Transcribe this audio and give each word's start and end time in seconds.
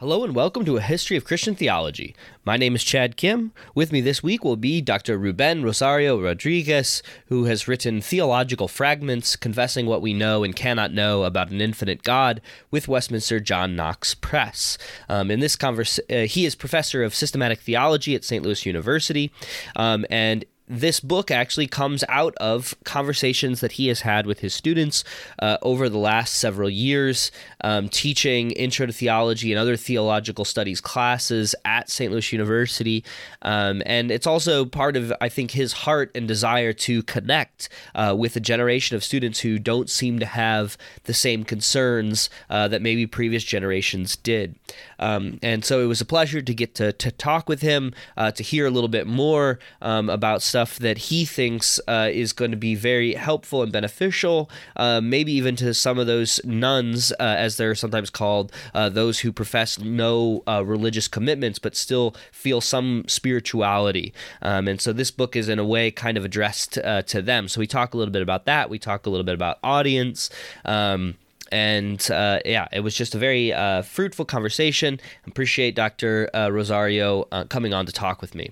Hello 0.00 0.24
and 0.24 0.34
welcome 0.34 0.64
to 0.64 0.78
a 0.78 0.80
history 0.80 1.18
of 1.18 1.26
Christian 1.26 1.54
theology. 1.54 2.16
My 2.42 2.56
name 2.56 2.74
is 2.74 2.82
Chad 2.82 3.18
Kim. 3.18 3.52
With 3.74 3.92
me 3.92 4.00
this 4.00 4.22
week 4.22 4.42
will 4.42 4.56
be 4.56 4.80
Dr. 4.80 5.18
Ruben 5.18 5.62
Rosario 5.62 6.18
Rodriguez, 6.18 7.02
who 7.26 7.44
has 7.44 7.68
written 7.68 8.00
theological 8.00 8.66
fragments 8.66 9.36
confessing 9.36 9.84
what 9.84 10.00
we 10.00 10.14
know 10.14 10.42
and 10.42 10.56
cannot 10.56 10.94
know 10.94 11.24
about 11.24 11.50
an 11.50 11.60
infinite 11.60 12.02
God 12.02 12.40
with 12.70 12.88
Westminster 12.88 13.40
John 13.40 13.76
Knox 13.76 14.14
Press. 14.14 14.78
Um, 15.10 15.30
in 15.30 15.40
this 15.40 15.54
converse, 15.54 16.00
uh, 16.08 16.20
he 16.20 16.46
is 16.46 16.54
professor 16.54 17.02
of 17.02 17.14
systematic 17.14 17.60
theology 17.60 18.14
at 18.14 18.24
St. 18.24 18.42
Louis 18.42 18.64
University, 18.64 19.30
um, 19.76 20.06
and 20.08 20.46
this 20.70 21.00
book 21.00 21.32
actually 21.32 21.66
comes 21.66 22.04
out 22.08 22.32
of 22.36 22.76
conversations 22.84 23.60
that 23.60 23.72
he 23.72 23.88
has 23.88 24.02
had 24.02 24.24
with 24.24 24.38
his 24.38 24.54
students 24.54 25.02
uh, 25.40 25.58
over 25.62 25.88
the 25.88 25.98
last 25.98 26.34
several 26.34 26.70
years, 26.70 27.32
um, 27.62 27.88
teaching 27.88 28.52
intro 28.52 28.86
to 28.86 28.92
theology 28.92 29.52
and 29.52 29.58
other 29.58 29.76
theological 29.76 30.44
studies 30.44 30.80
classes 30.80 31.56
at 31.64 31.90
St. 31.90 32.12
Louis 32.12 32.32
University. 32.32 33.04
Um, 33.42 33.82
and 33.84 34.12
it's 34.12 34.28
also 34.28 34.64
part 34.64 34.96
of, 34.96 35.12
I 35.20 35.28
think, 35.28 35.50
his 35.50 35.72
heart 35.72 36.12
and 36.14 36.28
desire 36.28 36.72
to 36.72 37.02
connect 37.02 37.68
uh, 37.96 38.14
with 38.16 38.36
a 38.36 38.40
generation 38.40 38.94
of 38.94 39.02
students 39.02 39.40
who 39.40 39.58
don't 39.58 39.90
seem 39.90 40.20
to 40.20 40.26
have 40.26 40.78
the 41.04 41.14
same 41.14 41.42
concerns 41.42 42.30
uh, 42.48 42.68
that 42.68 42.80
maybe 42.80 43.08
previous 43.08 43.42
generations 43.42 44.14
did. 44.14 44.54
Um, 45.00 45.40
and 45.42 45.64
so 45.64 45.80
it 45.80 45.86
was 45.86 46.00
a 46.00 46.04
pleasure 46.04 46.42
to 46.42 46.54
get 46.54 46.76
to, 46.76 46.92
to 46.92 47.10
talk 47.10 47.48
with 47.48 47.60
him, 47.60 47.92
uh, 48.16 48.30
to 48.30 48.44
hear 48.44 48.66
a 48.66 48.70
little 48.70 48.88
bit 48.88 49.08
more 49.08 49.58
um, 49.82 50.08
about 50.08 50.42
stuff 50.42 50.59
stuff 50.60 50.78
that 50.78 50.98
he 50.98 51.24
thinks 51.24 51.80
uh, 51.88 52.10
is 52.12 52.34
going 52.34 52.50
to 52.50 52.56
be 52.56 52.74
very 52.74 53.14
helpful 53.14 53.62
and 53.62 53.72
beneficial, 53.72 54.50
uh, 54.76 55.00
maybe 55.00 55.32
even 55.32 55.56
to 55.56 55.72
some 55.72 55.98
of 55.98 56.06
those 56.06 56.38
nones, 56.44 57.12
uh, 57.12 57.36
as 57.38 57.56
they're 57.56 57.74
sometimes 57.74 58.10
called, 58.10 58.52
uh, 58.74 58.90
those 58.90 59.20
who 59.20 59.32
profess 59.32 59.78
no 59.78 60.42
uh, 60.46 60.62
religious 60.62 61.08
commitments 61.08 61.58
but 61.58 61.74
still 61.74 62.14
feel 62.30 62.60
some 62.60 63.04
spirituality. 63.08 64.12
Um, 64.42 64.68
and 64.68 64.78
so 64.82 64.92
this 64.92 65.10
book 65.10 65.34
is, 65.34 65.48
in 65.48 65.58
a 65.58 65.64
way, 65.64 65.90
kind 65.90 66.18
of 66.18 66.26
addressed 66.26 66.74
to 66.74 67.22
them. 67.22 67.48
So 67.48 67.58
we 67.60 67.66
talk 67.66 67.94
a 67.94 67.96
little 67.96 68.12
bit 68.12 68.22
about 68.22 68.44
that. 68.44 68.68
We 68.68 68.78
talk 68.78 69.06
a 69.06 69.10
little 69.10 69.24
bit 69.24 69.34
about 69.34 69.58
audience. 69.62 70.28
Um, 70.66 71.14
and 71.50 72.06
uh, 72.10 72.40
yeah, 72.44 72.68
it 72.70 72.80
was 72.80 72.94
just 72.94 73.14
a 73.14 73.18
very 73.18 73.52
uh, 73.52 73.80
fruitful 73.80 74.26
conversation. 74.26 75.00
Appreciate 75.26 75.74
Dr. 75.74 76.28
Uh, 76.34 76.50
Rosario 76.50 77.24
coming 77.48 77.72
on 77.72 77.86
to 77.86 77.92
talk 77.92 78.20
with 78.20 78.34
me. 78.34 78.50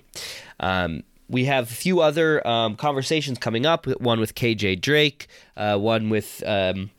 Um, 0.59 1.03
we 1.29 1.45
have 1.45 1.71
a 1.71 1.73
few 1.73 2.01
other 2.01 2.45
um, 2.45 2.75
conversations 2.75 3.37
coming 3.37 3.65
up. 3.65 3.85
One 4.01 4.19
with 4.19 4.35
KJ 4.35 4.81
Drake, 4.81 5.27
uh, 5.55 5.77
one 5.77 6.09
with 6.09 6.43
um, 6.45 6.89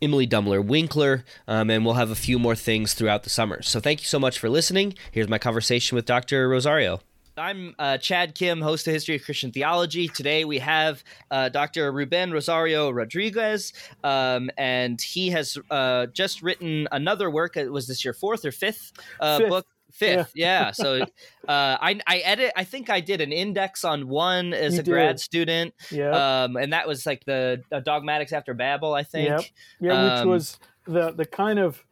Emily 0.00 0.26
Dumler 0.26 0.66
Winckler, 0.66 1.22
um, 1.46 1.70
and 1.70 1.84
we'll 1.84 1.94
have 1.94 2.10
a 2.10 2.16
few 2.16 2.38
more 2.38 2.56
things 2.56 2.94
throughout 2.94 3.22
the 3.22 3.30
summer. 3.30 3.62
So 3.62 3.78
thank 3.78 4.00
you 4.00 4.06
so 4.06 4.18
much 4.18 4.38
for 4.38 4.48
listening. 4.48 4.94
Here's 5.12 5.28
my 5.28 5.38
conversation 5.38 5.94
with 5.96 6.06
Dr. 6.06 6.48
Rosario. 6.48 7.00
I'm 7.36 7.74
uh, 7.80 7.98
Chad 7.98 8.36
Kim, 8.36 8.60
host 8.60 8.86
of 8.86 8.94
History 8.94 9.16
of 9.16 9.24
Christian 9.24 9.50
Theology. 9.50 10.06
Today 10.06 10.44
we 10.44 10.58
have 10.60 11.02
uh, 11.32 11.48
Dr. 11.48 11.90
Ruben 11.90 12.32
Rosario 12.32 12.90
Rodriguez, 12.90 13.72
um, 14.04 14.50
and 14.56 15.00
he 15.00 15.30
has 15.30 15.58
uh, 15.68 16.06
just 16.06 16.42
written 16.42 16.86
another 16.92 17.30
work. 17.30 17.56
It 17.56 17.72
was 17.72 17.88
this 17.88 18.04
your 18.04 18.14
fourth 18.14 18.44
or 18.44 18.52
fifth, 18.52 18.92
uh, 19.18 19.38
fifth. 19.38 19.48
book 19.48 19.66
fifth 19.94 20.32
yeah, 20.34 20.64
yeah. 20.66 20.70
so 20.72 21.00
uh, 21.48 21.78
i 21.80 21.98
i 22.06 22.18
edit 22.18 22.52
i 22.56 22.64
think 22.64 22.90
i 22.90 23.00
did 23.00 23.20
an 23.20 23.32
index 23.32 23.84
on 23.84 24.08
one 24.08 24.52
as 24.52 24.74
You 24.74 24.80
a 24.80 24.82
grad 24.82 25.20
student 25.20 25.72
Yeah. 25.90 26.42
um 26.44 26.56
and 26.56 26.72
that 26.72 26.86
was 26.88 27.06
like 27.06 27.24
the 27.24 27.62
uh, 27.72 27.80
dogmatics 27.80 28.32
after 28.32 28.54
babel 28.54 28.92
i 28.94 29.02
think 29.04 29.28
Yep. 29.28 29.44
yeah, 29.80 30.02
which 30.04 30.22
um, 30.22 30.28
was 30.28 30.58
the 30.86 31.12
the 31.12 31.24
kind 31.24 31.58
of 31.58 31.82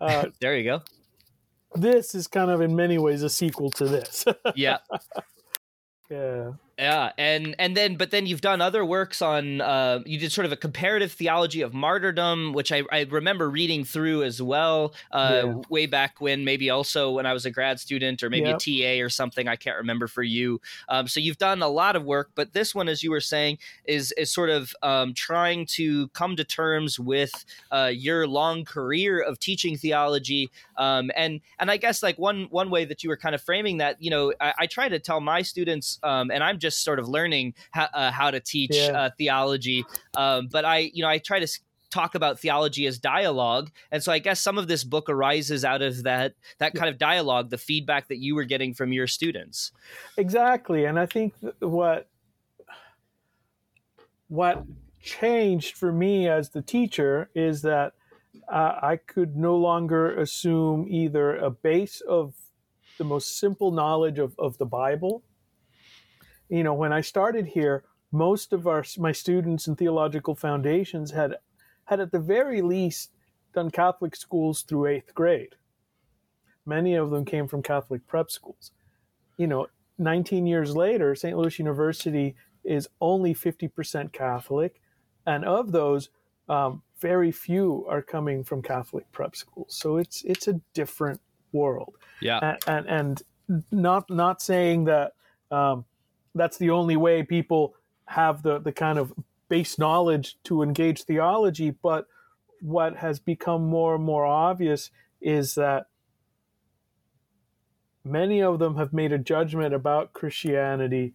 uh, 0.00 0.26
there 0.40 0.56
you 0.56 0.64
go 0.64 0.82
this 1.74 2.14
is 2.14 2.26
kind 2.28 2.50
of 2.50 2.60
in 2.60 2.76
many 2.76 2.98
ways 2.98 3.22
a 3.22 3.30
sequel 3.30 3.70
to 3.70 3.86
this. 3.86 4.24
yeah 4.54 4.78
yeah. 6.10 6.52
Yeah, 6.82 7.12
and 7.16 7.54
and 7.60 7.76
then 7.76 7.94
but 7.96 8.10
then 8.10 8.26
you've 8.26 8.40
done 8.40 8.60
other 8.60 8.84
works 8.84 9.22
on 9.22 9.60
uh, 9.60 10.00
you 10.04 10.18
did 10.18 10.32
sort 10.32 10.46
of 10.46 10.50
a 10.52 10.56
comparative 10.56 11.12
theology 11.12 11.60
of 11.60 11.72
martyrdom, 11.72 12.52
which 12.54 12.72
I, 12.72 12.82
I 12.90 13.02
remember 13.02 13.48
reading 13.48 13.84
through 13.84 14.24
as 14.24 14.42
well 14.42 14.92
uh, 15.12 15.44
Yeah. 15.44 15.62
way 15.68 15.86
back 15.86 16.20
when, 16.20 16.44
maybe 16.44 16.70
also 16.70 17.12
when 17.12 17.24
I 17.24 17.34
was 17.34 17.46
a 17.46 17.52
grad 17.52 17.78
student 17.78 18.24
or 18.24 18.30
maybe 18.30 18.50
Yep. 18.50 18.50
a 18.50 18.54
TA 18.98 19.04
or 19.04 19.10
something. 19.10 19.46
I 19.46 19.54
can't 19.54 19.76
remember 19.76 20.08
for 20.08 20.24
you. 20.24 20.60
Um, 20.88 21.06
so 21.06 21.20
you've 21.20 21.38
done 21.38 21.62
a 21.62 21.68
lot 21.68 21.94
of 21.94 22.04
work, 22.04 22.32
but 22.34 22.52
this 22.52 22.74
one, 22.74 22.88
as 22.88 23.04
you 23.04 23.12
were 23.12 23.20
saying, 23.20 23.58
is 23.84 24.10
is 24.12 24.32
sort 24.32 24.50
of 24.50 24.74
um, 24.82 25.14
trying 25.14 25.66
to 25.66 26.08
come 26.08 26.34
to 26.34 26.44
terms 26.44 26.98
with 26.98 27.44
uh, 27.70 27.92
your 27.94 28.26
long 28.26 28.64
career 28.64 29.20
of 29.20 29.38
teaching 29.38 29.76
theology, 29.76 30.50
um, 30.76 31.12
and 31.14 31.40
and 31.60 31.70
I 31.70 31.76
guess 31.76 32.02
like 32.02 32.18
one 32.18 32.48
one 32.50 32.70
way 32.70 32.84
that 32.86 33.04
you 33.04 33.08
were 33.10 33.16
kind 33.16 33.36
of 33.36 33.42
framing 33.42 33.76
that, 33.78 34.02
you 34.02 34.10
know, 34.10 34.32
I, 34.40 34.54
I 34.60 34.66
try 34.66 34.88
to 34.88 34.98
tell 34.98 35.20
my 35.20 35.42
students, 35.42 35.98
um, 36.02 36.30
and 36.30 36.42
I'm 36.42 36.58
just 36.58 36.71
sort 36.76 36.98
of 36.98 37.08
learning 37.08 37.54
how, 37.70 37.88
uh, 37.94 38.10
how 38.10 38.30
to 38.30 38.40
teach 38.40 38.74
Yeah. 38.74 38.98
uh, 38.98 39.10
theology, 39.18 39.84
um, 40.16 40.48
but 40.50 40.64
I, 40.64 40.90
you 40.92 41.02
know, 41.02 41.08
I 41.08 41.18
try 41.18 41.38
to 41.40 41.48
talk 41.90 42.14
about 42.14 42.40
theology 42.40 42.86
as 42.86 42.98
dialogue, 42.98 43.70
and 43.90 44.02
so 44.02 44.10
I 44.12 44.18
guess 44.18 44.40
some 44.40 44.56
of 44.56 44.66
this 44.66 44.82
book 44.82 45.10
arises 45.10 45.64
out 45.64 45.82
of 45.82 46.02
that 46.04 46.34
that 46.58 46.74
kind 46.74 46.88
of 46.88 46.96
dialogue, 46.96 47.50
the 47.50 47.58
feedback 47.58 48.08
that 48.08 48.16
you 48.16 48.34
were 48.34 48.44
getting 48.44 48.72
from 48.72 48.92
your 48.92 49.06
students. 49.06 49.72
Exactly, 50.16 50.86
and 50.86 50.98
I 50.98 51.06
think 51.06 51.38
th- 51.40 51.54
what 51.60 52.08
what 54.28 54.64
changed 55.02 55.76
for 55.76 55.92
me 55.92 56.28
as 56.28 56.50
the 56.50 56.62
teacher 56.62 57.28
is 57.34 57.60
that 57.62 57.92
uh, 58.48 58.78
I 58.82 58.96
could 58.96 59.36
no 59.36 59.56
longer 59.56 60.16
assume 60.18 60.86
either 60.88 61.36
a 61.36 61.50
base 61.50 62.00
of 62.00 62.34
the 62.98 63.04
most 63.04 63.38
simple 63.38 63.70
knowledge 63.70 64.18
of, 64.18 64.34
of 64.38 64.56
the 64.58 64.64
Bible. 64.64 65.22
You 66.52 66.62
know, 66.62 66.74
when 66.74 66.92
I 66.92 67.00
started 67.00 67.46
here, 67.46 67.84
most 68.12 68.52
of 68.52 68.66
our 68.66 68.84
my 68.98 69.10
students 69.10 69.68
in 69.68 69.74
theological 69.74 70.34
foundations 70.34 71.10
had 71.10 71.36
had 71.86 71.98
at 71.98 72.12
the 72.12 72.18
very 72.18 72.60
least 72.60 73.12
done 73.54 73.70
Catholic 73.70 74.14
schools 74.14 74.60
through 74.60 74.86
eighth 74.86 75.14
grade. 75.14 75.54
Many 76.66 76.94
of 76.94 77.08
them 77.08 77.24
came 77.24 77.48
from 77.48 77.62
Catholic 77.62 78.06
prep 78.06 78.30
schools. 78.30 78.70
You 79.38 79.46
know, 79.46 79.66
19 79.96 80.46
years 80.46 80.76
later, 80.76 81.14
St. 81.14 81.36
Louis 81.38 81.58
University 81.58 82.36
is 82.64 82.86
only 83.00 83.34
50% 83.34 84.12
Catholic, 84.12 84.78
and 85.26 85.46
of 85.46 85.72
those, 85.72 86.10
um, 86.50 86.82
very 87.00 87.32
few 87.32 87.86
are 87.88 88.02
coming 88.02 88.44
from 88.44 88.60
Catholic 88.60 89.10
prep 89.10 89.34
schools. 89.36 89.74
So 89.74 89.96
it's 89.96 90.22
it's 90.22 90.48
a 90.48 90.60
different 90.74 91.22
world, 91.52 91.96
Yeah, 92.20 92.40
and 92.42 92.58
and, 92.66 92.86
and 92.86 93.22
not 93.70 94.10
not 94.10 94.42
saying 94.42 94.84
that 94.84 95.14
um, 95.50 95.86
that's 96.34 96.58
the 96.58 96.70
only 96.70 96.96
way 96.96 97.22
people 97.22 97.74
have 98.06 98.42
the 98.42 98.58
the 98.58 98.72
kind 98.72 98.98
of 98.98 99.12
base 99.48 99.78
knowledge 99.78 100.38
to 100.44 100.62
engage 100.62 101.02
theology, 101.04 101.70
but 101.70 102.06
what 102.60 102.96
has 102.96 103.18
become 103.18 103.66
more 103.66 103.94
and 103.96 104.04
more 104.04 104.24
obvious 104.24 104.90
is 105.20 105.54
that 105.56 105.86
many 108.04 108.42
of 108.42 108.58
them 108.58 108.76
have 108.76 108.92
made 108.92 109.12
a 109.12 109.18
judgment 109.18 109.74
about 109.74 110.12
Christianity 110.12 111.14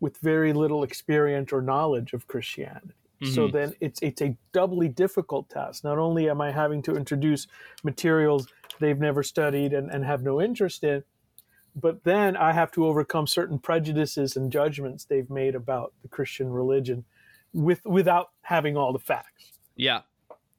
with 0.00 0.18
very 0.18 0.52
little 0.52 0.82
experience 0.82 1.52
or 1.52 1.62
knowledge 1.62 2.12
of 2.12 2.26
Christianity. 2.26 2.94
So 3.22 3.48
Mhm. 3.48 3.52
then 3.52 3.74
it's 3.80 4.00
it's 4.02 4.22
a 4.22 4.36
doubly 4.52 4.88
difficult 4.88 5.48
task. 5.48 5.82
Not 5.84 5.98
only 5.98 6.28
am 6.28 6.40
I 6.40 6.52
having 6.52 6.82
to 6.82 6.96
introduce 6.96 7.46
materials 7.82 8.46
they've 8.78 8.98
never 8.98 9.22
studied 9.22 9.72
and, 9.72 9.90
and 9.90 10.04
have 10.04 10.22
no 10.22 10.40
interest 10.40 10.84
in, 10.84 11.02
but 11.76 12.04
then 12.04 12.36
I 12.36 12.52
have 12.52 12.72
to 12.72 12.86
overcome 12.86 13.26
certain 13.26 13.58
prejudices 13.58 14.34
and 14.36 14.50
judgments 14.50 15.04
they've 15.04 15.28
made 15.28 15.54
about 15.54 15.92
the 16.02 16.08
Christian 16.08 16.50
religion 16.50 17.04
with 17.52 17.84
without 17.84 18.30
having 18.42 18.76
all 18.76 18.92
the 18.92 18.98
facts. 18.98 19.52
yeah. 19.76 20.00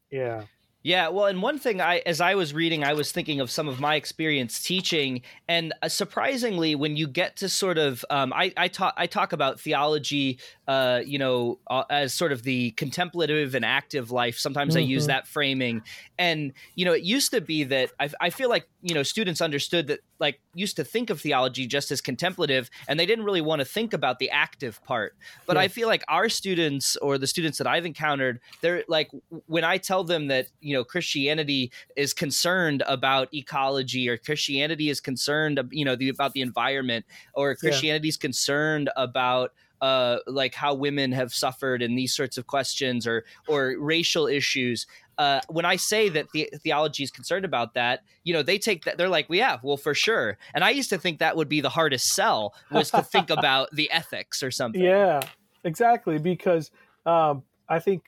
Yeah. 0.10 0.44
Yeah, 0.88 1.10
well, 1.10 1.26
and 1.26 1.42
one 1.42 1.60
thing 1.60 1.82
I, 1.82 1.98
as 2.06 2.22
I 2.22 2.36
was 2.36 2.54
reading, 2.54 2.86
I 2.86 2.94
was 2.94 3.12
thinking 3.12 3.42
of 3.42 3.52
some 3.52 3.68
of 3.68 3.82
my 3.82 3.96
experience 3.96 4.64
teaching, 4.64 5.22
and 5.50 5.74
uh, 5.82 5.90
surprisingly, 5.90 6.76
when 6.76 6.96
you 6.96 7.10
get 7.10 7.36
to 7.38 7.50
sort 7.50 7.78
of, 7.78 8.06
um, 8.10 8.32
I, 8.32 8.54
I 8.56 8.70
talk, 8.70 8.94
I 8.96 9.06
talk 9.06 9.34
about 9.34 9.60
theology, 9.60 10.40
uh, 10.66 11.02
you 11.06 11.20
know, 11.20 11.60
uh, 11.70 11.84
as 11.90 12.14
sort 12.14 12.32
of 12.32 12.44
the 12.44 12.72
contemplative 12.72 13.54
and 13.54 13.66
active 13.66 14.12
life. 14.12 14.38
Sometimes 14.38 14.78
I 14.78 14.80
use 14.80 15.04
Mhm. 15.04 15.08
that 15.08 15.28
framing, 15.28 15.82
and 16.18 16.54
you 16.76 16.86
know, 16.86 16.94
it 16.94 17.04
used 17.04 17.32
to 17.32 17.42
be 17.42 17.66
that 17.66 17.92
I, 18.00 18.10
I 18.22 18.30
feel 18.30 18.48
like 18.48 18.70
you 18.82 18.96
know 18.96 19.04
students 19.04 19.42
understood 19.42 19.88
that, 19.88 20.00
like, 20.22 20.40
used 20.56 20.78
to 20.78 20.86
think 20.86 21.10
of 21.10 21.20
theology 21.20 21.68
just 21.68 21.92
as 21.92 22.00
contemplative, 22.00 22.70
and 22.88 22.98
they 22.98 23.06
didn't 23.06 23.26
really 23.26 23.42
want 23.42 23.60
to 23.60 23.66
think 23.66 23.92
about 23.92 24.20
the 24.20 24.30
active 24.30 24.82
part. 24.86 25.18
But 25.46 25.58
Yeah. 25.58 25.64
I 25.64 25.68
feel 25.68 25.90
like 25.90 26.06
our 26.08 26.30
students 26.30 26.96
or 27.02 27.18
the 27.18 27.28
students 27.28 27.58
that 27.58 27.68
I've 27.68 27.86
encountered, 27.86 28.40
they're 28.62 28.86
like 28.88 29.10
when 29.48 29.66
I 29.66 29.80
tell 29.80 30.06
them 30.06 30.28
that 30.28 30.48
you 30.62 30.76
know 30.76 30.77
Christianity 30.84 31.72
is 31.96 32.14
concerned 32.14 32.84
about 32.88 33.34
ecology 33.34 34.08
or 34.10 34.18
Christianity 34.18 34.90
is 34.90 35.00
concerned 35.00 35.60
you 35.72 35.86
know 35.86 35.96
the, 35.96 36.10
about 36.10 36.34
the 36.34 36.42
environment 36.42 37.06
or 37.34 37.56
Christianity 37.56 38.10
is 38.10 38.18
concerned 38.18 38.90
about 38.96 39.54
uh, 39.80 40.18
like 40.26 40.56
how 40.56 40.74
women 40.74 41.12
have 41.12 41.32
suffered 41.32 41.84
and 41.84 41.98
these 41.98 42.16
sorts 42.16 42.38
of 42.38 42.48
questions 42.48 43.06
or 43.06 43.26
or 43.48 43.76
racial 43.78 44.28
issues 44.28 44.88
uh, 45.18 45.42
when 45.48 45.66
I 45.66 45.76
say 45.78 46.10
that 46.10 46.32
the- 46.32 46.50
theology 46.62 47.04
is 47.04 47.12
concerned 47.12 47.44
about 47.44 47.74
that, 47.74 48.04
you 48.24 48.34
know, 48.34 48.44
they 48.44 48.60
take 48.60 48.86
that. 48.86 48.98
They're 48.98 49.10
like, 49.10 49.30
well, 49.30 49.38
yeah, 49.38 49.58
well, 49.64 49.78
for 49.78 49.96
sure. 49.96 50.38
And 50.54 50.64
I 50.64 50.70
used 50.70 50.90
to 50.92 50.98
think 50.98 51.20
that 51.20 51.36
would 51.36 51.50
be 51.50 51.60
the 51.60 51.70
hardest 51.70 52.14
sell 52.14 52.54
was 52.72 52.92
to 52.92 53.02
think 53.02 53.30
about 53.32 53.72
the 53.72 53.90
ethics 53.90 54.44
or 54.44 54.52
something. 54.52 54.82
Yeah, 54.82 55.22
exactly. 55.64 56.20
Because 56.20 56.70
um, 57.06 57.44
I 57.68 57.80
think 57.80 58.04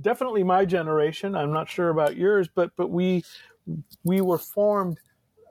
definitely 0.00 0.42
my 0.44 0.64
generation. 0.64 1.34
I'm 1.34 1.52
not 1.52 1.68
sure 1.68 1.90
about 1.90 2.16
yours, 2.16 2.48
but 2.54 2.72
but 2.76 2.90
we 2.90 3.24
we 4.04 4.20
were 4.20 4.38
formed, 4.38 4.98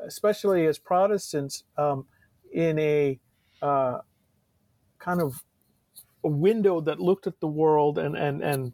especially 0.06 0.66
as 0.66 0.78
Protestants, 0.78 1.64
um, 1.78 2.06
in 2.52 2.78
a 2.80 3.20
uh, 3.62 4.00
kind 5.00 5.22
of 5.22 5.44
a 6.24 6.28
window 6.30 6.82
that 6.82 7.00
looked 7.00 7.28
at 7.28 7.40
the 7.40 7.48
world 7.48 7.98
and 7.98 8.16
and 8.16 8.42
and 8.42 8.74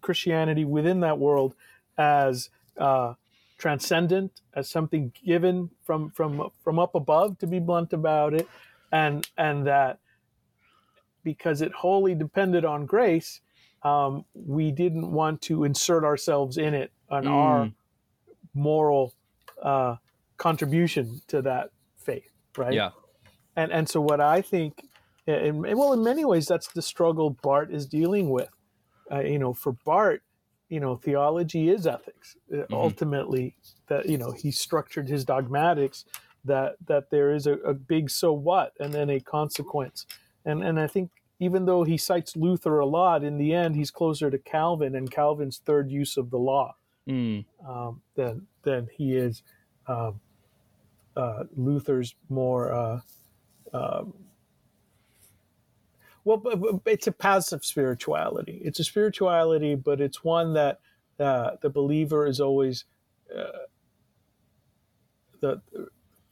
Christianity 0.00 0.64
within 0.64 1.00
that 1.00 1.18
world 1.18 1.54
as 1.98 2.50
uh, 2.78 3.14
transcendent, 3.58 4.40
as 4.54 4.68
something 4.68 5.12
given 5.24 5.70
from 5.84 6.10
from 6.10 6.50
from 6.62 6.78
up 6.78 6.94
above, 6.94 7.38
to 7.38 7.46
be 7.46 7.58
blunt 7.58 7.92
about 7.92 8.34
it, 8.34 8.48
and 8.92 9.28
and 9.36 9.66
that 9.66 9.98
because 11.22 11.60
it 11.60 11.72
wholly 11.72 12.14
depended 12.14 12.64
on 12.64 12.86
grace, 12.86 13.40
um, 13.86 14.24
we 14.34 14.72
didn't 14.72 15.12
want 15.12 15.40
to 15.42 15.64
insert 15.64 16.02
ourselves 16.04 16.58
in 16.58 16.74
it 16.74 16.90
on 17.08 17.24
Mm. 17.24 17.30
our 17.30 17.70
moral 18.54 19.12
uh, 19.62 19.96
contribution 20.38 21.20
to 21.28 21.40
that 21.42 21.70
faith, 21.96 22.32
right? 22.56 22.72
Yeah. 22.74 22.90
And 23.54 23.70
and 23.72 23.88
so 23.88 24.00
what 24.00 24.20
I 24.20 24.42
think, 24.42 24.72
and 25.26 25.62
well, 25.62 25.92
in 25.92 26.02
many 26.02 26.24
ways, 26.24 26.46
that's 26.46 26.68
the 26.68 26.82
struggle 26.82 27.30
Barth 27.30 27.70
is 27.70 27.86
dealing 27.86 28.30
with. 28.30 28.50
Uh, 29.10 29.20
you 29.20 29.38
know, 29.38 29.52
for 29.54 29.72
Barth, 29.84 30.20
you 30.68 30.80
know, 30.80 30.96
theology 30.96 31.68
is 31.68 31.86
ethics. 31.86 32.36
Uh, 32.52 32.64
Ultimately, 32.72 33.54
that 33.86 34.06
you 34.06 34.18
know, 34.18 34.32
he 34.32 34.50
structured 34.50 35.08
his 35.08 35.24
dogmatics 35.24 36.04
that 36.44 36.76
that 36.86 37.10
there 37.10 37.32
is 37.32 37.46
a, 37.46 37.54
a 37.72 37.74
big 37.74 38.10
so 38.10 38.32
what 38.32 38.72
and 38.80 38.92
then 38.92 39.10
a 39.10 39.20
consequence. 39.20 40.06
And 40.44 40.62
and 40.62 40.78
I 40.80 40.88
think 40.88 41.10
even 41.38 41.64
though 41.66 41.84
he 41.84 41.96
cites 41.96 42.36
Luther 42.36 42.78
a 42.78 42.86
lot, 42.86 43.22
in 43.24 43.36
the 43.38 43.52
end, 43.52 43.76
he's 43.76 43.90
closer 43.90 44.30
to 44.30 44.38
Calvin 44.38 44.94
and 44.94 45.10
Calvin's 45.10 45.58
third 45.64 45.90
use 45.90 46.16
of 46.16 46.30
the 46.30 46.38
law 46.38 46.74
Mm. 47.08 47.44
um, 47.66 48.02
than 48.16 48.46
than 48.62 48.88
he 48.92 49.14
is 49.14 49.44
um, 49.86 50.20
uh, 51.16 51.44
Luther's 51.54 52.16
more. 52.28 52.72
Uh, 52.72 53.00
um, 53.72 54.12
well, 56.24 56.36
but, 56.38 56.60
but 56.60 56.80
it's 56.86 57.06
a 57.06 57.12
passive 57.12 57.64
spirituality. 57.64 58.60
It's 58.64 58.80
a 58.80 58.84
spirituality, 58.84 59.76
but 59.76 60.00
it's 60.00 60.24
one 60.24 60.52
that 60.54 60.80
uh, 61.20 61.52
the 61.62 61.70
believer 61.70 62.26
is 62.26 62.40
always 62.40 62.86
uh, 63.32 63.66
the 65.40 65.62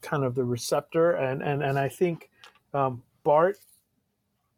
kind 0.02 0.24
of 0.24 0.34
the 0.34 0.44
receptor, 0.44 1.12
and 1.12 1.40
and 1.42 1.62
and 1.62 1.78
I 1.78 1.88
think 1.88 2.30
um, 2.72 3.02
Barth, 3.22 3.64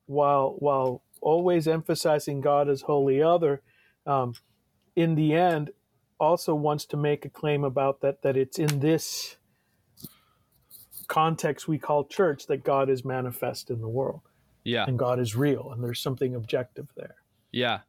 while 0.07 0.57
while 0.59 1.03
always 1.21 1.67
emphasizing 1.69 2.41
God 2.41 2.69
as 2.69 2.83
wholly 2.83 3.23
other, 3.23 3.63
um, 4.07 4.35
in 4.95 5.15
the 5.15 5.35
end 5.35 5.71
also 6.19 6.55
wants 6.55 6.87
to 6.87 6.97
make 6.97 7.25
a 7.25 7.29
claim 7.29 7.65
about 7.65 8.01
that 8.01 8.23
that 8.23 8.37
it's 8.37 8.59
in 8.59 8.81
this 8.81 9.37
context 11.09 11.69
we 11.69 11.79
call 11.79 12.05
church 12.05 12.47
that 12.47 12.65
God 12.65 12.89
is 12.91 13.05
manifest 13.05 13.71
in 13.71 13.81
the 13.81 13.89
world 13.89 14.23
Yeah. 14.65 14.85
and 14.89 14.99
God 14.99 15.21
is 15.21 15.37
real 15.37 15.71
and 15.73 15.83
there's 15.83 16.01
something 16.01 16.35
objective 16.35 16.89
there. 16.97 17.17
Yeah. 17.53 17.81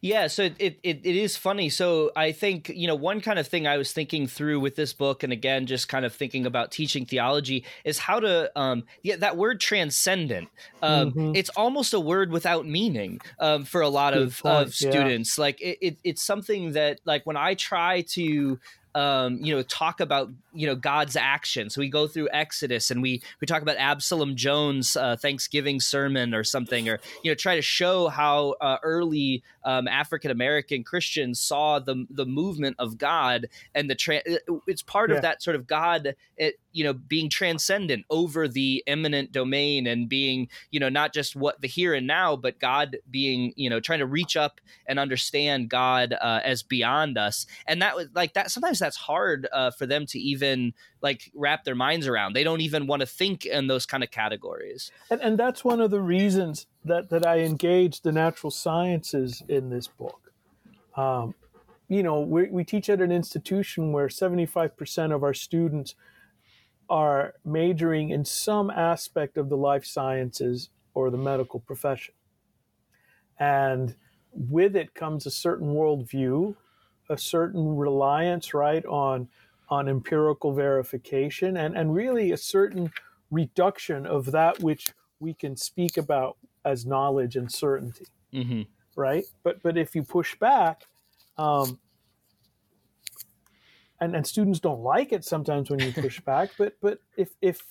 Yeah, 0.00 0.26
so 0.26 0.44
it, 0.44 0.56
it 0.58 0.80
it 0.82 1.16
is 1.16 1.36
funny. 1.36 1.68
So 1.68 2.10
I 2.16 2.32
think 2.32 2.68
you 2.68 2.86
know 2.86 2.94
one 2.94 3.20
kind 3.20 3.38
of 3.38 3.46
thing 3.46 3.66
I 3.66 3.76
was 3.76 3.92
thinking 3.92 4.26
through 4.26 4.60
with 4.60 4.76
this 4.76 4.92
book, 4.92 5.22
and 5.22 5.32
again, 5.32 5.66
just 5.66 5.88
kind 5.88 6.04
of 6.04 6.14
thinking 6.14 6.46
about 6.46 6.70
teaching 6.72 7.06
theology, 7.06 7.64
is 7.84 7.98
how 7.98 8.20
to 8.20 8.50
um 8.58 8.84
yeah 9.02 9.16
that 9.16 9.36
word 9.36 9.60
transcendent. 9.60 10.48
Um, 10.82 11.14
Mhm. 11.14 11.36
It's 11.36 11.50
almost 11.50 11.94
a 11.94 12.00
word 12.00 12.30
without 12.30 12.66
meaning 12.66 13.20
um, 13.38 13.64
for 13.64 13.80
a 13.80 13.88
lot 13.88 14.14
Good 14.14 14.22
of, 14.22 14.42
point, 14.42 14.68
of 14.68 14.74
yeah. 14.80 14.90
students. 14.90 15.38
Like 15.38 15.60
it, 15.60 15.78
it 15.80 15.98
it's 16.04 16.22
something 16.22 16.72
that 16.72 17.00
like 17.04 17.26
when 17.26 17.36
I 17.36 17.54
try 17.54 18.02
to 18.12 18.58
um, 18.94 19.38
you 19.42 19.54
know, 19.54 19.62
talk 19.62 20.00
about 20.00 20.30
you 20.52 20.66
know 20.66 20.74
God's 20.74 21.16
action. 21.16 21.70
So 21.70 21.80
we 21.80 21.88
go 21.88 22.06
through 22.06 22.28
Exodus 22.32 22.90
and 22.90 23.00
we 23.02 23.22
we 23.40 23.46
talk 23.46 23.62
about 23.62 23.76
Absalom 23.76 24.34
Jones' 24.36 24.96
uh, 24.96 25.16
Thanksgiving 25.16 25.80
sermon 25.80 26.34
or 26.34 26.44
something, 26.44 26.88
or 26.88 26.98
you 27.22 27.30
know, 27.30 27.34
try 27.34 27.56
to 27.56 27.62
show 27.62 28.08
how 28.08 28.54
uh, 28.60 28.78
early 28.82 29.42
um, 29.64 29.86
African 29.88 30.30
American 30.30 30.82
Christians 30.84 31.40
saw 31.40 31.78
the 31.78 32.06
the 32.10 32.26
movement 32.26 32.76
of 32.78 32.98
God 32.98 33.46
and 33.74 33.88
the 33.88 33.94
tra- 33.94 34.22
it's 34.66 34.82
part 34.82 35.10
Yeah. 35.10 35.16
of 35.16 35.22
that 35.22 35.42
sort 35.42 35.56
of 35.56 35.66
God, 35.66 36.14
it, 36.36 36.58
you 36.78 36.84
know, 36.84 36.92
being 36.92 37.28
transcendent 37.28 38.04
over 38.08 38.46
the 38.46 38.84
immanent 38.86 39.32
domain 39.32 39.88
and 39.88 40.08
being 40.08 40.48
you 40.70 40.78
know 40.78 40.88
not 40.88 41.12
just 41.12 41.34
what 41.34 41.60
the 41.60 41.66
here 41.66 41.92
and 41.92 42.06
now, 42.06 42.36
but 42.36 42.60
God 42.60 42.98
being 43.10 43.52
you 43.56 43.68
know 43.68 43.80
trying 43.80 43.98
to 43.98 44.06
reach 44.06 44.36
up 44.36 44.60
and 44.86 44.98
understand 44.98 45.70
God 45.70 46.14
uh, 46.20 46.40
as 46.44 46.62
beyond 46.62 47.18
us, 47.18 47.46
and 47.66 47.82
that 47.82 47.96
was 47.96 48.06
like 48.14 48.34
that. 48.34 48.52
Sometimes 48.52 48.78
that's 48.78 48.96
hard 48.96 49.48
uh, 49.52 49.72
for 49.72 49.86
them 49.86 50.06
to 50.06 50.20
even 50.20 50.72
like 51.02 51.32
wrap 51.34 51.64
their 51.64 51.74
minds 51.74 52.06
around. 52.06 52.34
They 52.34 52.44
don't 52.44 52.60
even 52.60 52.86
want 52.86 53.00
to 53.00 53.06
think 53.06 53.44
in 53.44 53.66
those 53.66 53.86
kind 53.86 54.04
of 54.04 54.12
categories. 54.12 54.92
And, 55.10 55.20
and 55.20 55.38
that's 55.38 55.64
one 55.64 55.80
of 55.80 55.90
the 55.90 56.00
reasons 56.00 56.66
that, 56.84 57.10
that 57.10 57.26
I 57.26 57.40
engaged 57.40 58.04
the 58.04 58.12
natural 58.12 58.50
sciences 58.50 59.42
in 59.48 59.70
this 59.70 59.86
book. 59.86 60.32
Um, 60.96 61.34
you 61.88 62.02
know, 62.02 62.20
we, 62.20 62.48
we 62.48 62.64
teach 62.64 62.90
at 62.90 63.00
an 63.00 63.12
institution 63.12 63.92
where 63.92 64.08
75% 64.08 65.14
of 65.14 65.22
our 65.22 65.34
students 65.34 65.94
are 66.88 67.34
majoring 67.44 68.10
in 68.10 68.24
some 68.24 68.70
aspect 68.70 69.36
of 69.36 69.48
the 69.48 69.56
life 69.56 69.84
sciences 69.84 70.70
or 70.94 71.10
the 71.10 71.18
medical 71.18 71.60
profession. 71.60 72.14
And 73.38 73.96
with 74.32 74.76
it 74.76 74.94
comes 74.94 75.26
a 75.26 75.30
certain 75.30 75.74
worldview, 75.74 76.56
a 77.08 77.18
certain 77.18 77.76
reliance, 77.76 78.54
right, 78.54 78.84
on 78.86 79.28
on 79.70 79.88
empirical 79.88 80.52
verification, 80.54 81.56
and, 81.58 81.76
and 81.76 81.94
really 81.94 82.32
a 82.32 82.36
certain 82.38 82.90
reduction 83.30 84.06
of 84.06 84.32
that 84.32 84.60
which 84.60 84.94
we 85.20 85.34
can 85.34 85.56
speak 85.56 85.96
about 85.98 86.38
as 86.64 86.86
knowledge 86.86 87.36
and 87.36 87.52
certainty, 87.52 88.06
Mm-hmm. 88.32 88.62
right? 88.96 89.24
But 89.42 89.62
but 89.62 89.76
if 89.78 89.94
you 89.94 90.02
push 90.04 90.36
back, 90.36 90.88
um, 91.38 91.80
and 94.00 94.14
and 94.14 94.26
students 94.26 94.60
don't 94.60 94.82
like 94.82 95.12
it 95.12 95.24
sometimes 95.24 95.70
when 95.70 95.80
you 95.80 95.92
push 95.92 96.20
back, 96.20 96.50
but 96.58 96.76
but 96.80 97.00
if 97.16 97.30
if 97.40 97.62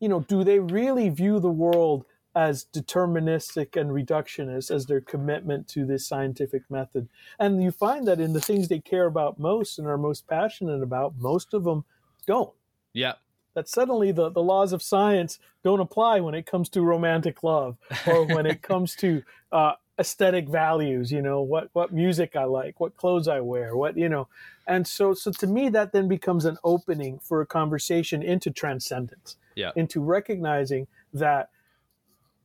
you 0.00 0.08
know, 0.08 0.20
do 0.20 0.44
they 0.44 0.58
really 0.58 1.08
view 1.08 1.40
the 1.40 1.50
world 1.50 2.04
as 2.34 2.66
deterministic 2.66 3.80
and 3.80 3.90
reductionist 3.90 4.70
as 4.70 4.84
their 4.84 5.00
commitment 5.00 5.66
to 5.68 5.86
this 5.86 6.06
scientific 6.06 6.70
method? 6.70 7.08
And 7.38 7.62
you 7.62 7.70
find 7.70 8.06
that 8.06 8.20
in 8.20 8.34
the 8.34 8.40
things 8.40 8.68
they 8.68 8.78
care 8.78 9.06
about 9.06 9.38
most 9.38 9.78
and 9.78 9.88
are 9.88 9.96
most 9.96 10.26
passionate 10.26 10.82
about, 10.82 11.14
most 11.16 11.54
of 11.54 11.64
them 11.64 11.84
don't 12.26 12.52
Yeah. 12.92 13.14
that 13.54 13.68
suddenly 13.68 14.12
the, 14.12 14.28
the 14.28 14.42
laws 14.42 14.74
of 14.74 14.82
science 14.82 15.38
don't 15.64 15.80
apply 15.80 16.20
when 16.20 16.34
it 16.34 16.44
comes 16.44 16.68
to 16.68 16.82
romantic 16.82 17.42
love 17.42 17.78
or 18.06 18.24
when 18.26 18.44
it 18.44 18.60
comes 18.60 18.94
to 18.96 19.22
uh, 19.50 19.72
aesthetic 19.98 20.48
values 20.48 21.10
you 21.10 21.22
know 21.22 21.40
what 21.40 21.70
what 21.72 21.92
music 21.92 22.36
i 22.36 22.44
like 22.44 22.78
what 22.78 22.96
clothes 22.96 23.28
i 23.28 23.40
wear 23.40 23.74
what 23.76 23.96
you 23.96 24.08
know 24.08 24.28
and 24.66 24.86
so 24.86 25.14
so 25.14 25.30
to 25.30 25.46
me 25.46 25.68
that 25.70 25.92
then 25.92 26.06
becomes 26.06 26.44
an 26.44 26.58
opening 26.64 27.18
for 27.18 27.40
a 27.40 27.46
conversation 27.46 28.22
into 28.22 28.50
transcendence 28.50 29.36
Yeah. 29.54 29.72
into 29.74 30.00
recognizing 30.02 30.86
that 31.14 31.48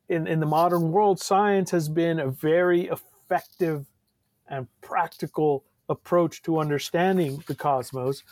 in 0.07 0.27
in 0.27 0.39
the 0.39 0.45
modern 0.45 0.91
world 0.91 1.19
science 1.19 1.71
has 1.71 1.89
been 1.89 2.19
a 2.19 2.27
very 2.29 2.87
effective 2.87 3.85
and 4.47 4.67
practical 4.81 5.65
approach 5.89 6.41
to 6.43 6.57
understanding 6.57 7.43
the 7.47 7.55
cosmos 7.55 8.23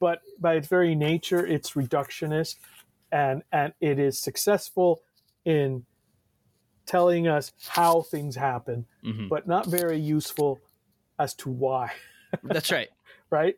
but 0.00 0.20
by 0.38 0.54
its 0.54 0.68
very 0.68 0.94
nature, 0.94 1.44
it's 1.44 1.72
reductionist, 1.72 2.56
and 3.10 3.42
and 3.52 3.72
it 3.80 3.98
is 3.98 4.18
successful 4.18 5.02
in 5.44 5.84
telling 6.88 7.28
us 7.28 7.52
how 7.68 8.02
things 8.02 8.36
happen, 8.36 8.86
Mhm. 9.04 9.28
but 9.30 9.46
not 9.46 9.66
very 9.68 9.98
useful 9.98 10.60
as 11.18 11.34
to 11.34 11.50
why, 11.50 11.92
That's 12.42 12.72
right. 12.72 12.88
right? 13.30 13.56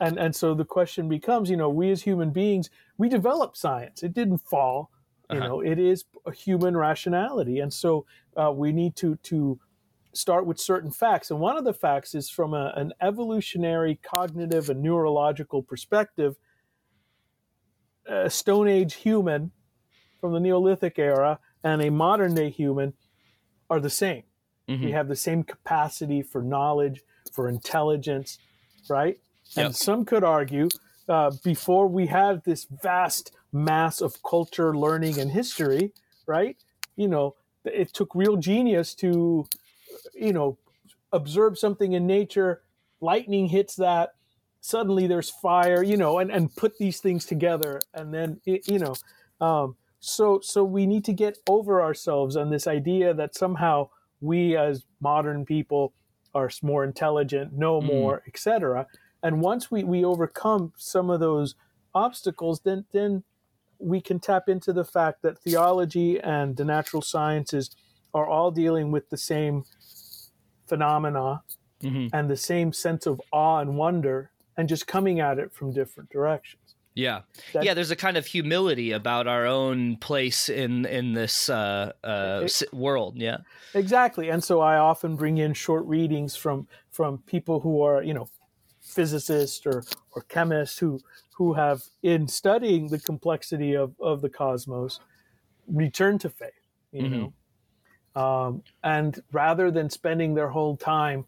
And 0.00 0.18
and 0.18 0.34
so 0.34 0.54
the 0.54 0.64
question 0.64 1.08
becomes, 1.08 1.50
you 1.50 1.56
know, 1.58 1.68
we 1.70 1.90
as 1.92 2.02
human 2.02 2.30
beings, 2.32 2.70
we 2.98 3.08
developed 3.08 3.56
science. 3.58 4.02
It 4.02 4.14
didn't 4.14 4.38
fall. 4.38 4.90
You 5.30 5.38
Uh-huh. 5.38 5.48
know, 5.48 5.60
it 5.60 5.78
is 5.78 6.04
a 6.26 6.32
human 6.32 6.76
rationality, 6.76 7.60
and 7.60 7.72
so 7.72 8.06
uh, 8.36 8.52
we 8.52 8.72
need 8.72 8.96
to 8.96 9.16
to 9.16 9.60
start 10.14 10.46
with 10.46 10.58
certain 10.58 10.90
facts. 10.90 11.30
And 11.30 11.38
one 11.40 11.56
of 11.58 11.64
the 11.64 11.74
facts 11.74 12.14
is 12.16 12.30
from 12.30 12.54
a, 12.54 12.72
an 12.76 12.92
evolutionary, 13.00 13.96
cognitive, 14.02 14.70
and 14.70 14.82
neurological 14.82 15.62
perspective. 15.62 16.36
A 18.06 18.30
Stone 18.30 18.68
Age 18.68 18.94
human 18.94 19.52
from 20.20 20.32
the 20.32 20.40
Neolithic 20.40 20.98
era 20.98 21.38
and 21.62 21.82
a 21.82 21.90
modern 21.90 22.34
day 22.34 22.50
human 22.50 22.94
are 23.68 23.80
the 23.80 23.90
same. 23.90 24.24
Mhm. 24.68 24.84
We 24.84 24.92
have 24.92 25.08
the 25.08 25.16
same 25.16 25.42
capacity 25.42 26.22
for 26.22 26.42
knowledge, 26.42 27.02
for 27.32 27.48
intelligence, 27.48 28.38
right? 28.88 29.20
Yep. 29.56 29.66
And 29.66 29.76
some 29.76 30.04
could 30.04 30.24
argue 30.24 30.68
uh, 31.08 31.32
before 31.42 31.88
we 31.88 32.06
had 32.06 32.44
this 32.44 32.64
vast 32.64 33.32
mass 33.52 34.00
of 34.00 34.22
culture, 34.22 34.76
learning, 34.76 35.18
and 35.18 35.32
history, 35.32 35.92
right? 36.26 36.56
You 36.96 37.08
know, 37.08 37.34
it 37.64 37.92
took 37.92 38.14
real 38.14 38.36
genius 38.36 38.94
to, 38.96 39.46
you 40.14 40.32
know, 40.32 40.56
observe 41.12 41.58
something 41.58 41.92
in 41.92 42.06
nature, 42.06 42.62
lightning 43.00 43.46
hits 43.48 43.74
that, 43.76 44.14
suddenly 44.60 45.06
there's 45.06 45.30
fire, 45.30 45.82
you 45.82 45.96
know, 45.96 46.18
and, 46.18 46.30
and 46.30 46.54
put 46.54 46.78
these 46.78 47.00
things 47.00 47.24
together. 47.24 47.80
And 47.92 48.14
then, 48.14 48.40
it, 48.46 48.68
you 48.68 48.78
know, 48.78 48.94
um, 49.40 49.76
so, 50.00 50.40
so 50.40 50.64
we 50.64 50.86
need 50.86 51.04
to 51.04 51.12
get 51.12 51.38
over 51.48 51.80
ourselves 51.82 52.36
on 52.36 52.50
this 52.50 52.66
idea 52.66 53.14
that 53.14 53.34
somehow 53.34 53.88
we 54.20 54.56
as 54.56 54.84
modern 55.00 55.44
people 55.44 55.92
are 56.34 56.50
more 56.62 56.84
intelligent, 56.84 57.52
know 57.52 57.80
Mm. 57.80 57.86
more, 57.86 58.22
etc. 58.26 58.86
And 59.22 59.40
once 59.42 59.70
we, 59.70 59.84
we 59.84 60.04
overcome 60.04 60.72
some 60.76 61.10
of 61.10 61.20
those 61.20 61.54
obstacles, 61.94 62.60
then, 62.60 62.86
then 62.92 63.24
we 63.78 64.00
can 64.00 64.20
tap 64.20 64.48
into 64.48 64.72
the 64.72 64.84
fact 64.84 65.22
that 65.22 65.38
theology 65.38 66.20
and 66.20 66.56
the 66.56 66.64
natural 66.64 67.02
sciences 67.02 67.70
are 68.14 68.26
all 68.26 68.50
dealing 68.50 68.90
with 68.90 69.08
the 69.10 69.16
same 69.16 69.64
phenomena 70.66 71.42
Mhm. 71.82 72.10
and 72.12 72.30
the 72.30 72.36
same 72.36 72.72
sense 72.72 73.06
of 73.06 73.20
awe 73.32 73.58
and 73.60 73.76
wonder 73.76 74.30
and 74.56 74.68
just 74.68 74.86
coming 74.86 75.18
at 75.20 75.38
it 75.38 75.52
from 75.52 75.72
different 75.72 76.10
directions. 76.10 76.59
Yeah, 76.94 77.22
yeah. 77.54 77.72
There's 77.74 77.90
a 77.92 77.96
kind 77.96 78.16
of 78.16 78.26
humility 78.26 78.90
about 78.92 79.26
our 79.26 79.46
own 79.46 79.96
place 79.96 80.48
in 80.48 80.84
in 80.86 81.12
this 81.12 81.48
uh, 81.48 81.92
uh, 82.02 82.42
It- 82.44 82.72
world. 82.72 83.16
Yeah. 83.16 83.38
Exactly. 83.74 84.28
And 84.28 84.42
so 84.42 84.60
I 84.60 84.76
often 84.76 85.14
bring 85.16 85.38
in 85.38 85.54
short 85.54 85.84
readings 85.86 86.34
from 86.36 86.66
from 86.90 87.18
people 87.18 87.60
who 87.60 87.80
are, 87.82 88.02
you 88.02 88.12
know, 88.12 88.28
physicists 88.80 89.64
or, 89.66 89.84
or 90.12 90.22
chemists 90.22 90.78
who 90.78 91.00
who 91.36 91.54
have 91.54 91.82
in 92.02 92.26
studying 92.28 92.88
the 92.88 92.98
complexity 92.98 93.74
of, 93.76 93.94
of 94.00 94.20
the 94.20 94.28
cosmos 94.28 95.00
return 95.68 96.18
to 96.18 96.30
faith, 96.30 96.66
you 96.92 97.08
Mhm. 97.08 97.10
know. 97.10 97.34
Um, 98.22 98.64
and 98.82 99.22
rather 99.32 99.70
than 99.70 99.88
spending 99.90 100.34
their 100.34 100.48
whole 100.48 100.76
time, 100.76 101.26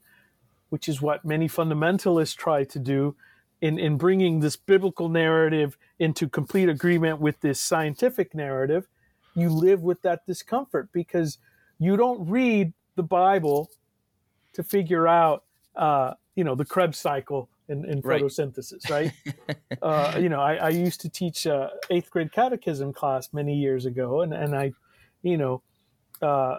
which 0.70 0.88
is 0.88 1.00
what 1.02 1.24
many 1.24 1.48
fundamentalists 1.48 2.36
try 2.36 2.64
to 2.64 2.78
do, 2.78 3.16
in, 3.62 3.78
in 3.78 3.96
bringing 3.96 4.40
this 4.40 4.56
biblical 4.56 5.08
narrative 5.08 5.78
into 6.00 6.28
complete 6.28 6.68
agreement 6.68 7.20
with 7.20 7.40
this 7.40 7.60
scientific 7.60 8.34
narrative, 8.34 8.88
you 9.34 9.48
live 9.48 9.82
with 9.82 10.02
that 10.02 10.26
discomfort 10.26 10.90
because 10.92 11.38
you 11.78 11.96
don't 11.96 12.28
read 12.28 12.72
the 12.96 13.04
Bible 13.04 13.70
to 14.54 14.64
figure 14.64 15.06
out, 15.06 15.44
uh, 15.76 16.12
you 16.34 16.42
know, 16.42 16.56
the 16.56 16.64
Krebs 16.64 16.98
cycle 16.98 17.48
in, 17.68 17.84
in 17.84 18.02
Right. 18.02 18.20
photosynthesis, 18.20 18.90
right? 18.90 19.12
uh, 19.82 20.14
you 20.18 20.28
know, 20.28 20.40
I, 20.40 20.56
I 20.56 20.68
used 20.70 21.00
to 21.02 21.08
teach 21.08 21.46
uh, 21.46 21.68
eighth 21.88 22.10
grade 22.10 22.32
catechism 22.32 22.92
class 22.92 23.28
many 23.32 23.54
years 23.54 23.86
ago, 23.86 24.22
and, 24.22 24.34
and 24.34 24.56
I, 24.56 24.72
you 25.22 25.36
know, 25.38 25.62
uh, 26.20 26.58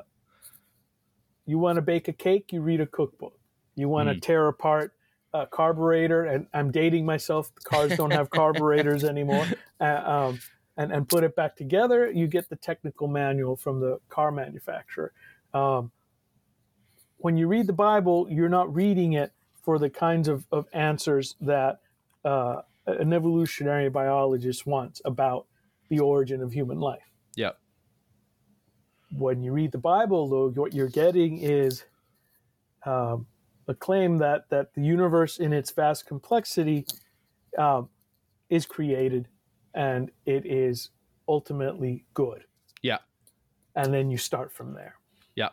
you 1.45 1.59
want 1.59 1.75
to 1.75 1.81
bake 1.81 2.07
a 2.07 2.13
cake, 2.13 2.53
you 2.53 2.61
read 2.61 2.79
a 2.79 2.87
cookbook. 2.87 3.37
You 3.75 3.89
want 3.89 4.07
to 4.07 4.15
Mm. 4.15 4.21
tear 4.21 4.47
apart 4.47 4.93
a 5.33 5.47
carburetor, 5.47 6.25
and 6.25 6.47
I'm 6.53 6.71
dating 6.71 7.05
myself. 7.05 7.51
Cars 7.63 7.95
don't 7.97 8.11
have 8.11 8.29
carburetors 8.29 9.03
anymore. 9.03 9.45
Uh, 9.79 10.01
um, 10.05 10.39
and, 10.77 10.91
and 10.91 11.07
put 11.07 11.23
it 11.23 11.35
back 11.35 11.55
together, 11.55 12.11
you 12.11 12.27
get 12.27 12.49
the 12.49 12.55
technical 12.55 13.07
manual 13.07 13.55
from 13.55 13.79
the 13.79 13.99
car 14.09 14.31
manufacturer. 14.31 15.13
Um, 15.53 15.91
when 17.17 17.37
you 17.37 17.47
read 17.47 17.67
the 17.67 17.73
Bible, 17.73 18.27
you're 18.29 18.49
not 18.49 18.73
reading 18.73 19.13
it 19.13 19.31
for 19.63 19.79
the 19.79 19.89
kinds 19.89 20.27
of, 20.27 20.45
of 20.51 20.67
answers 20.73 21.35
that 21.41 21.79
uh, 22.25 22.61
an 22.85 23.13
evolutionary 23.13 23.89
biologist 23.89 24.65
wants 24.65 25.01
about 25.05 25.45
the 25.89 25.99
origin 25.99 26.41
of 26.41 26.51
human 26.51 26.79
life. 26.79 27.11
Yeah. 27.35 27.51
When 29.11 29.43
you 29.43 29.53
read 29.53 29.71
the 29.71 29.77
Bible, 29.77 30.27
though, 30.27 30.49
what 30.49 30.73
you're 30.73 30.89
getting 30.89 31.37
is 31.37 31.85
um, 32.85 33.27
a 33.67 33.73
claim 33.73 34.17
that, 34.17 34.49
that 34.49 34.73
the 34.73 34.81
universe, 34.81 35.39
in 35.39 35.53
its 35.53 35.71
vast 35.71 36.05
complexity, 36.05 36.85
um, 37.57 37.89
is 38.49 38.65
created 38.65 39.27
and 39.73 40.11
it 40.25 40.45
is 40.45 40.89
ultimately 41.27 42.05
good. 42.13 42.43
Yeah. 42.81 42.99
And 43.75 43.93
then 43.93 44.11
you 44.11 44.17
start 44.17 44.51
from 44.51 44.73
there. 44.73 44.95
Yeah, 45.35 45.49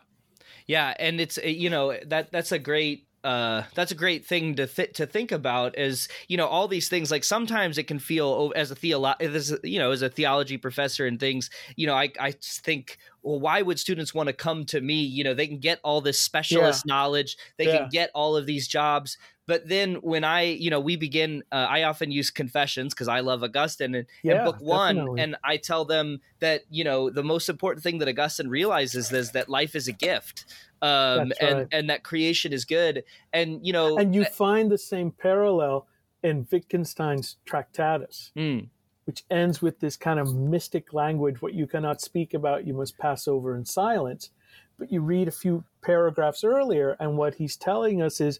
Yeah, 0.67 0.93
and 0.99 1.19
it's 1.19 1.37
you 1.43 1.69
know 1.69 1.97
that 2.05 2.31
that's 2.31 2.51
a 2.51 2.59
great 2.59 3.07
uh, 3.23 3.63
that's 3.75 3.91
a 3.91 3.95
great 3.95 4.25
thing 4.25 4.55
to 4.55 4.65
th- 4.67 4.93
to 4.93 5.05
think 5.05 5.31
about 5.31 5.77
is 5.77 6.07
you 6.27 6.37
know 6.37 6.47
all 6.47 6.67
these 6.67 6.89
things 6.89 7.11
like 7.11 7.23
sometimes 7.23 7.77
it 7.77 7.83
can 7.87 7.99
feel 7.99 8.51
as 8.55 8.71
a 8.71 8.75
theolo- 8.75 9.19
as 9.21 9.51
a, 9.51 9.59
you 9.63 9.77
know 9.79 9.91
as 9.91 10.01
a 10.01 10.09
theology 10.09 10.57
professor 10.57 11.05
and 11.05 11.19
things 11.19 11.49
you 11.75 11.85
know 11.87 11.95
I 11.95 12.09
I 12.19 12.31
think 12.41 12.97
well 13.21 13.39
why 13.39 13.61
would 13.61 13.79
students 13.79 14.13
want 14.13 14.27
to 14.27 14.33
come 14.33 14.65
to 14.65 14.81
me 14.81 15.01
you 15.03 15.23
know 15.23 15.33
they 15.33 15.47
can 15.47 15.59
get 15.59 15.79
all 15.83 16.01
this 16.01 16.19
specialist 16.19 16.85
knowledge 16.85 17.37
they 17.57 17.65
Yeah. 17.65 17.77
can 17.79 17.89
get 17.89 18.09
all 18.15 18.35
of 18.35 18.45
these 18.45 18.67
jobs 18.67 19.17
but 19.47 19.67
then 19.67 19.95
when 19.95 20.23
I 20.23 20.43
you 20.43 20.69
know 20.69 20.79
we 20.79 20.95
begin 20.95 21.43
uh, 21.51 21.67
I 21.69 21.83
often 21.83 22.11
use 22.11 22.31
confessions 22.31 22.93
because 22.93 23.07
I 23.07 23.19
love 23.19 23.43
Augustine 23.43 23.93
and, 23.95 24.07
Yeah, 24.23 24.33
and 24.35 24.43
book 24.45 24.57
one 24.61 24.95
definitely. 24.95 25.21
and 25.21 25.35
I 25.43 25.57
tell 25.57 25.85
them 25.85 26.21
that 26.39 26.61
you 26.69 26.83
know 26.83 27.09
the 27.09 27.23
most 27.23 27.49
important 27.49 27.83
thing 27.83 27.99
that 27.99 28.07
Augustine 28.07 28.47
realizes 28.49 29.11
is 29.11 29.31
that 29.31 29.49
life 29.49 29.75
is 29.75 29.87
a 29.87 29.91
gift 29.93 30.45
um, 30.81 31.31
and 31.41 31.57
right. 31.57 31.67
and 31.71 31.89
that 31.89 32.03
creation 32.03 32.53
is 32.53 32.65
good 32.65 33.03
and 33.33 33.65
you 33.65 33.73
know 33.73 33.97
And 33.97 34.15
you 34.15 34.25
find 34.25 34.71
the 34.71 34.77
same 34.77 35.11
parallel 35.11 35.87
in 36.23 36.47
Wittgenstein's 36.51 37.37
Tractatus, 37.45 38.31
mm, 38.35 38.67
which 39.05 39.23
ends 39.29 39.61
with 39.61 39.79
this 39.79 39.97
kind 39.97 40.19
of 40.19 40.35
mystic 40.35 40.93
language 40.93 41.41
what 41.41 41.53
you 41.53 41.67
cannot 41.67 42.01
speak 42.01 42.33
about, 42.33 42.65
you 42.67 42.73
must 42.73 42.97
pass 42.97 43.27
over 43.27 43.55
in 43.55 43.65
silence. 43.65 44.29
But 44.77 44.91
you 44.91 45.01
read 45.01 45.27
a 45.27 45.31
few 45.31 45.63
paragraphs 45.81 46.43
earlier, 46.43 46.95
and 46.99 47.17
what 47.17 47.35
he's 47.35 47.55
telling 47.57 48.01
us 48.01 48.19
is 48.21 48.39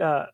uh, 0.00 0.26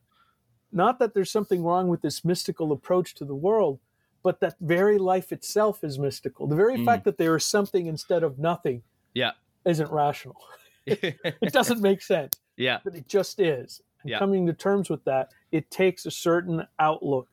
not 0.72 0.98
that 0.98 1.14
there's 1.14 1.30
something 1.30 1.62
wrong 1.62 1.88
with 1.88 2.02
this 2.02 2.24
mystical 2.24 2.72
approach 2.72 3.14
to 3.16 3.24
the 3.24 3.34
world, 3.34 3.78
but 4.22 4.40
that 4.40 4.56
very 4.60 4.98
life 4.98 5.32
itself 5.32 5.84
is 5.84 5.98
mystical. 5.98 6.46
The 6.46 6.56
very 6.56 6.78
Mm. 6.78 6.84
fact 6.84 7.04
that 7.04 7.18
there 7.18 7.36
is 7.36 7.44
something 7.44 7.86
instead 7.86 8.22
of 8.24 8.38
nothing 8.38 8.82
yeah 9.14 9.32
isn't 9.64 9.90
rational. 9.92 10.36
It 10.86 11.52
doesn't 11.52 11.80
make 11.80 12.02
sense 12.02 12.32
yeah 12.56 12.78
but 12.84 12.94
it 12.94 13.08
just 13.08 13.40
is. 13.40 13.80
And 14.02 14.10
Yeah. 14.10 14.18
coming 14.18 14.46
to 14.46 14.52
terms 14.52 14.90
with 14.90 15.02
that, 15.04 15.30
it 15.50 15.70
takes 15.70 16.04
a 16.06 16.10
certain 16.10 16.66
outlook, 16.78 17.28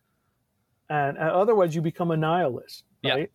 and 0.89 1.17
uh, 1.17 1.21
otherwise 1.21 1.75
you 1.75 1.81
become 1.81 2.11
a 2.11 2.17
nihilist, 2.17 2.85
Yeah. 3.01 3.13
right? 3.13 3.31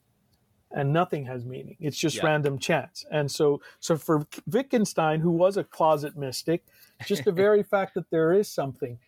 And 0.73 0.93
nothing 0.93 1.25
has 1.27 1.45
meaning. 1.45 1.77
It's 1.79 1.99
just 1.99 2.17
Yeah. 2.17 2.25
random 2.27 2.59
chance. 2.59 3.05
And 3.11 3.31
so, 3.31 3.61
so 3.79 3.97
for 3.97 4.27
Wittgenstein, 4.47 5.21
who 5.21 5.31
was 5.31 5.57
a 5.59 5.65
closet 5.65 6.17
mystic, 6.17 6.65
just 7.07 7.25
the 7.25 7.33
very 7.45 7.63
fact 7.63 7.95
that 7.95 8.09
there 8.11 8.33
is 8.33 8.49
something 8.49 8.99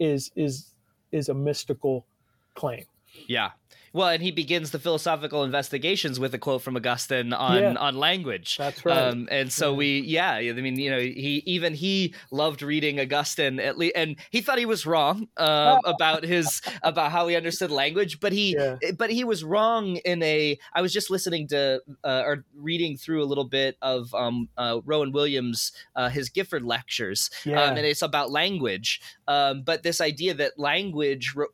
is 0.00 0.30
is 0.36 0.74
is 1.12 1.28
a 1.28 1.34
mystical 1.34 2.06
claim. 2.54 2.84
yeah 3.26 3.52
well 3.92 4.08
and 4.08 4.22
he 4.22 4.30
begins 4.30 4.70
the 4.70 4.78
philosophical 4.78 5.44
investigations 5.44 6.18
with 6.20 6.34
a 6.34 6.38
quote 6.38 6.62
from 6.62 6.76
Augustine 6.76 7.32
on 7.32 7.56
Yeah. 7.58 7.74
on 7.74 7.96
language 7.96 8.56
That's 8.58 8.84
right. 8.84 8.96
Um, 8.98 9.28
and 9.30 9.52
so 9.52 9.72
we, 9.74 10.00
yeah, 10.00 10.34
I 10.34 10.52
mean, 10.52 10.78
you 10.78 10.90
know, 10.90 10.98
he 11.00 11.42
even 11.46 11.74
he 11.74 12.14
loved 12.30 12.62
reading 12.62 13.00
Augustine 13.00 13.60
at 13.60 13.78
least, 13.78 13.94
and 13.96 14.16
he 14.30 14.40
thought 14.40 14.58
he 14.58 14.66
was 14.66 14.86
wrong 14.86 15.28
um, 15.36 15.80
about 15.84 16.24
his 16.24 16.60
about 16.82 17.12
how 17.12 17.28
he 17.28 17.36
understood 17.36 17.70
language, 17.70 18.20
but 18.20 18.32
he, 18.32 18.54
Yeah. 18.58 18.76
but 18.96 19.10
he 19.10 19.24
was 19.24 19.44
wrong 19.44 19.96
in 20.04 20.22
a. 20.22 20.58
I 20.74 20.82
was 20.82 20.92
just 20.92 21.10
listening 21.10 21.48
to 21.48 21.80
uh, 22.04 22.22
or 22.24 22.44
reading 22.56 22.96
through 22.96 23.22
a 23.22 23.26
little 23.26 23.44
bit 23.48 23.76
of 23.82 24.12
um, 24.14 24.48
uh, 24.56 24.80
Rowan 24.84 25.12
Williams, 25.12 25.72
uh, 25.96 26.08
his 26.08 26.28
Gifford 26.28 26.64
lectures, 26.64 27.30
um, 27.46 27.52
and 27.52 27.78
it's 27.80 28.02
about 28.02 28.30
language. 28.30 29.00
Um, 29.26 29.62
but 29.62 29.82
this 29.82 30.00
idea 30.00 30.34
that 30.34 30.58
language 30.58 31.32
re- 31.36 31.46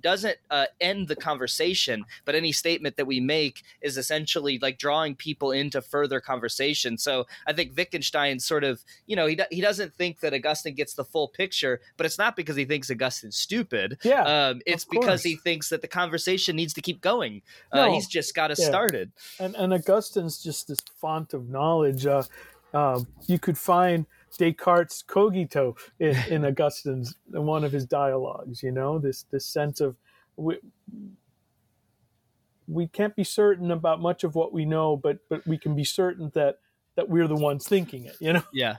doesn't 0.00 0.36
uh, 0.50 0.66
end 0.80 1.08
the 1.08 1.16
conversation, 1.16 2.04
but 2.24 2.34
any 2.34 2.52
statement 2.52 2.96
that 2.96 3.06
we 3.06 3.18
make 3.20 3.62
is 3.80 3.96
essentially 3.96 4.58
like 4.60 4.78
drawing 4.78 5.14
people 5.16 5.50
into 5.52 5.80
further 5.82 6.20
conversation. 6.20 6.96
So 6.98 7.26
I 7.46 7.52
think 7.52 7.76
Wittgenstein 7.76 8.38
sort 8.38 8.62
of, 8.64 8.82
you 9.06 9.16
know, 9.16 9.26
he, 9.26 9.34
do- 9.36 9.44
he 9.50 9.60
doesn't 9.60 9.94
think 9.94 10.20
that 10.20 10.32
Augustine 10.34 10.74
gets 10.74 10.94
the 10.94 11.04
full 11.04 11.28
picture, 11.28 11.80
but 11.96 12.06
it's 12.06 12.18
not 12.18 12.36
because 12.36 12.56
he 12.56 12.64
thinks 12.64 12.90
Augustine's 12.90 13.36
stupid. 13.36 13.98
yeah. 14.02 14.22
Um, 14.22 14.62
it's 14.66 14.84
because 14.84 15.22
he 15.22 15.36
thinks 15.36 15.68
that 15.70 15.82
the 15.82 15.88
conversation 15.88 16.56
needs 16.56 16.72
to 16.74 16.80
keep 16.80 17.00
going. 17.00 17.42
Uh, 17.72 17.86
No. 17.86 17.92
he's 17.92 18.06
just 18.06 18.34
got 18.34 18.50
us 18.50 18.60
Yeah. 18.60 18.66
started. 18.68 19.12
and, 19.38 19.54
and 19.56 19.72
Augustine's 19.72 20.42
just 20.42 20.68
this 20.68 20.80
font 21.00 21.34
of 21.34 21.48
knowledge. 21.48 22.06
Uh, 22.06 22.22
um, 22.72 23.06
you 23.26 23.38
could 23.38 23.58
find 23.58 24.06
Descartes' 24.38 25.02
cogito 25.02 25.76
in, 25.98 26.16
in 26.28 26.44
Augustine's 26.44 27.16
in 27.34 27.46
one 27.46 27.64
of 27.64 27.72
his 27.72 27.86
dialogues. 27.86 28.62
You 28.62 28.72
know, 28.72 28.98
this 28.98 29.24
this 29.30 29.46
sense 29.46 29.80
of 29.80 29.96
we, 30.36 30.58
we 32.66 32.86
can't 32.86 33.16
be 33.16 33.24
certain 33.24 33.70
about 33.70 34.00
much 34.00 34.24
of 34.24 34.34
what 34.34 34.52
we 34.52 34.64
know, 34.64 34.96
but 34.96 35.18
but 35.28 35.46
we 35.46 35.58
can 35.58 35.74
be 35.74 35.84
certain 35.84 36.30
that 36.34 36.58
that 36.96 37.08
we're 37.08 37.28
the 37.28 37.34
ones 37.36 37.66
thinking 37.66 38.04
it, 38.04 38.16
you 38.20 38.32
know? 38.32 38.42
Yeah. 38.52 38.76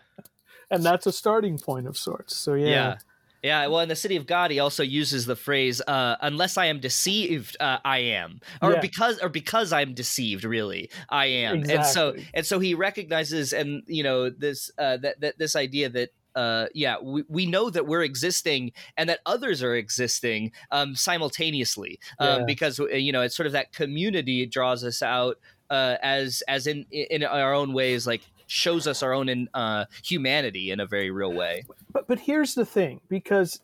And 0.69 0.83
that's 0.83 1.05
a 1.05 1.11
starting 1.11 1.57
point 1.57 1.87
of 1.87 1.97
sorts. 1.97 2.37
So, 2.37 2.53
yeah. 2.53 2.67
Yeah. 2.67 2.97
Yeah, 3.43 3.65
well, 3.67 3.79
in 3.79 3.89
the 3.89 3.95
city 3.95 4.17
of 4.17 4.27
God, 4.27 4.51
he 4.51 4.59
also 4.59 4.83
uses 4.83 5.25
the 5.25 5.35
phrase 5.35 5.81
uh, 5.87 6.15
"unless 6.21 6.57
I 6.57 6.67
am 6.67 6.79
deceived, 6.79 7.57
uh, 7.59 7.79
I 7.83 7.97
am," 7.99 8.39
or 8.61 8.73
Yeah. 8.73 8.81
because, 8.81 9.19
or 9.19 9.29
because 9.29 9.73
I'm 9.73 9.93
deceived, 9.95 10.43
really, 10.43 10.91
I 11.09 11.25
am. 11.25 11.63
And 11.69 11.85
so, 11.85 12.15
and 12.35 12.45
so 12.45 12.59
he 12.59 12.75
recognizes, 12.75 13.51
and 13.51 13.81
you 13.87 14.03
know, 14.03 14.29
this 14.29 14.69
uh, 14.77 14.97
that, 14.97 15.21
that 15.21 15.37
this 15.39 15.55
idea 15.55 15.89
that. 15.89 16.09
Uh, 16.33 16.67
yeah, 16.73 16.95
we, 17.03 17.25
we 17.27 17.45
know 17.45 17.69
that 17.69 17.87
we're 17.87 18.03
existing 18.03 18.71
and 18.95 19.09
that 19.09 19.19
others 19.25 19.61
are 19.61 19.75
existing 19.75 20.49
um, 20.71 20.95
simultaneously 20.95 21.99
um, 22.19 22.39
Yeah. 22.39 22.45
because 22.45 22.79
uh, 22.79 22.85
you 22.85 23.11
know 23.11 23.21
it's 23.21 23.35
sort 23.35 23.47
of 23.47 23.51
that 23.51 23.73
community 23.73 24.45
draws 24.45 24.85
us 24.85 25.01
out 25.01 25.39
uh, 25.69 25.97
as 26.01 26.41
as 26.47 26.67
in 26.67 26.85
in 26.91 27.25
our 27.25 27.53
own 27.53 27.73
ways, 27.73 28.07
like 28.07 28.21
shows 28.51 28.85
us 28.85 29.01
our 29.01 29.13
own 29.13 29.29
in, 29.29 29.47
uh, 29.53 29.85
humanity 30.03 30.71
in 30.71 30.81
a 30.81 30.85
very 30.85 31.09
real 31.09 31.31
way. 31.31 31.63
But 31.93 32.05
but 32.07 32.19
here's 32.19 32.53
the 32.53 32.65
thing, 32.65 32.99
because 33.07 33.61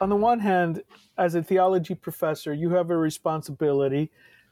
on 0.00 0.08
the 0.08 0.16
one 0.16 0.40
hand, 0.40 0.82
as 1.16 1.36
a 1.36 1.42
theology 1.42 1.94
professor, 1.94 2.52
you 2.52 2.70
have 2.70 2.90
a 2.90 2.96
responsibility. 2.96 4.10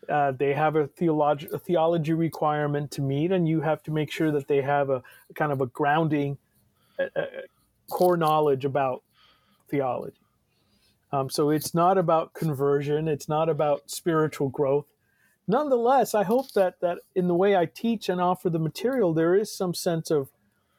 Uh, 0.08 0.30
they 0.32 0.54
have 0.54 0.76
a 0.76 0.86
theology 0.86 1.48
a 1.52 1.58
theology 1.58 2.12
requirement 2.12 2.90
to 2.92 3.02
meet, 3.02 3.32
and 3.32 3.48
you 3.48 3.60
have 3.60 3.82
to 3.82 3.90
make 3.90 4.12
sure 4.12 4.30
that 4.30 4.46
they 4.46 4.62
have 4.62 4.90
a 4.90 5.02
kind 5.34 5.50
of 5.50 5.60
a 5.60 5.66
grounding, 5.66 6.38
uh, 7.00 7.06
uh, 7.16 7.26
core 7.90 8.16
knowledge 8.16 8.64
about 8.64 9.02
theology. 9.68 10.16
Um, 11.12 11.28
so 11.28 11.50
it's 11.50 11.74
not 11.74 11.98
about 11.98 12.32
conversion. 12.34 13.08
It's 13.08 13.28
not 13.28 13.48
about 13.48 13.90
spiritual 13.90 14.50
growth. 14.50 14.86
Nonetheless, 15.50 16.14
I 16.14 16.22
hope 16.22 16.52
that 16.52 16.80
that 16.80 16.98
in 17.16 17.26
the 17.26 17.34
way 17.34 17.56
I 17.56 17.66
teach 17.66 18.08
and 18.08 18.20
offer 18.20 18.48
the 18.48 18.60
material, 18.60 19.12
there 19.12 19.34
is 19.34 19.52
some 19.52 19.74
sense 19.74 20.08
of 20.08 20.30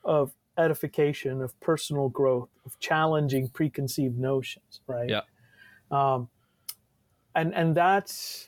of 0.05 0.31
edification, 0.57 1.41
of 1.41 1.59
personal 1.59 2.07
growth, 2.07 2.47
of 2.65 2.79
challenging 2.79 3.49
preconceived 3.49 4.17
notions, 4.17 4.79
right? 4.87 5.09
Yeah. 5.09 5.21
Um, 5.91 6.29
and 7.35 7.53
and 7.53 7.75
that's 7.75 8.47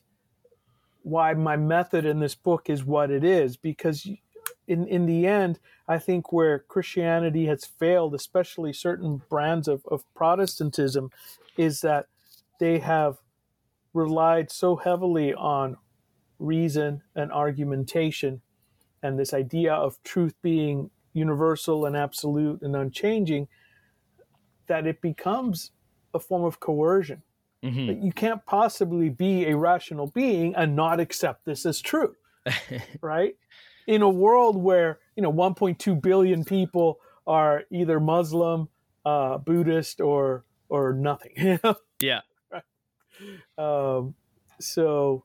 why 1.01 1.33
my 1.33 1.57
method 1.57 2.05
in 2.05 2.21
this 2.21 2.35
book 2.35 2.69
is 2.69 2.85
what 2.85 3.11
it 3.11 3.25
is, 3.25 3.57
because 3.57 4.07
in 4.65 4.87
in 4.87 5.05
the 5.05 5.27
end, 5.27 5.59
I 5.89 5.99
think 5.99 6.31
where 6.31 6.59
Christianity 6.59 7.47
has 7.47 7.65
failed, 7.65 8.15
especially 8.15 8.71
certain 8.71 9.21
brands 9.29 9.67
of, 9.67 9.85
of 9.91 10.05
Protestantism, 10.15 11.11
is 11.57 11.81
that 11.81 12.05
they 12.61 12.79
have 12.79 13.17
relied 13.93 14.49
so 14.49 14.77
heavily 14.77 15.33
on 15.33 15.75
reason 16.39 17.01
and 17.15 17.31
argumentation 17.31 18.41
and 19.01 19.19
this 19.19 19.33
idea 19.33 19.73
of 19.73 20.01
truth 20.03 20.33
being 20.41 20.89
universal 21.13 21.85
and 21.85 21.95
absolute 21.95 22.61
and 22.61 22.75
unchanging 22.75 23.47
that 24.67 24.87
it 24.87 25.01
becomes 25.01 25.71
a 26.13 26.19
form 26.19 26.43
of 26.43 26.59
coercion. 26.59 27.21
Mhm. 27.63 27.87
That 27.87 28.03
You 28.03 28.11
can't 28.11 28.45
possibly 28.45 29.09
be 29.09 29.45
a 29.45 29.57
rational 29.57 30.07
being 30.07 30.55
and 30.55 30.75
not 30.75 30.99
accept 30.99 31.45
this 31.45 31.65
as 31.65 31.81
true, 31.81 32.15
right? 33.01 33.35
In 33.87 34.01
a 34.01 34.09
world 34.09 34.57
where, 34.57 34.99
you 35.15 35.23
know, 35.23 35.31
1.2 35.31 35.95
billion 35.95 36.43
people 36.43 36.99
are 37.27 37.63
either 37.71 37.99
Muslim, 37.99 38.69
uh, 39.05 39.37
Buddhist, 39.37 40.01
or 40.01 40.45
or 40.69 40.93
nothing. 40.93 41.33
yeah 41.63 41.73
yeah. 42.01 42.21
um, 43.57 44.15
so 44.59 45.23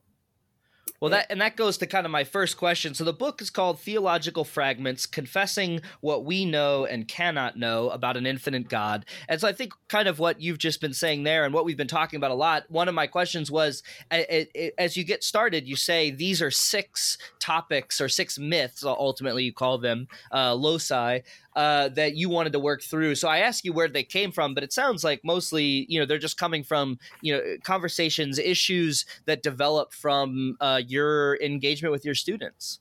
Well, 0.99 1.11
that 1.11 1.27
and 1.29 1.39
that 1.39 1.55
goes 1.55 1.77
to 1.77 1.87
kind 1.87 2.05
of 2.05 2.11
my 2.11 2.23
first 2.23 2.57
question. 2.57 2.93
So 2.93 3.03
the 3.03 3.13
book 3.13 3.41
is 3.41 3.49
called 3.49 3.79
Theological 3.79 4.43
Fragments: 4.43 5.05
Confessing 5.05 5.81
What 6.01 6.25
We 6.25 6.43
Know 6.43 6.85
and 6.85 7.07
Cannot 7.07 7.57
Know 7.57 7.89
About 7.89 8.17
an 8.17 8.25
Infinite 8.25 8.67
God. 8.67 9.05
And 9.29 9.39
so 9.39 9.47
I 9.47 9.53
think 9.53 9.73
kind 9.87 10.07
of 10.07 10.19
what 10.19 10.41
you've 10.41 10.57
just 10.57 10.81
been 10.81 10.93
saying 10.93 11.23
there, 11.23 11.45
and 11.45 11.53
what 11.53 11.63
we've 11.63 11.77
been 11.77 11.87
talking 11.87 12.17
about 12.17 12.31
a 12.31 12.35
lot. 12.35 12.65
One 12.69 12.89
of 12.89 12.95
my 12.95 13.07
questions 13.07 13.49
was, 13.49 13.81
as 14.11 14.97
you 14.97 15.03
get 15.05 15.23
started, 15.23 15.67
you 15.67 15.75
say 15.77 16.11
these 16.11 16.41
are 16.41 16.51
six 16.51 17.17
topics 17.39 18.01
or 18.01 18.09
six 18.09 18.37
myths. 18.37 18.83
Ultimately, 18.83 19.43
you 19.43 19.53
call 19.53 19.77
them 19.77 20.07
uh, 20.33 20.53
loci. 20.53 21.19
Uh, 21.55 21.89
that 21.89 22.15
you 22.15 22.29
wanted 22.29 22.53
to 22.53 22.59
work 22.59 22.81
through. 22.81 23.15
So 23.15 23.27
I 23.27 23.39
asked 23.39 23.65
you 23.65 23.73
where 23.73 23.89
they 23.89 24.03
came 24.03 24.31
from, 24.31 24.53
but 24.53 24.63
it 24.63 24.71
sounds 24.71 25.03
like 25.03 25.21
mostly, 25.23 25.85
you 25.89 25.99
know, 25.99 26.05
they're 26.05 26.19
just 26.19 26.37
coming 26.37 26.63
from, 26.63 26.99
you 27.21 27.33
know, 27.33 27.41
conversations, 27.63 28.37
issues 28.37 29.03
that 29.25 29.41
develop 29.41 29.91
from 29.91 30.55
uh, 30.61 30.81
your 30.87 31.37
engagement 31.41 31.91
with 31.91 32.05
your 32.05 32.13
students. 32.13 32.79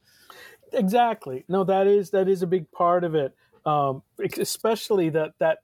Exactly. 0.73 1.45
No, 1.49 1.65
that 1.65 1.87
is 1.87 2.11
that 2.11 2.29
is 2.29 2.43
a 2.43 2.47
big 2.47 2.71
part 2.71 3.05
of 3.05 3.15
it. 3.15 3.35
Um, 3.65 4.03
especially 4.39 5.09
that 5.11 5.33
that 5.39 5.61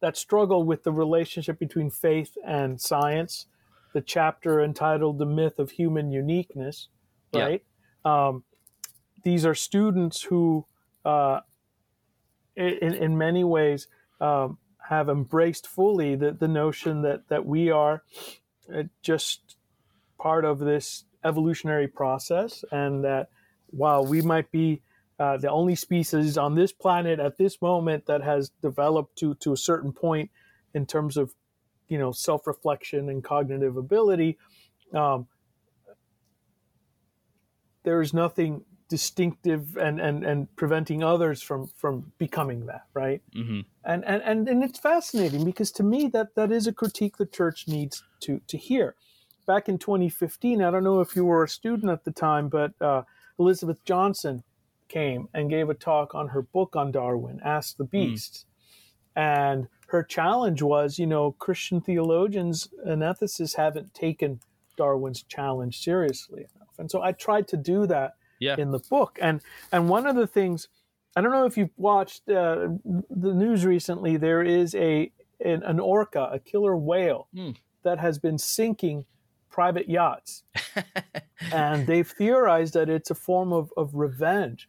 that 0.00 0.16
struggle 0.16 0.64
with 0.64 0.84
the 0.84 0.92
relationship 0.92 1.58
between 1.58 1.90
faith 1.90 2.38
and 2.46 2.80
science. 2.80 3.46
The 3.92 4.00
chapter 4.00 4.62
entitled 4.62 5.18
"The 5.18 5.26
Myth 5.26 5.58
of 5.58 5.72
Human 5.72 6.12
Uniqueness," 6.12 6.88
Yeah. 7.32 7.42
right? 7.42 7.64
Um, 8.04 8.44
these 9.24 9.44
are 9.44 9.54
students 9.54 10.22
who, 10.22 10.64
uh, 11.04 11.40
in 12.68 12.94
in 12.94 13.18
many 13.18 13.44
ways, 13.44 13.86
um, 14.20 14.58
have 14.88 15.08
embraced 15.08 15.66
fully 15.66 16.14
the 16.16 16.32
the 16.32 16.48
notion 16.48 17.02
that 17.02 17.28
that 17.28 17.46
we 17.46 17.70
are 17.70 18.02
uh, 18.74 18.84
just 19.02 19.56
part 20.18 20.44
of 20.44 20.58
this 20.58 21.04
evolutionary 21.24 21.88
process, 21.88 22.64
and 22.70 23.04
that 23.04 23.28
while 23.70 24.04
we 24.04 24.22
might 24.22 24.50
be 24.50 24.82
uh, 25.18 25.36
the 25.36 25.50
only 25.50 25.74
species 25.74 26.38
on 26.38 26.54
this 26.54 26.72
planet 26.72 27.20
at 27.20 27.36
this 27.36 27.60
moment 27.60 28.06
that 28.06 28.22
has 28.22 28.50
developed 28.62 29.16
to 29.18 29.34
to 29.36 29.52
a 29.52 29.56
certain 29.56 29.92
point 29.92 30.30
in 30.74 30.86
terms 30.86 31.16
of 31.16 31.34
you 31.88 31.98
know 31.98 32.12
self-reflection 32.12 33.08
and 33.08 33.22
cognitive 33.22 33.76
ability 33.76 34.38
um, 34.94 35.26
there 37.82 38.00
is 38.00 38.14
nothing 38.14 38.64
distinctive 38.90 39.76
and, 39.76 40.00
and 40.00 40.24
and 40.24 40.54
preventing 40.56 41.02
others 41.02 41.40
from 41.40 41.68
from 41.68 42.12
becoming 42.18 42.66
that 42.66 42.82
right? 42.92 43.22
Mm-hmm. 43.34 43.60
and 43.84 44.04
and 44.04 44.22
and, 44.22 44.48
and 44.48 44.64
it's 44.64 44.78
fascinating 44.78 45.44
because 45.44 45.70
to 45.72 45.82
me 45.84 46.08
that 46.08 46.34
that 46.34 46.52
is 46.52 46.66
a 46.66 46.72
critique 46.72 47.16
the 47.16 47.24
church 47.24 47.66
needs 47.68 48.02
to 48.20 48.40
to 48.48 48.58
hear. 48.58 48.96
Back 49.46 49.68
in 49.68 49.78
2015 49.78 50.62
i 50.62 50.70
don't 50.70 50.84
know 50.84 51.00
if 51.00 51.16
you 51.16 51.24
were 51.24 51.42
a 51.42 51.48
student 51.48 51.90
at 51.90 52.04
the 52.04 52.12
time 52.12 52.48
but 52.48 52.72
uh, 52.80 53.02
elizabeth 53.38 53.84
johnson 53.84 54.44
came 54.88 55.28
and 55.34 55.50
gave 55.50 55.68
a 55.68 55.74
talk 55.74 56.14
on 56.14 56.28
her 56.28 56.42
book 56.42 56.76
on 56.76 56.92
darwin 56.92 57.40
ask 57.44 57.76
the 57.76 57.84
beasts 57.84 58.44
and 59.16 59.66
her 59.88 60.04
challenge 60.04 60.62
was 60.62 61.00
you 61.00 61.06
know 61.06 61.32
christian 61.32 61.80
theologians 61.80 62.68
and 62.84 63.02
ethicists 63.02 63.56
haven't 63.56 63.92
taken 63.92 64.38
darwin's 64.76 65.22
challenge 65.24 65.82
seriously 65.82 66.46
enough. 66.54 66.78
And 66.78 66.88
so 66.88 67.02
i 67.02 67.10
tried 67.10 67.48
to 67.48 67.56
do 67.56 67.88
that 67.88 68.14
Yeah. 68.40 68.56
in 68.58 68.70
the 68.72 68.78
book 68.80 69.18
and 69.22 69.40
and 69.70 69.88
one 69.88 70.06
of 70.06 70.16
the 70.16 70.26
things 70.26 70.68
I 71.16 71.20
don't 71.20 71.32
know 71.32 71.44
if 71.46 71.56
you've 71.56 71.76
watched 71.76 72.28
uh, 72.28 72.68
the 73.10 73.34
news 73.34 73.64
recently. 73.64 74.16
There 74.16 74.42
is 74.42 74.74
a 74.76 75.10
an, 75.44 75.62
an 75.64 75.80
orca, 75.80 76.28
a 76.32 76.38
killer 76.38 76.76
whale, 76.76 77.26
Hmm. 77.34 77.50
that 77.82 77.98
has 77.98 78.18
been 78.18 78.38
sinking 78.38 79.04
private 79.48 79.88
yachts, 79.88 80.44
and 81.52 81.86
they've 81.86 82.06
theorized 82.08 82.74
that 82.74 82.88
it's 82.88 83.10
a 83.10 83.14
form 83.14 83.52
of, 83.52 83.72
of 83.76 83.94
revenge. 83.94 84.68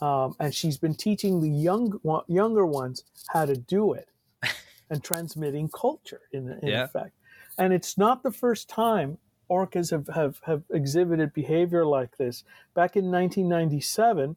Um, 0.00 0.34
and 0.40 0.54
she's 0.54 0.78
been 0.78 0.94
teaching 0.94 1.40
the 1.40 1.48
young 1.50 1.98
younger 2.28 2.66
ones 2.66 3.04
how 3.28 3.44
to 3.46 3.56
do 3.56 3.92
it, 3.92 4.08
and 4.90 5.02
transmitting 5.02 5.68
culture 5.68 6.20
in, 6.32 6.48
in 6.62 6.68
Yeah. 6.68 6.84
effect. 6.84 7.12
And 7.58 7.72
it's 7.72 7.98
not 7.98 8.22
the 8.22 8.32
first 8.32 8.68
time 8.68 9.18
orcas 9.52 9.90
have, 9.90 10.08
have, 10.14 10.40
have 10.46 10.62
exhibited 10.70 11.34
behavior 11.34 11.84
like 11.84 12.16
this. 12.16 12.44
Back 12.74 12.96
in 12.96 13.10
1997, 13.10 14.36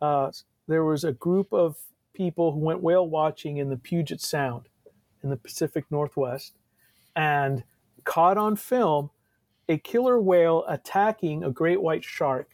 uh, 0.00 0.30
there 0.68 0.84
was 0.84 1.04
a 1.04 1.12
group 1.12 1.52
of 1.52 1.76
people 2.14 2.52
who 2.52 2.60
went 2.60 2.82
whale 2.82 3.08
watching 3.08 3.56
in 3.56 3.68
the 3.68 3.76
Puget 3.76 4.20
Sound 4.20 4.68
in 5.22 5.30
the 5.30 5.36
Pacific 5.36 5.84
Northwest 5.90 6.54
and 7.14 7.64
caught 8.04 8.38
on 8.38 8.56
film 8.56 9.10
a 9.68 9.78
killer 9.78 10.20
whale 10.20 10.64
attacking 10.68 11.42
a 11.42 11.50
great 11.50 11.82
white 11.82 12.04
shark, 12.04 12.50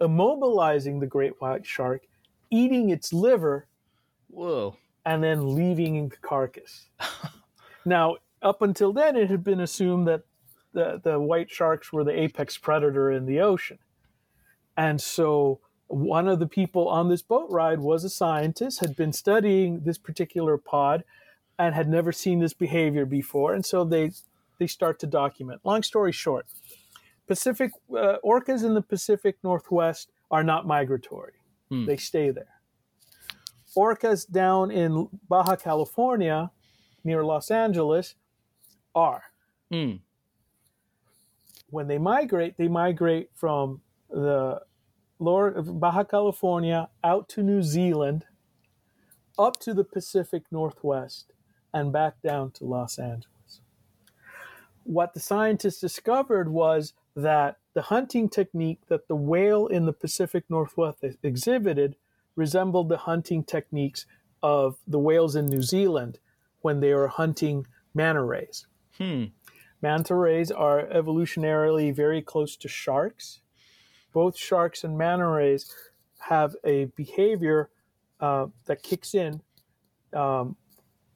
immobilizing 0.00 1.00
the 1.00 1.06
great 1.06 1.40
white 1.40 1.64
shark, 1.64 2.02
eating 2.50 2.90
its 2.90 3.12
liver, 3.12 3.68
Whoa. 4.28 4.76
and 5.04 5.22
then 5.22 5.54
leaving 5.54 6.08
the 6.08 6.16
carcass. 6.16 6.86
now, 7.84 8.16
up 8.42 8.62
until 8.62 8.92
then, 8.92 9.16
it 9.16 9.30
had 9.30 9.44
been 9.44 9.60
assumed 9.60 10.08
that 10.08 10.22
the, 10.76 11.00
the 11.02 11.18
white 11.18 11.50
sharks 11.50 11.90
were 11.90 12.04
the 12.04 12.20
apex 12.20 12.58
predator 12.58 13.10
in 13.10 13.24
the 13.24 13.40
ocean. 13.40 13.78
And 14.76 15.00
so 15.00 15.60
one 15.86 16.28
of 16.28 16.38
the 16.38 16.46
people 16.46 16.86
on 16.86 17.08
this 17.08 17.22
boat 17.22 17.48
ride 17.50 17.80
was 17.80 18.04
a 18.04 18.10
scientist, 18.10 18.80
had 18.80 18.94
been 18.94 19.12
studying 19.12 19.80
this 19.84 19.96
particular 19.96 20.58
pod 20.58 21.02
and 21.58 21.74
had 21.74 21.88
never 21.88 22.12
seen 22.12 22.40
this 22.40 22.52
behavior 22.52 23.06
before. 23.06 23.54
And 23.54 23.64
so 23.64 23.84
they, 23.84 24.12
they 24.58 24.66
start 24.66 24.98
to 25.00 25.06
document. 25.06 25.62
Long 25.64 25.82
story 25.82 26.12
short, 26.12 26.46
Pacific 27.26 27.72
uh, 27.90 28.16
orcas 28.22 28.62
in 28.62 28.74
the 28.74 28.82
Pacific 28.82 29.38
Northwest 29.42 30.12
are 30.30 30.44
not 30.44 30.66
migratory. 30.66 31.32
Hmm. 31.70 31.86
They 31.86 31.96
stay 31.96 32.30
there. 32.30 32.60
Orcas 33.74 34.30
down 34.30 34.70
in 34.70 35.08
Baja 35.26 35.56
California, 35.56 36.50
near 37.02 37.24
Los 37.24 37.50
Angeles, 37.50 38.14
are. 38.94 39.22
Mm. 39.72 40.00
When 41.70 41.88
they 41.88 41.98
migrate, 41.98 42.56
they 42.56 42.68
migrate 42.68 43.30
from 43.34 43.80
the 44.10 44.60
lower 45.18 45.62
Baja 45.62 46.04
California 46.04 46.88
out 47.02 47.28
to 47.30 47.42
New 47.42 47.62
Zealand, 47.62 48.24
up 49.38 49.58
to 49.60 49.74
the 49.74 49.84
Pacific 49.84 50.44
Northwest, 50.50 51.32
and 51.72 51.92
back 51.92 52.22
down 52.22 52.52
to 52.52 52.64
Los 52.64 52.98
Angeles. 52.98 53.60
What 54.84 55.14
the 55.14 55.20
scientists 55.20 55.80
discovered 55.80 56.48
was 56.48 56.92
that 57.16 57.56
the 57.74 57.82
hunting 57.82 58.28
technique 58.28 58.80
that 58.88 59.08
the 59.08 59.16
whale 59.16 59.66
in 59.66 59.86
the 59.86 59.92
Pacific 59.92 60.44
Northwest 60.48 61.04
exhibited 61.22 61.96
resembled 62.36 62.88
the 62.88 62.98
hunting 62.98 63.42
techniques 63.42 64.06
of 64.42 64.76
the 64.86 64.98
whales 64.98 65.34
in 65.34 65.46
New 65.46 65.62
Zealand 65.62 66.18
when 66.60 66.80
they 66.80 66.94
were 66.94 67.08
hunting 67.08 67.66
manta 67.94 68.22
rays. 68.22 68.66
Hmm. 68.98 69.24
Manta 69.82 70.14
rays 70.14 70.50
are 70.50 70.86
evolutionarily 70.86 71.94
very 71.94 72.22
close 72.22 72.56
to 72.56 72.68
sharks. 72.68 73.40
Both 74.12 74.36
sharks 74.36 74.82
and 74.82 74.96
manta 74.96 75.26
rays 75.26 75.72
have 76.20 76.56
a 76.64 76.86
behavior 76.96 77.70
uh, 78.20 78.46
that 78.64 78.82
kicks 78.82 79.14
in. 79.14 79.42
Um, 80.12 80.56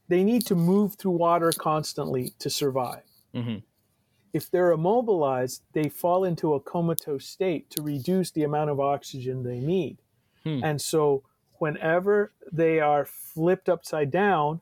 they 0.08 0.24
need 0.24 0.44
to 0.46 0.54
move 0.54 0.96
through 0.96 1.12
water 1.12 1.52
constantly 1.56 2.34
to 2.38 2.50
survive. 2.50 3.04
hmm 3.32 3.58
If 4.32 4.50
they're 4.50 4.72
immobilized, 4.72 5.62
they 5.72 5.88
fall 5.88 6.24
into 6.24 6.54
a 6.54 6.60
comatose 6.60 7.26
state 7.26 7.70
to 7.70 7.82
reduce 7.82 8.30
the 8.30 8.44
amount 8.44 8.70
of 8.70 8.80
oxygen 8.80 9.42
they 9.42 9.60
need. 9.60 9.98
Hmm. 10.44 10.60
And 10.62 10.80
so, 10.80 11.22
whenever 11.54 12.32
they 12.52 12.80
are 12.80 13.04
flipped 13.04 13.68
upside 13.68 14.10
down, 14.10 14.60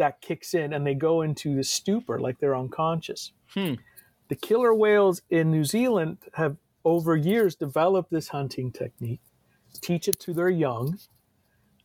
that 0.00 0.22
kicks 0.22 0.54
in 0.54 0.72
and 0.72 0.86
they 0.86 0.94
go 0.94 1.20
into 1.20 1.54
the 1.54 1.62
stupor 1.62 2.18
like 2.18 2.38
they're 2.40 2.56
unconscious. 2.56 3.32
Hmm. 3.48 3.74
The 4.28 4.34
killer 4.34 4.74
whales 4.74 5.20
in 5.28 5.50
New 5.50 5.64
Zealand 5.64 6.16
have 6.32 6.56
over 6.86 7.14
years 7.16 7.54
developed 7.54 8.10
this 8.10 8.28
hunting 8.28 8.72
technique, 8.72 9.20
teach 9.82 10.08
it 10.08 10.18
to 10.20 10.32
their 10.32 10.48
young. 10.48 10.98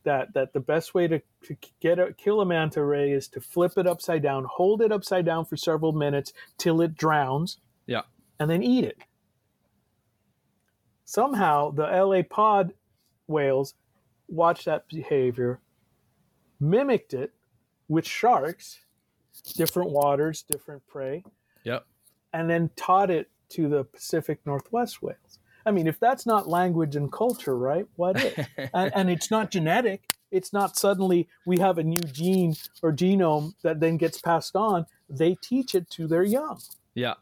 That, 0.04 0.32
that 0.34 0.52
the 0.54 0.60
best 0.60 0.94
way 0.94 1.08
to, 1.08 1.20
to 1.44 1.56
get 1.80 1.98
a, 1.98 2.12
kill 2.14 2.40
a 2.40 2.46
manta 2.46 2.82
ray 2.82 3.10
is 3.10 3.28
to 3.28 3.40
flip 3.40 3.72
it 3.76 3.86
upside 3.86 4.22
down, 4.22 4.46
hold 4.48 4.80
it 4.80 4.92
upside 4.92 5.26
down 5.26 5.44
for 5.44 5.56
several 5.56 5.92
minutes 5.92 6.32
till 6.58 6.80
it 6.80 6.96
drowns, 6.96 7.58
Yeah. 7.86 8.02
and 8.38 8.48
then 8.48 8.62
eat 8.62 8.84
it. 8.84 8.98
Somehow, 11.04 11.70
the 11.72 11.82
LA 11.86 12.22
pod 12.22 12.72
whales 13.26 13.74
watched 14.28 14.64
that 14.66 14.88
behavior, 14.88 15.60
mimicked 16.60 17.12
it 17.12 17.32
with 17.88 18.06
sharks, 18.06 18.80
different 19.54 19.90
waters, 19.90 20.42
different 20.42 20.86
prey, 20.86 21.24
Yep. 21.64 21.86
and 22.32 22.48
then 22.50 22.70
taught 22.76 23.10
it 23.10 23.30
to 23.50 23.68
the 23.68 23.84
Pacific 23.84 24.40
Northwest 24.44 25.02
whales. 25.02 25.38
I 25.64 25.72
mean, 25.72 25.86
if 25.86 25.98
that's 25.98 26.26
not 26.26 26.48
language 26.48 26.94
and 26.96 27.10
culture, 27.10 27.56
right? 27.56 27.86
What 27.96 28.22
is? 28.22 28.46
and, 28.74 28.92
and 28.94 29.10
it's 29.10 29.30
not 29.30 29.50
genetic. 29.50 30.02
It's 30.30 30.52
not 30.52 30.76
suddenly 30.76 31.28
we 31.44 31.58
have 31.58 31.78
a 31.78 31.82
new 31.82 32.00
gene 32.00 32.54
or 32.82 32.92
genome 32.92 33.54
that 33.62 33.80
then 33.80 33.96
gets 33.96 34.20
passed 34.20 34.56
on. 34.56 34.86
They 35.08 35.36
teach 35.40 35.74
it 35.74 35.88
to 35.90 36.06
their 36.06 36.22
young. 36.22 36.60
Yeah. 36.94 37.14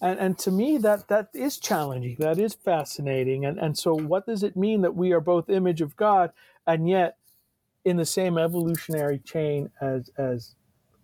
And, 0.00 0.18
and 0.18 0.38
to 0.40 0.50
me, 0.50 0.78
that, 0.78 1.08
that 1.08 1.28
is 1.32 1.58
challenging. 1.58 2.16
That 2.18 2.38
is 2.38 2.54
fascinating. 2.54 3.44
And, 3.44 3.58
and 3.58 3.78
so, 3.78 3.94
what 3.94 4.26
does 4.26 4.42
it 4.42 4.56
mean 4.56 4.82
that 4.82 4.96
we 4.96 5.12
are 5.12 5.20
both 5.20 5.48
image 5.48 5.80
of 5.80 5.96
God 5.96 6.32
and 6.66 6.88
yet 6.88 7.16
in 7.84 7.96
the 7.96 8.06
same 8.06 8.38
evolutionary 8.38 9.18
chain 9.18 9.70
as, 9.80 10.10
as 10.18 10.54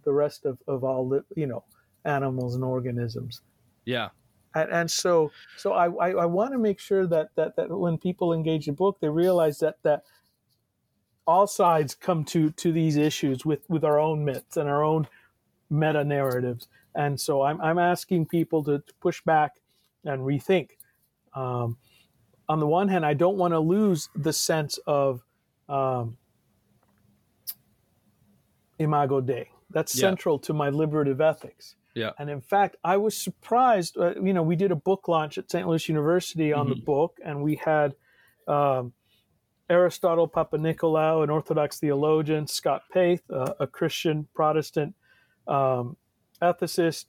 the 0.05 0.13
rest 0.13 0.45
of, 0.47 0.59
of 0.67 0.85
all, 0.85 1.09
li- 1.09 1.21
you 1.37 1.47
know, 1.47 1.65
animals 2.05 2.55
and 2.55 2.65
organisms? 2.65 3.43
Yeah. 3.85 4.09
and, 4.55 4.71
and 4.71 4.91
so 4.91 5.31
so 5.57 5.73
I, 5.73 5.87
I, 5.87 6.11
I 6.11 6.27
want 6.27 6.53
to 6.53 6.59
make 6.59 6.81
sure 6.81 7.07
that, 7.07 7.29
that 7.37 7.57
that 7.57 7.71
when 7.71 7.99
people 7.99 8.33
engage 8.33 8.67
the 8.67 8.73
book, 8.73 8.99
they 9.01 9.09
realize 9.09 9.59
that 9.61 9.77
that 9.83 10.03
all 11.27 11.47
sides 11.47 11.95
come 11.95 12.25
to 12.25 12.51
to 12.53 12.73
these 12.73 12.97
issues 12.97 13.45
with 13.45 13.69
with 13.69 13.85
our 13.85 13.99
own 13.99 14.25
myths 14.25 14.57
and 14.57 14.69
our 14.69 14.83
own 14.83 15.07
meta 15.71 16.05
narratives. 16.05 16.69
And 16.95 17.21
so 17.21 17.43
I'm 17.43 17.61
I'm 17.61 17.79
asking 17.79 18.27
people 18.27 18.65
to, 18.65 18.79
to 18.79 18.95
push 19.01 19.21
back 19.23 19.53
and 20.05 20.23
rethink. 20.23 20.71
Um, 21.35 21.77
on 22.49 22.61
the 22.61 22.67
one 22.67 22.89
hand, 22.89 23.05
I 23.05 23.13
don't 23.15 23.37
want 23.37 23.53
to 23.53 23.61
lose 23.61 24.09
the 24.17 24.33
sense 24.33 24.79
of 24.87 25.23
um, 25.69 26.17
imago 28.79 29.21
Dei. 29.21 29.51
That's 29.71 29.95
Yeah. 29.95 30.09
central 30.09 30.39
to 30.41 30.53
my 30.55 30.71
liberative 30.71 31.21
ethics. 31.21 31.77
Yeah. 31.95 32.13
And 32.19 32.31
in 32.31 32.41
fact, 32.41 32.77
I 32.85 32.97
was 32.97 33.17
surprised. 33.17 33.97
Uh, 33.99 34.15
you 34.21 34.33
know, 34.33 34.43
we 34.43 34.57
did 34.57 34.71
a 34.71 34.77
book 34.77 35.09
launch 35.09 35.37
at 35.37 35.51
St. 35.51 35.67
Louis 35.67 35.89
University 35.89 36.53
on 36.53 36.69
the 36.69 36.77
Mhm. 36.77 36.85
book, 36.85 37.19
and 37.25 37.43
we 37.43 37.57
had 37.57 37.95
um, 38.47 38.95
Aristotle 39.69 40.27
Papanikolaou, 40.27 41.23
an 41.23 41.29
Orthodox 41.29 41.79
theologian, 41.79 42.47
Scott 42.47 42.85
Paeth, 42.95 43.21
uh, 43.31 43.53
a 43.61 43.67
Christian 43.67 44.27
Protestant 44.33 44.95
um, 45.47 45.99
ethicist, 46.41 47.07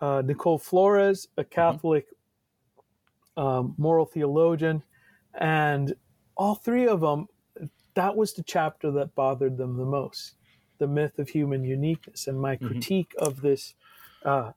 uh, 0.00 0.22
Nicole 0.24 0.58
Flores, 0.58 1.26
a 1.36 1.42
Catholic 1.42 2.06
um, 3.36 3.74
moral 3.78 4.06
theologian, 4.06 4.82
and 5.34 5.94
all 6.36 6.54
three 6.54 6.86
of 6.86 7.00
them, 7.00 7.26
that 7.94 8.14
was 8.16 8.34
the 8.34 8.42
chapter 8.44 8.90
that 8.92 9.14
bothered 9.14 9.56
them 9.56 9.76
the 9.76 9.84
most 9.84 10.34
the 10.80 10.88
myth 10.88 11.20
of 11.20 11.30
human 11.30 11.64
uniqueness 11.64 12.26
and 12.28 12.40
my 12.40 12.56
Mhm. 12.56 12.68
critique 12.68 13.14
of 13.20 13.42
this 13.42 13.76
uh, 14.24 14.52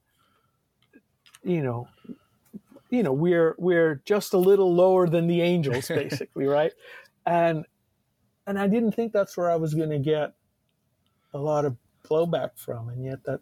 you 1.44 1.62
know 1.64 1.88
you 2.90 3.04
know 3.04 3.14
we're 3.14 3.56
we're 3.60 4.02
just 4.06 4.34
a 4.34 4.38
little 4.40 4.74
lower 4.74 5.08
than 5.08 5.28
the 5.28 5.42
angels 5.42 5.90
basically 5.96 6.46
right 6.48 6.74
and 7.26 7.66
and 8.48 8.60
i 8.60 8.68
didn't 8.68 8.94
think 8.94 9.14
that's 9.14 9.38
where 9.38 9.52
i 9.52 9.56
was 9.58 9.74
going 9.76 9.90
to 9.92 10.00
get 10.00 10.34
a 11.34 11.40
lot 11.40 11.66
of 11.66 11.78
blowback 12.10 12.58
from 12.58 12.90
and 12.90 13.06
yet 13.06 13.24
that 13.26 13.42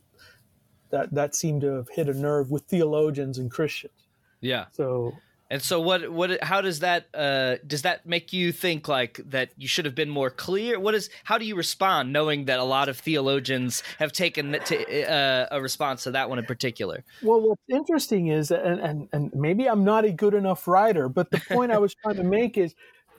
that 0.91 1.13
that 1.13 1.35
seemed 1.35 1.61
to 1.61 1.67
have 1.73 1.89
hit 1.89 2.09
a 2.09 2.13
nerve 2.13 2.51
with 2.51 2.63
theologians 2.65 3.37
and 3.37 3.51
christians 3.51 4.07
Yeah. 4.41 4.65
so 4.71 5.13
And 5.51 5.61
so 5.61 5.81
what 5.81 6.09
what 6.09 6.41
how 6.41 6.61
does 6.61 6.79
that 6.79 7.09
uh 7.13 7.57
does 7.67 7.81
that 7.81 8.05
make 8.05 8.31
you 8.31 8.53
think 8.53 8.87
like 8.87 9.19
that 9.25 9.51
you 9.57 9.67
should 9.67 9.83
have 9.83 9.95
been 9.95 10.09
more 10.09 10.29
clear? 10.29 10.79
What 10.79 10.95
is 10.95 11.09
how 11.25 11.37
do 11.37 11.45
you 11.45 11.57
respond 11.57 12.13
knowing 12.13 12.45
that 12.45 12.57
a 12.57 12.63
lot 12.63 12.87
of 12.87 12.97
theologians 12.97 13.83
have 13.99 14.13
taken 14.13 14.53
to, 14.53 15.11
uh, 15.11 15.47
a 15.51 15.61
response 15.61 16.03
to 16.03 16.11
that 16.11 16.29
one 16.29 16.39
in 16.39 16.45
particular? 16.45 17.03
Well, 17.21 17.41
what's 17.41 17.61
interesting 17.67 18.27
is, 18.27 18.49
and, 18.49 18.79
and, 18.79 19.09
and 19.11 19.33
maybe 19.35 19.67
I'm 19.67 19.83
not 19.83 20.05
a 20.05 20.11
good 20.13 20.33
enough 20.33 20.69
writer, 20.69 21.09
but 21.09 21.29
the 21.31 21.41
point 21.41 21.73
I 21.73 21.79
was 21.79 21.93
trying 21.95 22.15
to 22.15 22.23
make 22.23 22.57
is 22.57 22.73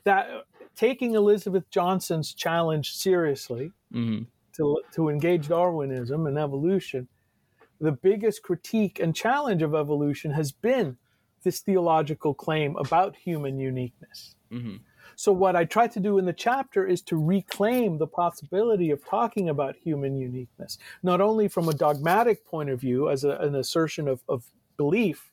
that 0.04 0.26
taking 0.74 1.14
Elizabeth 1.14 1.68
Johnson's 1.68 2.32
challenge 2.32 2.94
seriously 2.94 3.72
Mhm. 3.92 4.26
to, 4.56 4.80
to 4.94 5.10
engage 5.10 5.48
Darwinism 5.48 6.26
and 6.26 6.38
evolution, 6.38 7.08
the 7.78 7.92
biggest 7.92 8.42
critique 8.42 8.98
and 8.98 9.14
challenge 9.14 9.60
of 9.60 9.74
evolution 9.74 10.30
has 10.30 10.50
been 10.50 10.96
this 11.42 11.60
theological 11.60 12.34
claim 12.34 12.76
about 12.76 13.16
human 13.16 13.58
uniqueness. 13.58 14.36
Mhm. 14.50 14.80
So, 15.16 15.32
what 15.32 15.56
I 15.56 15.64
try 15.64 15.88
to 15.88 16.00
do 16.00 16.18
in 16.18 16.24
the 16.24 16.32
chapter 16.32 16.86
is 16.86 17.02
to 17.02 17.16
reclaim 17.16 17.98
the 17.98 18.06
possibility 18.06 18.90
of 18.90 19.04
talking 19.04 19.48
about 19.48 19.76
human 19.76 20.16
uniqueness, 20.16 20.78
not 21.02 21.20
only 21.20 21.48
from 21.48 21.68
a 21.68 21.74
dogmatic 21.74 22.44
point 22.46 22.70
of 22.70 22.80
view, 22.80 23.08
as 23.08 23.24
a, 23.24 23.32
an 23.36 23.54
assertion 23.54 24.08
of, 24.08 24.22
of 24.28 24.44
belief, 24.76 25.30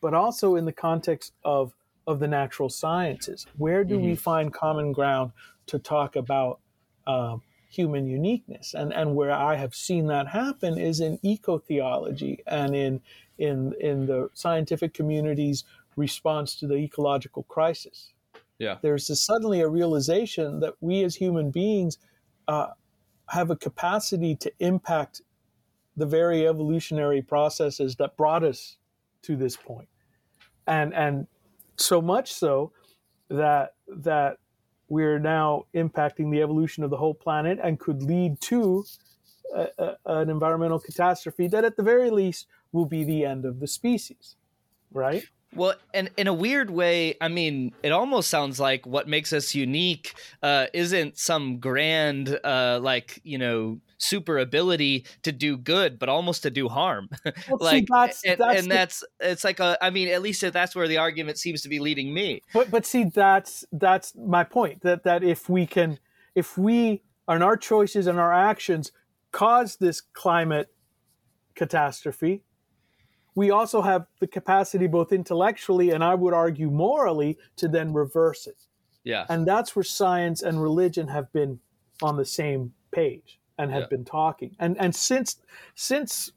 but 0.00 0.14
also 0.14 0.56
in 0.56 0.64
the 0.64 0.72
context 0.72 1.32
of, 1.44 1.74
of 2.06 2.18
the 2.18 2.28
natural 2.28 2.68
sciences. 2.68 3.46
Where 3.56 3.84
do 3.84 3.98
we 3.98 4.14
find 4.16 4.52
common 4.52 4.92
ground 4.92 5.32
to 5.66 5.78
talk 5.78 6.16
about 6.16 6.60
um, 7.06 7.42
human 7.74 8.06
uniqueness? 8.06 8.74
And, 8.74 8.92
and 8.92 9.14
where 9.18 9.32
I 9.32 9.56
have 9.56 9.74
seen 9.74 10.06
that 10.08 10.26
happen 10.28 10.78
is 10.78 11.00
in 11.00 11.18
eco 11.22 11.58
theology 11.58 12.34
and 12.46 12.74
in, 12.74 13.00
in, 13.38 13.74
in 13.80 14.06
the 14.06 14.28
scientific 14.34 14.94
community's 14.94 15.64
response 15.96 16.56
to 16.56 16.66
the 16.66 16.74
ecological 16.76 17.44
crisis 17.44 18.12
Yeah. 18.58 18.76
there's 18.82 19.10
a, 19.10 19.16
suddenly 19.16 19.60
a 19.60 19.68
realization 19.68 20.60
that 20.60 20.74
we 20.80 21.04
as 21.04 21.14
human 21.14 21.50
beings 21.50 21.98
uh, 22.48 22.68
have 23.28 23.50
a 23.50 23.56
capacity 23.56 24.34
to 24.36 24.50
impact 24.58 25.22
the 25.96 26.06
very 26.06 26.48
evolutionary 26.48 27.22
processes 27.22 27.96
that 27.96 28.16
brought 28.16 28.42
us 28.42 28.78
to 29.22 29.36
this 29.36 29.56
point 29.56 29.88
and 30.66 30.92
and 30.94 31.26
so 31.76 32.00
much 32.02 32.32
so 32.32 32.72
that 33.28 33.74
that 33.88 34.38
we're 34.94 35.18
now 35.18 35.48
impacting 35.74 36.30
the 36.30 36.40
evolution 36.40 36.84
of 36.84 36.90
the 36.90 36.96
whole 36.96 37.16
planet 37.26 37.58
and 37.62 37.80
could 37.80 38.00
lead 38.02 38.40
to 38.40 38.84
a, 39.54 39.66
a, 39.78 39.96
an 40.20 40.30
environmental 40.30 40.80
catastrophe 40.88 41.46
that 41.48 41.64
at 41.64 41.76
the 41.76 41.82
very 41.82 42.10
least 42.10 42.46
will 42.72 42.86
be 42.86 43.02
the 43.04 43.24
end 43.24 43.44
of 43.44 43.60
the 43.60 43.66
species 43.66 44.36
right? 44.94 45.24
Well, 45.54 45.74
and 45.92 46.10
in 46.16 46.26
a 46.26 46.34
weird 46.34 46.70
way, 46.70 47.16
I 47.20 47.28
mean, 47.28 47.74
it 47.82 47.92
almost 47.92 48.28
sounds 48.28 48.58
like 48.58 48.86
what 48.86 49.06
makes 49.06 49.32
us 49.32 49.54
unique 49.54 50.14
uh, 50.42 50.66
isn't 50.72 51.18
some 51.18 51.58
grand, 51.58 52.38
uh, 52.42 52.80
like 52.82 53.20
you 53.22 53.38
know, 53.38 53.78
super 54.04 54.38
ability 54.38 55.06
to 55.22 55.32
do 55.32 55.56
good, 55.56 55.98
but 55.98 56.08
almost 56.08 56.42
to 56.42 56.50
do 56.50 56.68
harm. 56.68 57.08
Well, 57.48 57.58
see, 57.58 57.64
like, 57.64 57.86
that's- 57.88 58.22
and, 58.24 58.38
that's 58.38 58.58
and 58.60 58.70
the- 58.70 58.74
that's 58.74 59.04
it's 59.20 59.44
like 59.44 59.60
a. 59.60 59.76
I 59.82 59.90
mean, 59.90 60.08
at 60.08 60.22
least 60.22 60.40
that's 60.52 60.74
where 60.74 60.88
the 60.88 60.98
argument 60.98 61.38
seems 61.38 61.62
to 61.62 61.68
be 61.68 61.78
leading 61.78 62.12
me. 62.14 62.42
But 62.52 62.70
but 62.70 62.86
see, 62.86 63.04
that's 63.04 63.64
that's 63.72 64.14
my 64.16 64.44
point. 64.44 64.82
That 64.82 65.04
that 65.04 65.22
if 65.24 65.48
we 65.48 65.66
can, 65.66 65.98
if 66.34 66.56
we 66.56 67.02
and 67.28 67.42
our 67.42 67.56
choices 67.56 68.06
and 68.06 68.18
our 68.18 68.32
actions 68.32 68.92
cause 69.32 69.76
this 69.76 70.00
climate 70.00 70.68
catastrophe, 71.54 72.42
we 73.34 73.50
also 73.50 73.82
have 73.82 74.06
the 74.20 74.26
capacity, 74.26 74.86
both 74.86 75.12
intellectually 75.12 75.90
and 75.90 76.04
I 76.04 76.14
would 76.14 76.34
argue 76.34 76.70
morally, 76.70 77.38
to 77.56 77.68
then 77.68 77.92
reverse 77.92 78.46
it. 78.46 78.62
Yeah. 79.02 79.26
And 79.28 79.46
that's 79.46 79.74
where 79.76 79.82
science 79.82 80.42
and 80.42 80.62
religion 80.62 81.08
have 81.08 81.32
been 81.32 81.60
on 82.02 82.16
the 82.16 82.24
same 82.24 82.72
page 82.90 83.38
and 83.58 83.70
have 83.70 83.82
Yeah. 83.82 83.86
been 83.88 84.04
talking. 84.04 84.54
And 84.58 84.76
and 84.78 84.94
since 84.94 85.36
since 85.74 86.32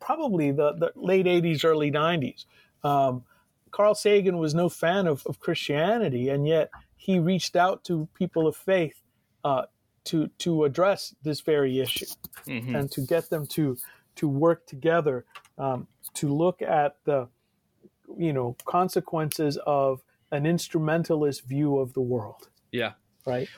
probably 0.00 0.52
the, 0.52 0.72
the 0.74 0.92
late 0.94 1.26
80s, 1.26 1.64
early 1.64 1.90
90s, 1.90 2.44
um, 2.84 3.24
Carl 3.70 3.94
Sagan 3.94 4.38
was 4.38 4.54
no 4.54 4.68
fan 4.68 5.06
of, 5.06 5.26
of 5.26 5.40
Christianity, 5.40 6.28
and 6.28 6.46
yet 6.46 6.70
he 6.96 7.18
reached 7.18 7.56
out 7.56 7.84
to 7.84 8.08
people 8.14 8.46
of 8.46 8.56
faith 8.56 9.02
uh, 9.44 9.66
to 10.04 10.28
to 10.38 10.64
address 10.64 11.14
this 11.22 11.40
very 11.40 11.80
issue 11.80 12.06
Mhm. 12.46 12.74
and 12.74 12.90
to 12.92 13.00
get 13.00 13.28
them 13.30 13.46
to 13.48 13.76
to 14.16 14.28
work 14.28 14.66
together 14.66 15.24
um, 15.58 15.88
to 16.14 16.32
look 16.32 16.62
at 16.62 16.96
the 17.04 17.28
you 18.18 18.32
know 18.32 18.56
consequences 18.64 19.58
of 19.66 20.02
an 20.32 20.46
instrumentalist 20.46 21.44
view 21.44 21.78
of 21.78 21.92
the 21.92 22.00
world 22.00 22.48
Yeah. 22.72 22.92
right 23.26 23.48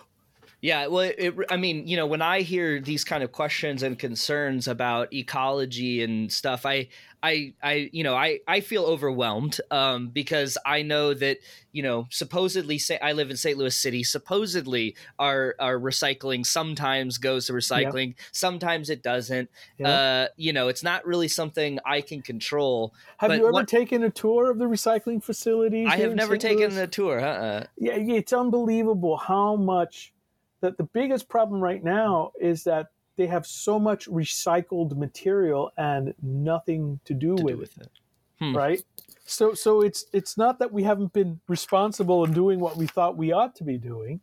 Yeah, 0.60 0.88
well, 0.88 1.08
it, 1.16 1.36
I 1.50 1.56
mean, 1.56 1.86
you 1.86 1.96
know, 1.96 2.06
when 2.06 2.20
I 2.20 2.40
hear 2.40 2.80
these 2.80 3.04
kind 3.04 3.22
of 3.22 3.30
questions 3.30 3.84
and 3.84 3.96
concerns 3.96 4.66
about 4.66 5.12
ecology 5.14 6.02
and 6.02 6.32
stuff, 6.32 6.66
I, 6.66 6.88
I, 7.22 7.54
I, 7.62 7.90
you 7.92 8.02
know, 8.02 8.16
I, 8.16 8.40
I 8.48 8.58
feel 8.58 8.82
overwhelmed 8.82 9.60
um, 9.70 10.08
because 10.08 10.58
I 10.66 10.82
know 10.82 11.14
that, 11.14 11.38
you 11.70 11.84
know, 11.84 12.08
supposedly, 12.10 12.78
say 12.78 12.98
I 13.00 13.12
live 13.12 13.30
in 13.30 13.36
St. 13.36 13.56
Louis 13.56 13.76
City. 13.76 14.02
Supposedly, 14.02 14.96
our 15.20 15.54
our 15.60 15.78
recycling 15.78 16.44
sometimes 16.44 17.18
goes 17.18 17.46
to 17.46 17.52
recycling, 17.52 18.14
sometimes 18.32 18.90
it 18.90 19.02
doesn't. 19.02 19.48
Yeah. 19.78 19.88
Uh, 19.88 20.28
you 20.36 20.52
know, 20.52 20.66
it's 20.66 20.82
not 20.82 21.06
really 21.06 21.28
something 21.28 21.78
I 21.86 22.00
can 22.00 22.20
control. 22.20 22.94
have 23.18 23.30
you 23.30 23.38
ever 23.38 23.52
what- 23.52 23.68
taken 23.68 24.02
a 24.02 24.10
tour 24.10 24.50
of 24.50 24.58
the 24.58 24.64
recycling 24.64 25.22
facilities 25.22 25.86
I 25.88 25.96
have 25.98 26.16
never 26.16 26.34
St. 26.34 26.42
taken 26.42 26.70
Louis? 26.70 26.80
the 26.80 26.86
tour. 26.88 27.20
Uh-uh. 27.20 27.64
yeah 27.76 27.94
it's 27.96 28.32
unbelievable 28.32 29.16
how 29.16 29.54
much 29.56 30.12
that 30.60 30.76
the 30.76 30.84
biggest 30.84 31.28
problem 31.28 31.60
right 31.60 31.82
now 31.82 32.32
is 32.40 32.64
that 32.64 32.88
they 33.16 33.26
have 33.26 33.46
so 33.46 33.78
much 33.78 34.06
recycled 34.08 34.96
material 34.96 35.72
and 35.76 36.14
nothing 36.22 37.00
to 37.04 37.14
do 37.14 37.36
To 37.36 37.42
with 37.44 37.46
do 37.46 37.48
it 37.54 37.58
with 37.58 37.78
it. 37.80 37.90
Hmm. 38.38 38.56
right 38.56 38.82
so 39.26 39.52
so 39.54 39.80
it's 39.80 40.06
it's 40.12 40.36
not 40.36 40.58
that 40.60 40.72
we 40.72 40.84
haven't 40.84 41.12
been 41.12 41.40
responsible 41.48 42.24
in 42.24 42.32
doing 42.32 42.60
what 42.60 42.76
we 42.76 42.86
thought 42.86 43.16
we 43.16 43.32
ought 43.32 43.54
to 43.56 43.64
be 43.64 43.76
doing 43.78 44.20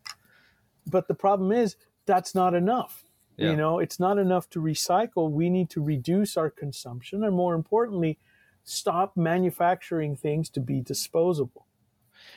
but 0.88 1.08
the 1.08 1.14
problem 1.14 1.52
is 1.52 1.76
that's 2.06 2.34
not 2.34 2.54
enough 2.54 3.04
Yeah. 3.38 3.52
you 3.52 3.58
know 3.58 3.80
it's 3.80 4.00
not 4.00 4.18
enough 4.18 4.50
to 4.52 4.62
recycle 4.62 5.30
we 5.30 5.50
need 5.50 5.70
to 5.72 5.82
reduce 5.84 6.38
our 6.38 6.50
consumption 6.50 7.24
and 7.26 7.36
more 7.36 7.56
importantly 7.56 8.18
stop 8.64 9.18
manufacturing 9.18 10.16
things 10.16 10.50
to 10.52 10.60
be 10.62 10.80
disposable 10.80 11.66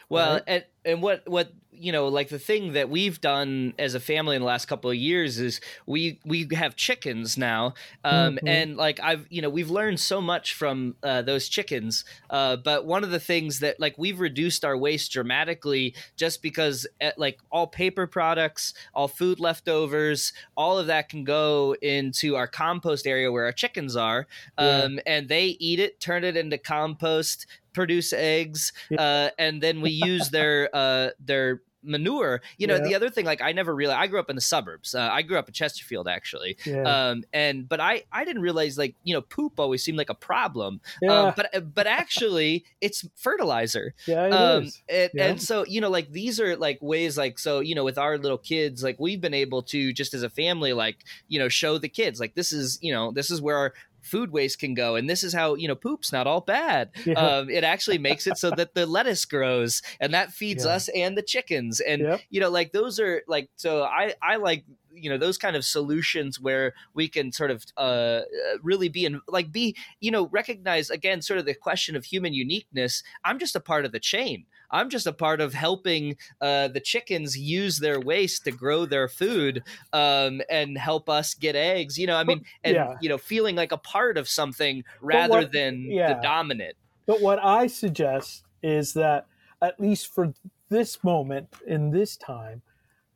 Well, 0.09 0.35
Right. 0.35 0.43
and 0.47 0.65
and 0.85 1.03
what 1.03 1.29
what 1.29 1.53
you 1.81 1.93
know, 1.93 2.09
like 2.09 2.29
the 2.29 2.41
thing 2.41 2.73
that 2.73 2.91
we've 2.91 3.21
done 3.21 3.73
as 3.79 3.95
a 3.95 4.01
family 4.01 4.35
in 4.35 4.43
the 4.43 4.47
last 4.49 4.67
couple 4.67 4.91
of 4.91 4.97
years 4.97 5.39
is 5.39 5.61
we 5.87 6.19
we 6.25 6.49
have 6.53 6.75
chickens 6.75 7.39
now, 7.39 7.75
um, 8.03 8.37
Mhm. 8.43 8.49
and 8.49 8.77
like 8.77 8.99
I've 9.01 9.27
you 9.31 9.41
know 9.43 9.49
we've 9.49 9.71
learned 9.71 10.01
so 10.01 10.21
much 10.21 10.55
from 10.55 10.97
uh, 11.05 11.23
those 11.23 11.49
chickens. 11.49 12.05
Uh, 12.31 12.57
but 12.57 12.85
one 12.85 13.05
of 13.05 13.11
the 13.11 13.21
things 13.21 13.61
that 13.61 13.79
like 13.79 13.97
we've 13.97 14.19
reduced 14.19 14.65
our 14.65 14.77
waste 14.77 15.13
dramatically 15.13 15.95
just 16.17 16.43
because 16.43 16.85
uh, 17.01 17.13
like 17.17 17.39
all 17.53 17.69
paper 17.69 18.09
products, 18.09 18.75
all 18.93 19.07
food 19.07 19.39
leftovers, 19.39 20.33
all 20.57 20.79
of 20.79 20.89
that 20.89 21.09
can 21.09 21.23
go 21.23 21.77
into 21.81 22.35
our 22.35 22.49
compost 22.49 23.07
area 23.07 23.31
where 23.31 23.45
our 23.45 23.53
chickens 23.53 23.95
are, 23.95 24.27
Yeah. 24.59 24.83
um, 24.83 24.99
and 25.07 25.29
they 25.29 25.57
eat 25.61 25.79
it, 25.79 26.01
turn 26.01 26.25
it 26.25 26.37
into 26.37 26.59
compost, 26.59 27.47
produce 27.79 28.13
eggs, 28.13 28.73
uh, 28.99 29.29
and 29.39 29.63
then 29.63 29.77
we 29.81 29.91
use 29.91 30.31
their 30.31 30.69
uh, 30.83 31.09
their 31.31 31.63
manure. 31.85 32.43
You 32.59 32.67
know, 32.67 32.75
Yeah. 32.75 32.83
the 32.89 32.95
other 32.97 33.09
thing, 33.09 33.25
like 33.33 33.41
I 33.41 33.53
never 33.53 33.73
realized. 33.73 34.01
I 34.03 34.07
grew 34.11 34.19
up 34.19 34.29
in 34.29 34.35
the 34.35 34.43
suburbs. 34.43 34.95
Uh, 34.97 35.09
I 35.19 35.23
grew 35.23 35.39
up 35.39 35.47
in 35.49 35.55
Chesterfield, 35.55 36.09
actually. 36.09 36.53
yeah 36.67 36.83
Um, 36.83 37.23
and 37.33 37.69
but 37.69 37.79
I 37.81 38.03
I 38.13 38.25
didn't 38.27 38.43
realize 38.43 38.77
like 38.77 38.95
you 39.05 39.15
know 39.15 39.23
poop 39.23 39.61
always 39.61 39.81
seemed 39.85 39.97
like 39.97 40.11
a 40.11 40.21
problem. 40.31 40.81
yeah 41.01 41.13
Um, 41.29 41.35
but 41.37 41.47
but 41.79 41.87
actually 41.87 42.65
it's 42.81 43.07
fertilizer. 43.15 43.95
yeah 44.07 44.27
it 44.27 44.33
um, 44.33 44.63
is. 44.65 44.83
and, 44.89 45.11
Yeah. 45.15 45.27
and 45.27 45.37
so 45.49 45.65
you 45.67 45.81
know 45.81 45.89
like 45.99 46.11
these 46.11 46.41
are 46.41 46.57
like 46.57 46.79
ways 46.83 47.17
like 47.17 47.39
so 47.39 47.61
you 47.61 47.75
know 47.77 47.85
with 47.85 47.97
our 47.99 48.19
little 48.19 48.39
kids 48.53 48.83
like 48.83 48.97
we've 48.99 49.21
been 49.21 49.35
able 49.47 49.63
to 49.75 49.93
just 50.01 50.15
as 50.15 50.25
a 50.25 50.31
family 50.43 50.73
like 50.85 50.99
you 51.29 51.39
know 51.39 51.49
show 51.49 51.79
the 51.79 51.89
kids 52.01 52.19
like 52.19 52.35
this 52.35 52.51
is 52.53 52.79
you 52.83 52.93
know 52.93 53.13
this 53.13 53.31
is 53.31 53.41
where 53.41 53.57
our 53.57 53.73
food 54.09 54.33
waste 54.33 54.59
can 54.59 54.75
go 54.75 54.97
and 54.97 55.09
this 55.09 55.23
is 55.23 55.33
how 55.35 55.55
you 55.55 55.69
know 55.69 55.75
poop's 55.75 56.13
not 56.13 56.27
all 56.27 56.41
bad 56.41 56.91
Yeah. 57.05 57.15
um, 57.15 57.51
it 57.51 57.63
actually 57.65 57.99
makes 57.99 58.27
it 58.27 58.39
so 58.39 58.51
that 58.51 58.75
the 58.75 58.87
lettuce 58.87 59.25
grows 59.25 59.83
and 60.01 60.15
that 60.15 60.33
feeds 60.33 60.65
Yeah. 60.65 60.73
us 60.77 60.89
and 60.89 61.17
the 61.17 61.23
chickens 61.23 61.81
and 61.81 62.03
Yep. 62.03 62.21
you 62.31 62.41
know 62.41 62.51
like 62.51 62.73
those 62.73 62.99
are 62.99 63.23
like 63.29 63.51
so 63.57 63.83
i 63.83 64.15
i 64.23 64.37
like 64.37 64.65
you 65.03 65.11
know 65.11 65.19
those 65.19 65.39
kind 65.39 65.57
of 65.57 65.65
solutions 65.65 66.41
where 66.41 66.75
we 66.95 67.09
can 67.09 67.33
sort 67.33 67.51
of 67.51 67.65
uh 67.77 68.21
really 68.63 68.89
be 68.89 69.05
in 69.05 69.21
like 69.29 69.53
be 69.53 69.77
you 70.01 70.11
know 70.11 70.29
recognize 70.29 70.91
again 70.91 71.23
sort 71.23 71.39
of 71.39 71.47
the 71.47 71.55
question 71.55 71.97
of 71.97 72.05
human 72.05 72.33
uniqueness 72.33 73.03
i'm 73.25 73.39
just 73.39 73.57
a 73.57 73.61
part 73.61 73.85
of 73.85 73.93
the 73.93 74.01
chain 74.01 74.45
i'm 74.71 74.91
just 74.91 75.07
a 75.07 75.13
part 75.13 75.41
of 75.41 75.55
helping 75.55 76.17
uh 76.41 76.69
the 76.69 76.81
chickens 76.81 77.39
use 77.39 77.79
their 77.79 78.01
waste 78.01 78.45
to 78.45 78.51
grow 78.51 78.85
their 78.85 79.09
food 79.09 79.63
um 79.93 80.41
and 80.51 80.77
help 80.79 81.09
us 81.09 81.35
get 81.35 81.57
eggs 81.57 81.99
you 81.99 82.07
know 82.07 82.17
i 82.17 82.25
mean 82.25 82.45
and 82.65 82.75
yeah. 82.75 82.95
you 83.01 83.09
know 83.09 83.19
feeling 83.19 83.57
like 83.57 83.73
a 83.73 83.79
part 83.79 84.19
of 84.19 84.29
something 84.29 84.85
rather 85.01 85.41
what- 85.41 85.53
than 85.53 85.87
yeah. 85.91 86.15
the 86.15 86.21
dominant 86.21 86.77
But 87.07 87.23
what 87.23 87.43
I 87.43 87.69
suggest 87.69 88.45
is 88.63 88.93
that, 88.93 89.25
at 89.63 89.81
least 89.81 90.13
for 90.13 90.35
this 90.69 91.03
moment 91.03 91.49
in 91.67 91.91
this 91.91 92.19
time, 92.19 92.61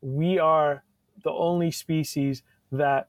we 0.00 0.38
are 0.38 0.82
the 1.22 1.30
only 1.32 1.70
species 1.70 2.42
that 2.70 3.08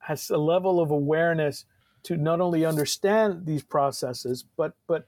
has 0.00 0.30
a 0.30 0.38
level 0.38 0.80
of 0.80 0.90
awareness 0.90 1.64
to 2.04 2.16
not 2.16 2.40
only 2.40 2.64
understand 2.64 3.46
these 3.46 3.62
processes, 3.62 4.44
but 4.56 4.74
but 4.86 5.06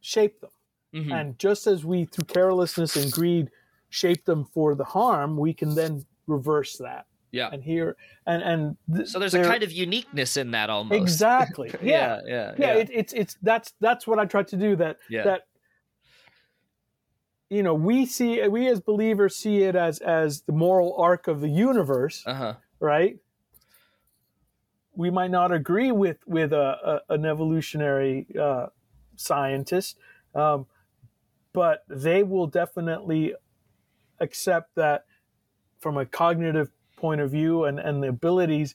shape 0.00 0.40
them. 0.40 0.50
Mhm. 0.94 1.12
And 1.12 1.38
just 1.38 1.66
as 1.66 1.84
we, 1.84 2.04
through 2.04 2.24
carelessness 2.26 2.96
and 2.96 3.12
greed, 3.12 3.50
shape 3.88 4.24
them 4.24 4.44
for 4.44 4.74
the 4.74 4.84
harm, 4.84 5.36
we 5.36 5.52
can 5.52 5.74
then 5.74 6.04
reverse 6.26 6.76
that. 6.78 7.06
Yeah. 7.32 7.50
And 7.52 7.62
here, 7.62 7.96
and 8.26 8.42
and 8.42 8.76
th- 8.94 9.08
so 9.08 9.18
there's 9.18 9.34
a 9.34 9.42
kind 9.42 9.62
of 9.62 9.70
uniqueness 9.72 10.36
in 10.36 10.52
that 10.52 10.70
almost 10.70 11.00
exactly. 11.00 11.70
yeah, 11.82 12.20
yeah 12.26 12.26
yeah 12.26 12.54
yeah, 12.58 12.74
It, 12.74 12.90
it's 12.92 13.12
it's 13.12 13.36
that's 13.42 13.74
that's 13.80 14.06
what 14.06 14.18
I 14.18 14.24
try 14.24 14.42
to 14.44 14.56
do. 14.56 14.74
That 14.76 14.98
Yeah. 15.10 15.24
that 15.24 15.46
you 17.48 17.62
know 17.62 17.74
we 17.74 18.06
see 18.06 18.46
we 18.48 18.66
as 18.68 18.80
believers 18.80 19.36
see 19.36 19.62
it 19.62 19.76
as 19.76 19.98
as 20.00 20.42
the 20.42 20.52
moral 20.52 20.94
arc 20.98 21.28
of 21.28 21.40
the 21.40 21.48
universe, 21.48 22.22
uh-huh 22.26 22.54
right? 22.80 23.18
We 24.94 25.10
might 25.10 25.30
not 25.30 25.52
agree 25.52 25.92
with 25.92 26.18
with 26.26 26.52
a, 26.52 27.02
a 27.08 27.14
an 27.14 27.26
evolutionary 27.26 28.26
uh, 28.40 28.66
scientist, 29.16 29.98
um, 30.34 30.66
but 31.52 31.84
they 31.88 32.22
will 32.22 32.46
definitely 32.46 33.34
accept 34.20 34.74
that 34.76 35.04
from 35.78 35.98
a 35.98 36.06
cognitive 36.06 36.70
point 36.96 37.20
of 37.20 37.30
view 37.30 37.64
and 37.64 37.78
and 37.78 38.02
the 38.02 38.08
abilities. 38.08 38.74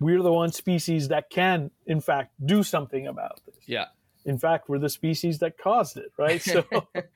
We're 0.00 0.22
the 0.22 0.32
one 0.32 0.52
species 0.52 1.08
that 1.08 1.28
can, 1.28 1.72
in 1.84 2.00
fact, 2.00 2.32
do 2.44 2.62
something 2.62 3.08
about 3.08 3.40
this 3.46 3.56
yeah 3.66 3.86
in 4.28 4.38
fact 4.38 4.68
we're 4.68 4.78
the 4.78 4.88
species 4.88 5.38
that 5.38 5.58
caused 5.58 5.96
it 5.96 6.12
right? 6.16 6.40
So 6.42 6.64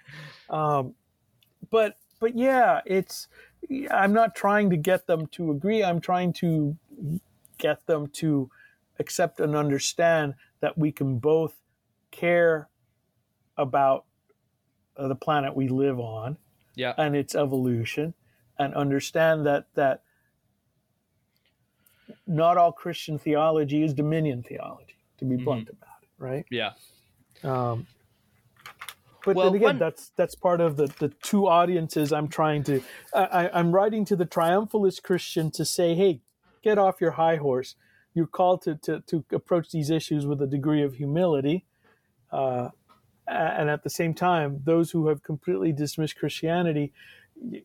um, 0.51 0.95
but 1.71 1.97
but 2.21 2.37
yeah 2.37 2.81
it's 2.87 3.29
i'm 3.91 4.13
not 4.13 4.35
trying 4.35 4.71
to 4.71 4.77
get 4.77 5.07
them 5.07 5.27
to 5.29 5.51
agree. 5.51 5.85
I'm 5.85 6.01
trying 6.01 6.33
to 6.35 6.77
get 7.59 7.87
them 7.87 8.09
to 8.15 8.51
accept 8.99 9.41
and 9.41 9.55
understand 9.55 10.35
that 10.61 10.77
we 10.77 10.93
can 10.93 11.19
both 11.19 11.55
care 12.11 12.69
about 13.57 14.05
uh, 14.97 15.09
the 15.09 15.15
planet 15.15 15.57
we 15.57 15.69
live 15.69 15.99
on 15.99 16.37
yeah. 16.75 16.95
and 16.99 17.17
its 17.17 17.35
evolution 17.35 18.15
and 18.59 18.75
understand 18.75 19.47
that 19.47 19.67
that 19.75 20.03
not 22.27 22.57
all 22.57 22.73
christian 22.73 23.19
theology 23.19 23.83
is 23.83 23.95
dominion 23.95 24.43
theology 24.43 24.97
to 25.19 25.25
be 25.25 25.37
blunt 25.37 25.69
about 25.69 26.03
it 26.03 26.09
right? 26.19 26.45
Yeah 26.51 26.73
um, 27.45 27.87
but 29.25 29.37
Well, 29.37 29.47
then 29.47 29.55
again, 29.57 29.67
one- 29.69 29.79
that's 29.79 30.11
that's 30.17 30.35
part 30.35 30.61
of 30.61 30.77
the 30.77 30.87
the 30.99 31.09
two 31.23 31.47
audiences 31.47 32.13
I'm 32.13 32.29
trying 32.29 32.65
to. 32.65 32.83
I, 33.15 33.25
I- 33.25 33.59
I'm 33.59 33.73
writing 33.73 34.05
to 34.07 34.17
the 34.17 34.27
triumphalist 34.27 35.03
Christian 35.03 35.51
to 35.53 35.65
say, 35.65 35.95
hey, 35.95 36.21
get 36.63 36.79
off 36.79 37.01
your 37.01 37.13
high 37.13 37.37
horse. 37.37 37.77
You're 38.15 38.27
called 38.27 38.63
to 38.63 38.77
to, 38.83 39.01
to 39.07 39.25
approach 39.33 39.71
these 39.71 39.91
issues 39.91 40.27
with 40.27 40.43
a 40.43 40.47
degree 40.47 40.83
of 40.83 40.95
humility, 40.95 41.67
uh, 42.33 42.71
and 43.29 43.71
at 43.71 43.85
the 43.85 43.91
same 43.91 44.13
time, 44.15 44.61
those 44.65 44.91
who 44.91 45.09
have 45.09 45.23
completely 45.23 45.73
dismissed 45.73 46.17
Christianity, 46.17 46.93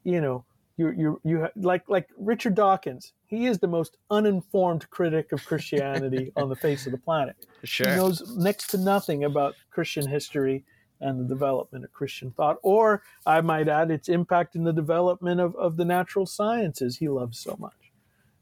you 0.04 0.22
know, 0.22 0.46
you 0.78 0.92
you 0.92 1.22
you 1.24 1.48
like 1.56 1.84
like 1.90 2.08
Richard 2.18 2.56
Dawkins. 2.56 3.14
He 3.26 3.48
is 3.48 3.60
the 3.60 3.68
most 3.68 3.98
uninformed 4.10 4.90
critic 4.90 5.32
of 5.32 5.46
Christianity 5.46 6.32
on 6.38 6.50
the 6.50 6.56
face 6.56 6.86
of 6.86 6.92
the 6.92 6.98
planet. 6.98 7.36
Sure. 7.64 7.90
He 7.90 7.96
knows 7.96 8.38
next 8.38 8.70
to 8.72 8.78
nothing 8.78 9.24
about 9.24 9.56
Christian 9.72 10.08
history 10.08 10.64
and 11.02 11.20
the 11.20 11.26
development 11.26 11.84
of 11.84 11.94
Christian 11.94 12.32
thought, 12.32 12.58
or 12.64 13.04
I 13.26 13.42
might 13.42 13.68
add, 13.68 13.92
its 13.92 14.10
impact 14.10 14.56
in 14.56 14.64
the 14.64 14.74
development 14.74 15.40
of, 15.40 15.56
of 15.56 15.78
the 15.78 15.86
natural 15.86 16.26
sciences 16.26 16.98
he 16.98 17.08
loves 17.08 17.40
so 17.40 17.56
much. 17.60 17.92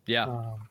yeah. 0.06 0.26
Um, 0.26 0.68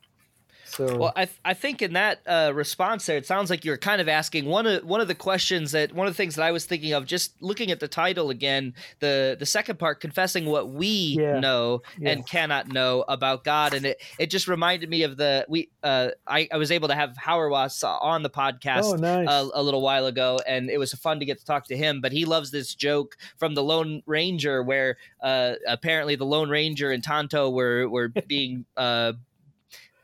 so, 0.75 0.97
Well, 0.97 1.13
I, 1.15 1.25
th- 1.25 1.37
I 1.45 1.53
think 1.53 1.81
in 1.81 1.93
that 1.93 2.19
uh, 2.27 2.51
response 2.53 3.05
there, 3.05 3.17
it 3.17 3.25
sounds 3.25 3.49
like 3.49 3.63
you're 3.65 3.77
kind 3.77 4.01
of 4.01 4.07
asking 4.09 4.45
one 4.45 4.65
of 4.67 4.83
one 4.83 5.01
of 5.01 5.07
the 5.07 5.15
questions 5.15 5.71
that 5.71 5.93
one 5.93 6.07
of 6.07 6.13
the 6.13 6.17
things 6.17 6.35
that 6.35 6.43
I 6.43 6.51
was 6.51 6.65
thinking 6.65 6.93
of 6.93 7.05
just 7.05 7.41
looking 7.41 7.71
at 7.71 7.79
the 7.79 7.87
title 7.87 8.29
again, 8.29 8.73
the 8.99 9.35
the 9.39 9.45
second 9.45 9.79
part, 9.79 9.99
confessing 10.01 10.45
what 10.45 10.69
we 10.69 11.17
Yeah. 11.19 11.39
know 11.39 11.81
Yeah. 11.97 12.11
and 12.11 12.27
cannot 12.27 12.67
know 12.67 13.03
about 13.07 13.43
God, 13.43 13.73
and 13.73 13.85
it, 13.85 14.01
it 14.19 14.29
just 14.29 14.47
reminded 14.47 14.89
me 14.89 15.03
of 15.03 15.17
the 15.17 15.45
we 15.47 15.69
uh, 15.83 16.09
I, 16.27 16.47
I 16.51 16.57
was 16.57 16.71
able 16.71 16.87
to 16.89 16.95
have 16.95 17.11
Hauerwas 17.23 17.83
on 17.83 18.23
the 18.23 18.29
podcast 18.29 18.83
oh, 18.83 18.95
nice. 18.95 19.27
a, 19.29 19.49
a 19.53 19.61
little 19.63 19.81
while 19.81 20.05
ago, 20.07 20.39
and 20.47 20.69
it 20.69 20.77
was 20.77 20.93
fun 20.93 21.19
to 21.19 21.25
get 21.25 21.39
to 21.39 21.45
talk 21.45 21.67
to 21.67 21.77
him. 21.77 22.01
But 22.01 22.11
he 22.11 22.25
loves 22.25 22.51
this 22.51 22.75
joke 22.75 23.15
from 23.37 23.53
the 23.55 23.63
Lone 23.63 24.01
Ranger, 24.05 24.61
where 24.63 24.97
uh, 25.21 25.53
apparently 25.67 26.15
the 26.15 26.25
Lone 26.25 26.49
Ranger 26.49 26.91
and 26.91 27.03
Tonto 27.03 27.49
were 27.49 27.87
were 27.87 28.09
being 28.27 28.65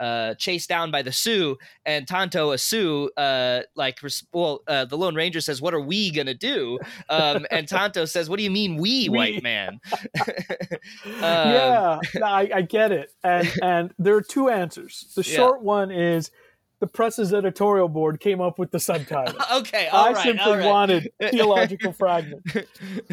uh, 0.02 0.34
chased 0.36 0.68
down 0.68 0.92
by 0.92 1.02
the 1.04 1.12
Sioux, 1.14 1.58
and 1.86 2.08
Tonto, 2.08 2.52
a 2.52 2.58
Sioux, 2.58 3.10
uh, 3.16 3.62
like, 3.76 4.02
res- 4.04 4.26
well, 4.34 4.62
uh, 4.68 4.84
the 4.86 4.98
Lone 4.98 5.16
Ranger 5.16 5.40
says, 5.40 5.62
"What 5.62 5.74
are 5.74 5.80
we 5.82 6.12
gonna 6.12 6.34
do?" 6.34 6.80
Um, 7.08 7.46
and 7.52 7.68
Tonto 7.68 8.06
says, 8.06 8.30
"What 8.30 8.38
do 8.38 8.44
you 8.44 8.52
mean, 8.52 8.78
we, 8.78 9.08
We. 9.10 9.18
white 9.18 9.44
man?" 9.44 9.80
yeah, 11.06 12.00
no, 12.16 12.26
I, 12.26 12.50
I 12.56 12.62
get 12.62 12.92
it. 12.92 13.12
And, 13.24 13.52
and 13.62 13.94
there 14.00 14.16
are 14.16 14.22
two 14.22 14.50
answers. 14.50 15.12
The 15.16 15.24
Yeah. 15.24 15.36
short 15.36 15.62
one 15.62 15.92
is 15.92 16.32
the 16.80 16.88
press's 16.88 17.32
editorial 17.34 17.88
board 17.88 18.20
came 18.20 18.42
up 18.42 18.58
with 18.58 18.72
the 18.72 18.80
subtitle. 18.80 19.40
okay, 19.54 19.88
all 19.90 20.06
I 20.08 20.12
right, 20.14 20.24
simply 20.24 20.54
right. 20.54 20.66
wanted 20.66 21.12
theological 21.30 21.94
fragment. 21.94 22.42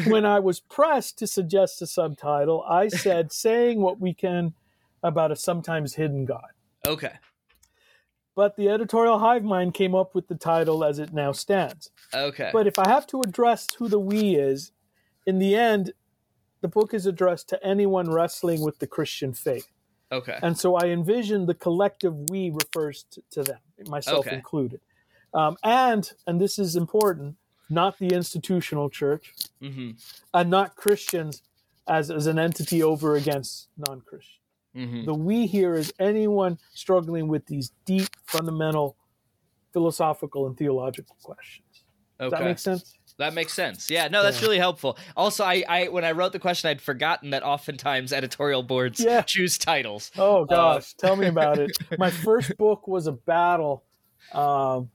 when 0.05 0.25
I 0.25 0.39
was 0.39 0.59
pressed 0.59 1.19
to 1.19 1.27
suggest 1.27 1.81
a 1.81 1.87
subtitle, 1.87 2.63
I 2.67 2.87
said, 2.87 3.31
saying 3.31 3.79
what 3.81 3.99
we 3.99 4.13
can 4.13 4.53
about 5.03 5.31
a 5.31 5.35
sometimes 5.35 5.93
hidden 5.95 6.25
God. 6.25 6.49
Okay, 6.89 7.13
But 8.35 8.55
the 8.55 8.69
editorial 8.69 9.19
hive 9.19 9.43
mind 9.43 9.73
came 9.73 9.95
up 9.95 10.15
with 10.15 10.27
the 10.27 10.35
title 10.35 10.83
as 10.83 10.99
it 10.99 11.13
now 11.13 11.31
stands. 11.31 11.89
okay, 12.13 12.49
But 12.53 12.67
if 12.67 12.79
I 12.79 12.87
have 12.87 13.05
to 13.07 13.21
address 13.21 13.73
who 13.73 13.87
the 13.89 13.99
we 13.99 14.35
is, 14.35 14.71
in 15.25 15.39
the 15.39 15.55
end, 15.55 15.93
the 16.61 16.67
book 16.67 16.93
is 16.93 17.05
addressed 17.05 17.49
to 17.49 17.63
anyone 17.65 18.09
wrestling 18.09 18.61
with 18.61 18.79
the 18.79 18.87
Christian 18.87 19.33
faith. 19.33 19.67
okay, 20.11 20.39
And 20.41 20.57
so 20.57 20.75
I 20.75 20.87
envision 20.87 21.45
the 21.45 21.53
collective 21.53 22.29
we 22.29 22.49
refers 22.49 23.05
to, 23.11 23.21
to 23.31 23.43
them, 23.43 23.59
myself 23.87 24.25
Okay. 24.27 24.35
included. 24.35 24.81
Um, 25.33 25.57
and, 25.63 26.11
and 26.25 26.41
this 26.41 26.57
is 26.57 26.75
important, 26.75 27.35
not 27.69 27.99
the 27.99 28.07
institutional 28.15 28.89
church, 28.89 29.33
mm-hmm, 29.61 29.91
and 30.33 30.49
not 30.49 30.75
Christians 30.75 31.41
as, 31.87 32.09
as 32.09 32.25
an 32.27 32.39
entity 32.39 32.81
over 32.83 33.15
against 33.15 33.67
non 33.77 34.01
Christians. 34.01 34.38
Mm-hmm. 34.75 35.05
The 35.05 35.13
we 35.13 35.47
here 35.47 35.75
is 35.75 35.93
anyone 35.99 36.57
struggling 36.73 37.27
with 37.27 37.45
these 37.45 37.71
deep, 37.85 38.09
fundamental 38.25 38.95
philosophical 39.73 40.47
and 40.47 40.57
theological 40.57 41.15
questions. 41.21 41.65
Does 42.19 42.31
that 42.31 42.43
make 42.43 42.59
sense? 42.59 42.95
That 43.17 43.33
makes 43.33 43.53
sense. 43.53 43.89
Yeah, 43.89 44.07
no, 44.07 44.23
that's 44.23 44.37
Yeah. 44.41 44.47
really 44.47 44.57
helpful. 44.57 44.97
Also, 45.15 45.43
I, 45.43 45.63
I 45.67 45.87
when 45.89 46.05
I 46.05 46.11
wrote 46.11 46.31
the 46.31 46.39
question, 46.39 46.69
I'd 46.69 46.81
forgotten 46.81 47.31
that 47.31 47.43
oftentimes 47.43 48.13
editorial 48.13 48.63
boards 48.63 48.99
Yeah. 48.99 49.21
choose 49.21 49.57
titles. 49.57 50.11
Oh 50.17 50.45
gosh, 50.45 50.93
tell 50.93 51.15
me 51.15 51.27
about 51.27 51.59
it. 51.59 51.71
My 51.99 52.09
first 52.11 52.57
book 52.57 52.87
was 52.87 53.07
a 53.07 53.11
battle, 53.11 53.83
um, 54.33 54.89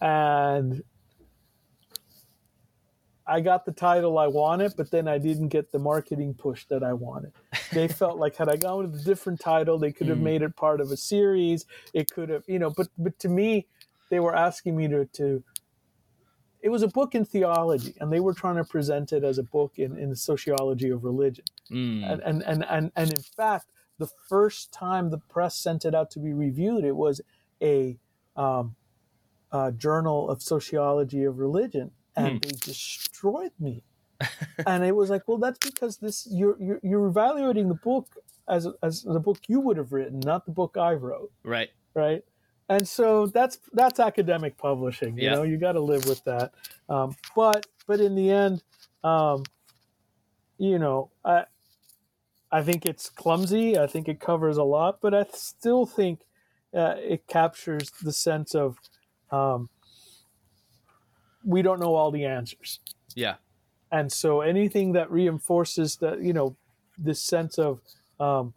and 0.00 0.82
I 3.28 3.40
got 3.42 3.66
the 3.66 3.72
title 3.72 4.18
I 4.18 4.28
wanted, 4.28 4.74
but 4.76 4.92
then 4.92 5.08
I 5.08 5.18
didn't 5.18 5.48
get 5.50 5.72
the 5.72 5.80
marketing 5.80 6.34
push 6.34 6.66
that 6.66 6.84
I 6.84 6.94
wanted. 6.94 7.32
They 7.72 7.88
felt 7.88 8.18
like 8.18 8.36
had 8.36 8.50
I 8.50 8.56
gone 8.56 8.78
with 8.84 8.96
a 8.96 9.04
different 9.04 9.40
title, 9.40 9.78
they 9.78 9.92
could 9.92 10.08
have 10.08 10.18
Mm. 10.18 10.22
made 10.22 10.42
it 10.42 10.56
part 10.56 10.80
of 10.80 10.92
a 10.92 10.98
series. 10.98 11.66
It 11.94 12.10
could 12.10 12.30
have, 12.30 12.44
you 12.48 12.58
know, 12.60 12.70
but 12.70 12.88
but 12.98 13.18
to 13.20 13.30
me, 13.30 13.68
they 14.10 14.20
were 14.20 14.36
asking 14.36 14.76
me 14.76 14.88
to 14.88 15.06
to. 15.06 15.44
It 16.62 16.70
was 16.70 16.82
a 16.82 16.88
book 16.88 17.14
in 17.14 17.24
theology, 17.24 17.94
and 18.00 18.12
they 18.12 18.20
were 18.20 18.34
trying 18.34 18.56
to 18.56 18.64
present 18.64 19.12
it 19.12 19.24
as 19.24 19.38
a 19.38 19.44
book 19.44 19.74
in, 19.78 19.98
in 19.98 20.10
the 20.10 20.16
sociology 20.16 20.90
of 20.90 21.04
religion 21.04 21.44
Mm. 21.72 22.04
and, 22.04 22.20
and, 22.22 22.42
and, 22.44 22.66
and, 22.70 22.92
and 22.96 23.12
in 23.12 23.22
fact, 23.22 23.66
the 23.98 24.08
first 24.28 24.72
time 24.72 25.10
the 25.10 25.18
press 25.18 25.56
sent 25.56 25.84
it 25.84 25.94
out 25.94 26.10
to 26.12 26.20
be 26.20 26.32
reviewed, 26.34 26.84
it 26.84 26.96
was 26.96 27.20
a, 27.62 27.98
um, 28.36 28.76
a 29.52 29.72
journal 29.72 30.30
of 30.30 30.42
sociology 30.42 31.24
of 31.24 31.38
religion, 31.38 31.92
and 32.18 32.40
they 32.40 32.48
destroyed 32.48 33.52
me. 33.60 33.84
and 34.66 34.84
it 34.84 34.96
was 34.96 35.10
like, 35.10 35.22
well, 35.28 35.38
that's 35.38 35.58
because 35.60 35.98
this 35.98 36.26
you're 36.30 36.60
you're, 36.60 36.80
you're 36.82 37.06
evaluating 37.06 37.68
the 37.68 37.74
book 37.74 38.08
as 38.48 38.66
as 38.82 39.02
the 39.02 39.20
book 39.20 39.38
you 39.48 39.60
would 39.60 39.76
have 39.78 39.92
written, 39.92 40.20
not 40.20 40.46
the 40.46 40.52
book 40.52 40.76
I 40.78 40.94
wrote, 40.94 41.32
Right. 41.44 41.70
right? 41.94 42.22
And 42.68 42.86
so 42.88 43.26
that's 43.26 43.58
that's 43.72 44.00
academic 44.00 44.58
publishing. 44.58 45.18
You 45.18 45.24
Yeah. 45.24 45.30
know, 45.30 45.42
you 45.44 45.58
got 45.58 45.72
to 45.72 45.80
live 45.80 46.06
with 46.06 46.24
that. 46.24 46.52
Um, 46.88 47.16
but 47.36 47.66
but 47.86 48.00
in 48.00 48.14
the 48.14 48.30
end, 48.30 48.62
um, 49.04 49.44
you 50.58 50.78
know, 50.78 51.10
I 51.24 51.44
I 52.50 52.62
think 52.62 52.86
it's 52.86 53.10
clumsy. 53.10 53.78
I 53.78 53.86
think 53.86 54.08
it 54.08 54.20
covers 54.20 54.56
a 54.56 54.64
lot, 54.64 55.00
but 55.02 55.14
I 55.14 55.26
still 55.32 55.86
think 55.86 56.20
uh, 56.74 56.96
it 56.98 57.26
captures 57.26 57.90
the 58.02 58.12
sense 58.12 58.54
of 58.54 58.78
um, 59.30 59.68
we 61.44 61.62
don't 61.62 61.80
know 61.80 61.94
all 61.94 62.10
the 62.10 62.24
answers, 62.24 62.80
Yeah. 63.14 63.36
and 63.92 64.10
so 64.12 64.40
anything 64.40 64.92
that 64.92 65.10
reinforces 65.10 65.96
that 65.96 66.20
you 66.22 66.32
know 66.32 66.56
this 66.98 67.20
sense 67.22 67.58
of 67.58 67.80
um, 68.20 68.52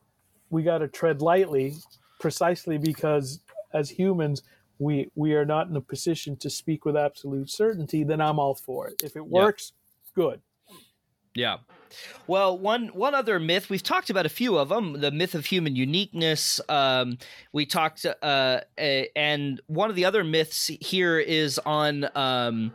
we 0.49 0.63
got 0.63 0.79
to 0.79 0.87
tread 0.87 1.21
lightly, 1.21 1.75
precisely 2.19 2.77
because 2.77 3.39
as 3.73 3.89
humans 3.89 4.41
we 4.79 5.09
we 5.15 5.33
are 5.35 5.45
not 5.45 5.67
in 5.67 5.75
a 5.75 5.81
position 5.81 6.35
to 6.37 6.49
speak 6.49 6.85
with 6.85 6.97
absolute 6.97 7.49
certainty. 7.49 8.03
Then 8.03 8.19
I'm 8.19 8.39
all 8.39 8.55
for 8.55 8.87
it. 8.87 9.01
If 9.03 9.15
it 9.15 9.23
Yeah. 9.23 9.43
works, 9.43 9.73
good. 10.15 10.41
Yeah. 11.35 11.57
Well, 12.27 12.57
one 12.57 12.87
one 12.89 13.13
other 13.15 13.39
myth 13.39 13.69
we've 13.69 13.83
talked 13.83 14.09
about 14.09 14.25
a 14.25 14.29
few 14.29 14.57
of 14.57 14.69
them. 14.69 14.99
The 15.01 15.11
myth 15.11 15.35
of 15.35 15.45
human 15.45 15.75
uniqueness. 15.75 16.59
Um, 16.69 17.17
we 17.53 17.65
talked, 17.65 18.05
uh, 18.05 18.61
a- 18.79 19.09
and 19.15 19.59
one 19.67 19.89
of 19.89 19.95
the 19.95 20.05
other 20.05 20.23
myths 20.23 20.69
here 20.79 21.19
is 21.19 21.59
on 21.65 22.07
um, 22.15 22.73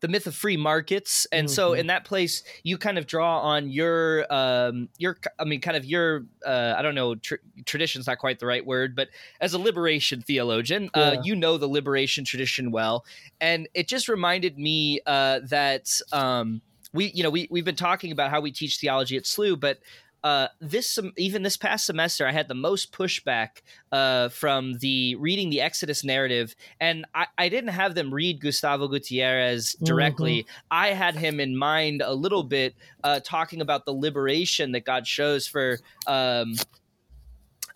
the 0.00 0.06
myth 0.06 0.28
of 0.28 0.34
free 0.36 0.56
markets. 0.56 1.26
And 1.32 1.50
so, 1.50 1.72
Mhm. 1.72 1.78
in 1.80 1.86
that 1.88 2.04
place, 2.04 2.44
you 2.62 2.78
kind 2.78 2.98
of 2.98 3.06
draw 3.08 3.40
on 3.40 3.68
your 3.68 4.32
um, 4.32 4.88
your, 4.96 5.18
I 5.40 5.44
mean, 5.44 5.60
kind 5.60 5.76
of 5.76 5.84
your, 5.84 6.24
uh, 6.46 6.74
I 6.78 6.82
don't 6.82 6.94
know, 6.94 7.16
tr- 7.16 7.42
tradition's 7.64 8.06
not 8.06 8.18
quite 8.18 8.38
the 8.38 8.46
right 8.46 8.64
word, 8.64 8.94
but 8.94 9.08
as 9.40 9.54
a 9.54 9.58
liberation 9.58 10.22
theologian, 10.22 10.88
uh, 10.94 11.16
you 11.24 11.34
know 11.34 11.58
the 11.58 11.66
liberation 11.66 12.24
tradition 12.24 12.70
well, 12.70 13.04
and 13.40 13.68
it 13.74 13.88
just 13.88 14.08
reminded 14.08 14.56
me 14.56 15.00
uh, 15.04 15.40
that. 15.44 15.90
Um, 16.12 16.62
we 16.92 17.10
you 17.14 17.22
know 17.22 17.30
we 17.30 17.48
we've 17.50 17.64
been 17.64 17.76
talking 17.76 18.12
about 18.12 18.30
how 18.30 18.40
we 18.40 18.52
teach 18.52 18.78
theology 18.78 19.16
at 19.16 19.24
SLU, 19.24 19.58
but 19.58 19.78
uh, 20.24 20.48
this 20.60 20.90
sem- 20.90 21.12
even 21.16 21.42
this 21.42 21.56
past 21.56 21.86
semester, 21.86 22.26
I 22.26 22.32
had 22.32 22.48
the 22.48 22.54
most 22.54 22.92
pushback 22.92 23.62
uh, 23.92 24.28
from 24.30 24.78
the 24.78 25.14
reading 25.14 25.48
the 25.48 25.60
Exodus 25.60 26.02
narrative, 26.02 26.56
and 26.80 27.06
I, 27.14 27.26
I 27.36 27.48
didn't 27.48 27.70
have 27.70 27.94
them 27.94 28.12
read 28.12 28.40
Gustavo 28.40 28.88
Gutierrez 28.88 29.76
directly. 29.82 30.46
I 30.70 30.88
had 30.88 31.14
him 31.14 31.38
in 31.38 31.56
mind 31.56 32.02
a 32.04 32.14
little 32.14 32.42
bit, 32.42 32.74
uh, 33.04 33.20
talking 33.22 33.60
about 33.60 33.84
the 33.84 33.92
liberation 33.92 34.72
that 34.72 34.84
God 34.84 35.06
shows 35.06 35.46
for. 35.46 35.78
Um, 36.06 36.54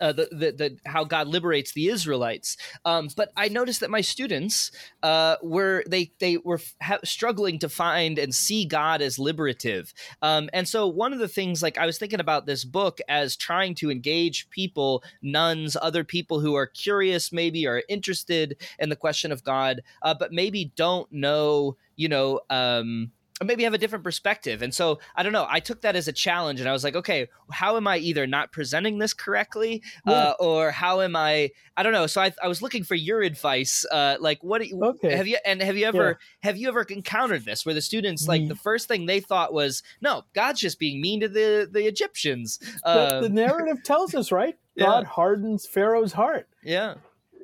uh, 0.02 0.12
the, 0.12 0.28
the, 0.30 0.52
the 0.52 0.76
how 0.84 1.04
God 1.04 1.28
liberates 1.28 1.72
the 1.72 1.88
Israelites, 1.88 2.56
um, 2.84 3.08
but 3.16 3.30
I 3.36 3.48
noticed 3.48 3.80
that 3.80 3.90
my 3.90 4.02
students 4.02 4.70
uh, 5.02 5.36
were 5.42 5.84
they 5.88 6.12
they 6.18 6.36
were 6.38 6.60
ha- 6.82 6.98
struggling 7.04 7.58
to 7.60 7.68
find 7.68 8.18
and 8.18 8.34
see 8.34 8.66
God 8.66 9.00
as 9.00 9.18
liberative, 9.18 9.94
um, 10.20 10.50
and 10.52 10.68
so 10.68 10.86
one 10.86 11.12
of 11.12 11.18
the 11.18 11.28
things 11.28 11.62
like 11.62 11.78
I 11.78 11.86
was 11.86 11.98
thinking 11.98 12.20
about 12.20 12.46
this 12.46 12.64
book 12.64 12.98
as 13.08 13.36
trying 13.36 13.74
to 13.76 13.90
engage 13.90 14.50
people, 14.50 15.02
nones, 15.22 15.76
other 15.80 16.04
people 16.04 16.40
who 16.40 16.54
are 16.54 16.66
curious, 16.66 17.32
maybe 17.32 17.66
are 17.66 17.82
interested 17.88 18.56
in 18.78 18.88
the 18.88 18.96
question 18.96 19.32
of 19.32 19.44
God, 19.44 19.82
uh, 20.02 20.14
but 20.14 20.32
maybe 20.32 20.72
don't 20.76 21.10
know, 21.12 21.76
you 21.96 22.08
know. 22.08 22.40
Um, 22.50 23.12
maybe 23.42 23.64
have 23.64 23.74
a 23.74 23.78
different 23.78 24.04
perspective. 24.04 24.62
And 24.62 24.74
so 24.74 24.98
I 25.16 25.22
don't 25.22 25.32
know. 25.32 25.46
I 25.48 25.60
took 25.60 25.82
that 25.82 25.96
as 25.96 26.08
a 26.08 26.12
challenge, 26.12 26.60
and 26.60 26.68
I 26.68 26.72
was 26.72 26.84
like, 26.84 26.96
okay, 26.96 27.28
how 27.50 27.76
am 27.76 27.86
I 27.86 27.98
either 27.98 28.26
not 28.26 28.52
presenting 28.52 28.98
this 28.98 29.14
correctly, 29.14 29.82
uh, 30.06 30.34
or 30.40 30.70
how 30.70 31.00
am 31.00 31.16
I? 31.16 31.50
I 31.76 31.82
don't 31.82 31.92
know. 31.92 32.06
So 32.06 32.20
I, 32.20 32.32
I 32.42 32.48
was 32.48 32.62
looking 32.62 32.84
for 32.84 32.94
your 32.94 33.22
advice. 33.22 33.84
Uh, 33.90 34.16
like, 34.20 34.42
what 34.42 34.66
you, 34.66 34.82
okay. 34.82 35.16
have 35.16 35.26
you 35.26 35.38
and 35.44 35.62
have 35.62 35.76
you 35.76 35.86
ever 35.86 36.18
yeah. 36.42 36.48
have 36.48 36.56
you 36.56 36.68
ever 36.68 36.82
encountered 36.82 37.44
this 37.44 37.64
where 37.66 37.74
the 37.74 37.82
students 37.82 38.28
like 38.28 38.48
the 38.48 38.54
first 38.54 38.88
thing 38.88 39.06
they 39.06 39.20
thought 39.20 39.52
was, 39.52 39.82
no, 40.00 40.24
God's 40.34 40.60
just 40.60 40.78
being 40.78 41.00
mean 41.00 41.20
to 41.20 41.28
the 41.28 41.68
the 41.70 41.86
Egyptians. 41.86 42.58
Uh, 42.84 43.20
the, 43.20 43.28
the 43.28 43.34
narrative 43.34 43.82
tells 43.82 44.14
us, 44.14 44.32
right? 44.32 44.56
God 44.78 45.04
yeah. 45.04 45.08
hardens 45.08 45.66
Pharaoh's 45.66 46.12
heart. 46.12 46.48
Yeah. 46.62 46.94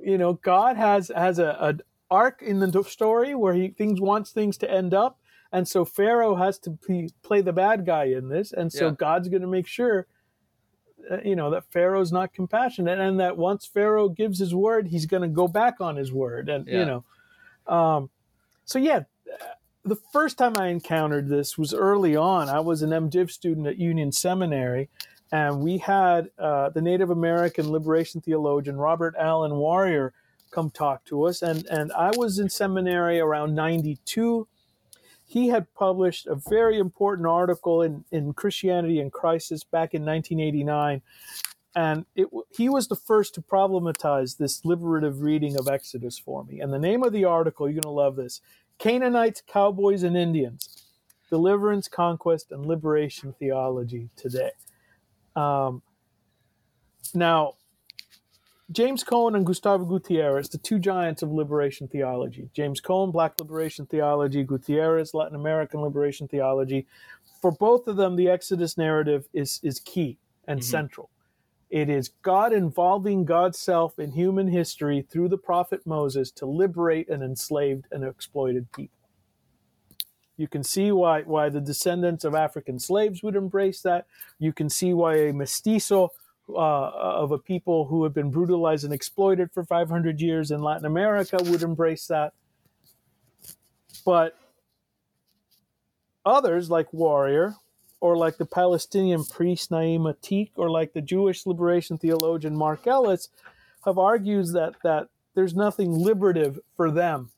You 0.02 0.18
know, 0.18 0.34
God 0.34 0.76
has 0.76 1.10
has 1.14 1.38
a, 1.38 1.56
a 1.60 1.74
arc 2.10 2.42
in 2.42 2.60
the 2.60 2.82
story 2.84 3.34
where 3.34 3.54
he 3.54 3.68
things 3.68 4.00
wants 4.00 4.30
things 4.30 4.56
to 4.58 4.70
end 4.70 4.94
up 4.94 5.18
and 5.52 5.66
so 5.66 5.84
Pharaoh 5.84 6.34
has 6.34 6.58
to 6.60 6.78
play 7.22 7.40
the 7.40 7.52
bad 7.52 7.86
guy 7.86 8.04
in 8.04 8.28
this, 8.28 8.52
and 8.52 8.72
so 8.72 8.88
yeah. 8.88 8.94
God's 8.98 9.28
going 9.28 9.42
to 9.42 9.48
make 9.48 9.66
sure, 9.66 10.06
uh, 11.10 11.18
you 11.24 11.36
know, 11.36 11.50
that 11.50 11.64
Pharaoh's 11.70 12.12
not 12.12 12.34
compassionate, 12.34 12.98
and 12.98 13.18
that 13.20 13.36
once 13.36 13.66
Pharaoh 13.66 14.08
gives 14.08 14.38
his 14.38 14.54
word, 14.54 14.88
he's 14.88 15.06
going 15.06 15.22
to 15.22 15.28
go 15.28 15.48
back 15.48 15.80
on 15.80 15.96
his 15.96 16.12
word, 16.12 16.48
and 16.48 16.66
yeah. 16.66 16.78
you 16.78 16.84
know, 16.84 17.74
um, 17.74 18.10
so 18.64 18.78
yeah, 18.78 19.04
the 19.84 19.96
first 20.12 20.36
time 20.36 20.56
I 20.56 20.68
encountered 20.68 21.28
this 21.28 21.56
was 21.56 21.72
early 21.72 22.14
on. 22.14 22.48
I 22.48 22.60
was 22.60 22.82
an 22.82 22.90
MDiv 22.90 23.30
student 23.30 23.66
at 23.66 23.78
Union 23.78 24.12
Seminary, 24.12 24.90
and 25.32 25.60
we 25.60 25.78
had 25.78 26.30
uh, 26.38 26.68
the 26.70 26.82
Native 26.82 27.08
American 27.08 27.70
liberation 27.70 28.20
theologian 28.20 28.76
Robert 28.76 29.14
Allen 29.18 29.56
Warrior 29.56 30.12
come 30.50 30.70
talk 30.70 31.04
to 31.06 31.24
us, 31.24 31.40
and 31.40 31.66
and 31.66 31.92
I 31.92 32.10
was 32.16 32.38
in 32.38 32.50
seminary 32.50 33.18
around 33.18 33.54
'92 33.54 34.46
he 35.28 35.48
had 35.48 35.72
published 35.74 36.26
a 36.26 36.34
very 36.48 36.78
important 36.78 37.28
article 37.28 37.82
in, 37.82 38.02
in 38.10 38.32
Christianity 38.32 38.98
in 38.98 39.10
Crisis 39.10 39.62
back 39.62 39.92
in 39.92 40.02
1989. 40.02 41.02
And 41.76 42.06
it, 42.16 42.28
he 42.50 42.70
was 42.70 42.88
the 42.88 42.96
first 42.96 43.34
to 43.34 43.42
problematize 43.42 44.38
this 44.38 44.64
liberative 44.64 45.20
reading 45.20 45.58
of 45.58 45.68
Exodus 45.68 46.18
for 46.18 46.44
me. 46.44 46.60
And 46.60 46.72
the 46.72 46.78
name 46.78 47.02
of 47.02 47.12
the 47.12 47.26
article, 47.26 47.66
you're 47.68 47.74
going 47.74 47.82
to 47.82 47.90
love 47.90 48.16
this 48.16 48.40
Canaanites, 48.78 49.42
Cowboys, 49.46 50.02
and 50.02 50.16
Indians 50.16 50.86
Deliverance, 51.28 51.88
Conquest, 51.88 52.50
and 52.50 52.64
Liberation 52.64 53.34
Theology 53.38 54.08
Today. 54.16 54.52
Um, 55.36 55.82
now, 57.14 57.56
James 58.70 59.02
Cone 59.02 59.34
and 59.34 59.46
Gustavo 59.46 59.84
Gutierrez, 59.84 60.50
the 60.50 60.58
two 60.58 60.78
giants 60.78 61.22
of 61.22 61.32
liberation 61.32 61.88
theology. 61.88 62.50
James 62.52 62.80
Cone, 62.80 63.10
Black 63.10 63.40
liberation 63.40 63.86
theology, 63.86 64.44
Gutierrez, 64.44 65.14
Latin 65.14 65.34
American 65.34 65.80
liberation 65.80 66.28
theology. 66.28 66.86
For 67.40 67.50
both 67.50 67.88
of 67.88 67.96
them, 67.96 68.16
the 68.16 68.28
Exodus 68.28 68.76
narrative 68.76 69.26
is, 69.32 69.58
is 69.62 69.80
key 69.80 70.18
and 70.46 70.60
mm-hmm. 70.60 70.70
central. 70.70 71.08
It 71.70 71.88
is 71.88 72.10
God 72.22 72.52
involving 72.52 73.24
God's 73.24 73.58
self 73.58 73.98
in 73.98 74.12
human 74.12 74.48
history 74.48 75.06
through 75.08 75.28
the 75.28 75.38
prophet 75.38 75.86
Moses 75.86 76.30
to 76.32 76.46
liberate 76.46 77.08
an 77.08 77.22
enslaved 77.22 77.86
and 77.90 78.04
exploited 78.04 78.70
people. 78.72 78.96
You 80.36 80.46
can 80.46 80.62
see 80.62 80.92
why, 80.92 81.22
why 81.22 81.48
the 81.48 81.60
descendants 81.60 82.24
of 82.24 82.34
African 82.34 82.78
slaves 82.78 83.22
would 83.22 83.34
embrace 83.34 83.82
that. 83.82 84.06
You 84.38 84.52
can 84.52 84.70
see 84.70 84.94
why 84.94 85.16
a 85.16 85.32
mestizo 85.32 86.12
uh, 86.48 86.90
of 86.90 87.32
a 87.32 87.38
people 87.38 87.86
who 87.86 88.04
have 88.04 88.14
been 88.14 88.30
brutalized 88.30 88.84
and 88.84 88.92
exploited 88.92 89.50
for 89.52 89.64
500 89.64 90.20
years 90.20 90.50
in 90.50 90.62
Latin 90.62 90.86
America 90.86 91.38
would 91.42 91.62
embrace 91.62 92.06
that. 92.06 92.32
But 94.04 94.38
others, 96.24 96.70
like 96.70 96.92
Warrior, 96.92 97.54
or 98.00 98.16
like 98.16 98.38
the 98.38 98.46
Palestinian 98.46 99.24
priest 99.24 99.70
Naim 99.70 100.02
Ateek, 100.02 100.50
or 100.56 100.70
like 100.70 100.92
the 100.92 101.02
Jewish 101.02 101.46
liberation 101.46 101.98
theologian 101.98 102.56
Mark 102.56 102.86
Ellis, 102.86 103.28
have 103.84 103.98
argued 103.98 104.52
that, 104.52 104.74
that 104.82 105.08
there's 105.34 105.54
nothing 105.54 105.92
liberative 105.92 106.58
for 106.76 106.90
them 106.90 107.30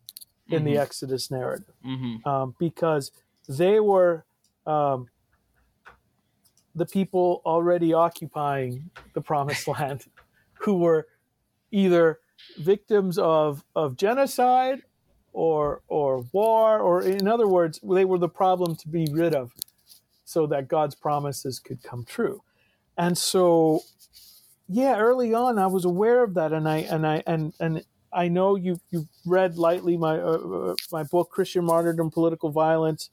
in 0.48 0.58
mm-hmm. 0.58 0.66
the 0.66 0.78
Exodus 0.78 1.30
narrative 1.30 1.74
mm-hmm. 1.84 2.28
um, 2.28 2.54
because 2.58 3.10
they 3.48 3.80
were 3.80 4.24
um, 4.66 5.08
the 6.74 6.86
people 6.86 7.42
already 7.44 7.92
occupying 7.92 8.90
the 9.14 9.20
promised 9.20 9.66
land 9.78 10.06
who 10.54 10.78
were 10.78 11.06
either 11.70 12.18
victims 12.58 13.18
of, 13.18 13.64
of 13.74 13.96
genocide 13.96 14.82
or 15.32 15.82
or 15.88 16.26
war 16.32 16.80
or 16.80 17.02
in 17.02 17.28
other 17.28 17.46
words 17.46 17.78
they 17.84 18.04
were 18.04 18.18
the 18.18 18.28
problem 18.28 18.74
to 18.74 18.88
be 18.88 19.06
rid 19.12 19.34
of 19.34 19.52
so 20.24 20.46
that 20.46 20.68
God's 20.68 20.94
promises 20.94 21.58
could 21.58 21.82
come 21.82 22.04
true. 22.04 22.42
And 22.96 23.16
so 23.16 23.82
yeah, 24.68 24.98
early 24.98 25.34
on 25.34 25.58
I 25.58 25.66
was 25.66 25.84
aware 25.84 26.22
of 26.24 26.34
that 26.34 26.52
and 26.52 26.68
I 26.68 26.78
and 26.78 27.06
I 27.06 27.22
and 27.26 27.52
and 27.60 27.84
I 28.12 28.28
know 28.28 28.56
you 28.56 28.80
you 28.90 29.06
read 29.24 29.56
lightly 29.56 29.96
my 29.96 30.18
uh, 30.18 30.38
uh 30.38 30.74
my 30.90 31.04
book 31.04 31.30
Christian 31.30 31.64
Martyrdom 31.64 32.10
Political 32.10 32.50
Violence 32.50 33.10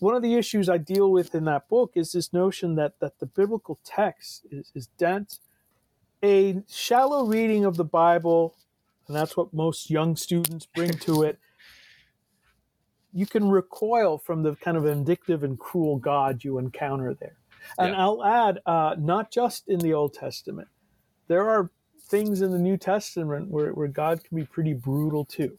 one 0.00 0.14
of 0.14 0.22
the 0.22 0.34
issues 0.34 0.68
I 0.68 0.78
deal 0.78 1.10
with 1.10 1.34
in 1.34 1.44
that 1.44 1.68
book 1.68 1.92
is 1.94 2.12
this 2.12 2.32
notion 2.32 2.74
that 2.76 2.98
that 3.00 3.18
the 3.18 3.26
biblical 3.26 3.78
text 3.84 4.46
is, 4.50 4.72
is 4.74 4.88
dense. 4.98 5.40
A 6.22 6.62
shallow 6.68 7.24
reading 7.24 7.64
of 7.64 7.76
the 7.76 7.84
Bible, 7.84 8.54
and 9.06 9.16
that's 9.16 9.36
what 9.36 9.54
most 9.54 9.90
young 9.90 10.16
students 10.16 10.66
bring 10.66 10.90
to 10.90 11.22
it. 11.22 11.38
You 13.12 13.26
can 13.26 13.48
recoil 13.48 14.18
from 14.18 14.42
the 14.42 14.54
kind 14.56 14.76
of 14.76 14.84
vindictive 14.84 15.42
and 15.42 15.58
cruel 15.58 15.96
God 15.96 16.44
you 16.44 16.58
encounter 16.58 17.14
there. 17.14 17.36
And 17.78 17.92
yeah. 17.92 18.00
I'll 18.00 18.24
add, 18.24 18.60
uh, 18.66 18.96
not 18.98 19.30
just 19.30 19.68
in 19.68 19.80
the 19.80 19.94
Old 19.94 20.14
Testament, 20.14 20.68
there 21.26 21.48
are 21.48 21.70
things 22.02 22.42
in 22.42 22.50
the 22.50 22.58
New 22.58 22.76
Testament 22.76 23.48
where, 23.48 23.72
where 23.72 23.88
God 23.88 24.22
can 24.22 24.36
be 24.36 24.44
pretty 24.44 24.74
brutal 24.74 25.24
too. 25.24 25.56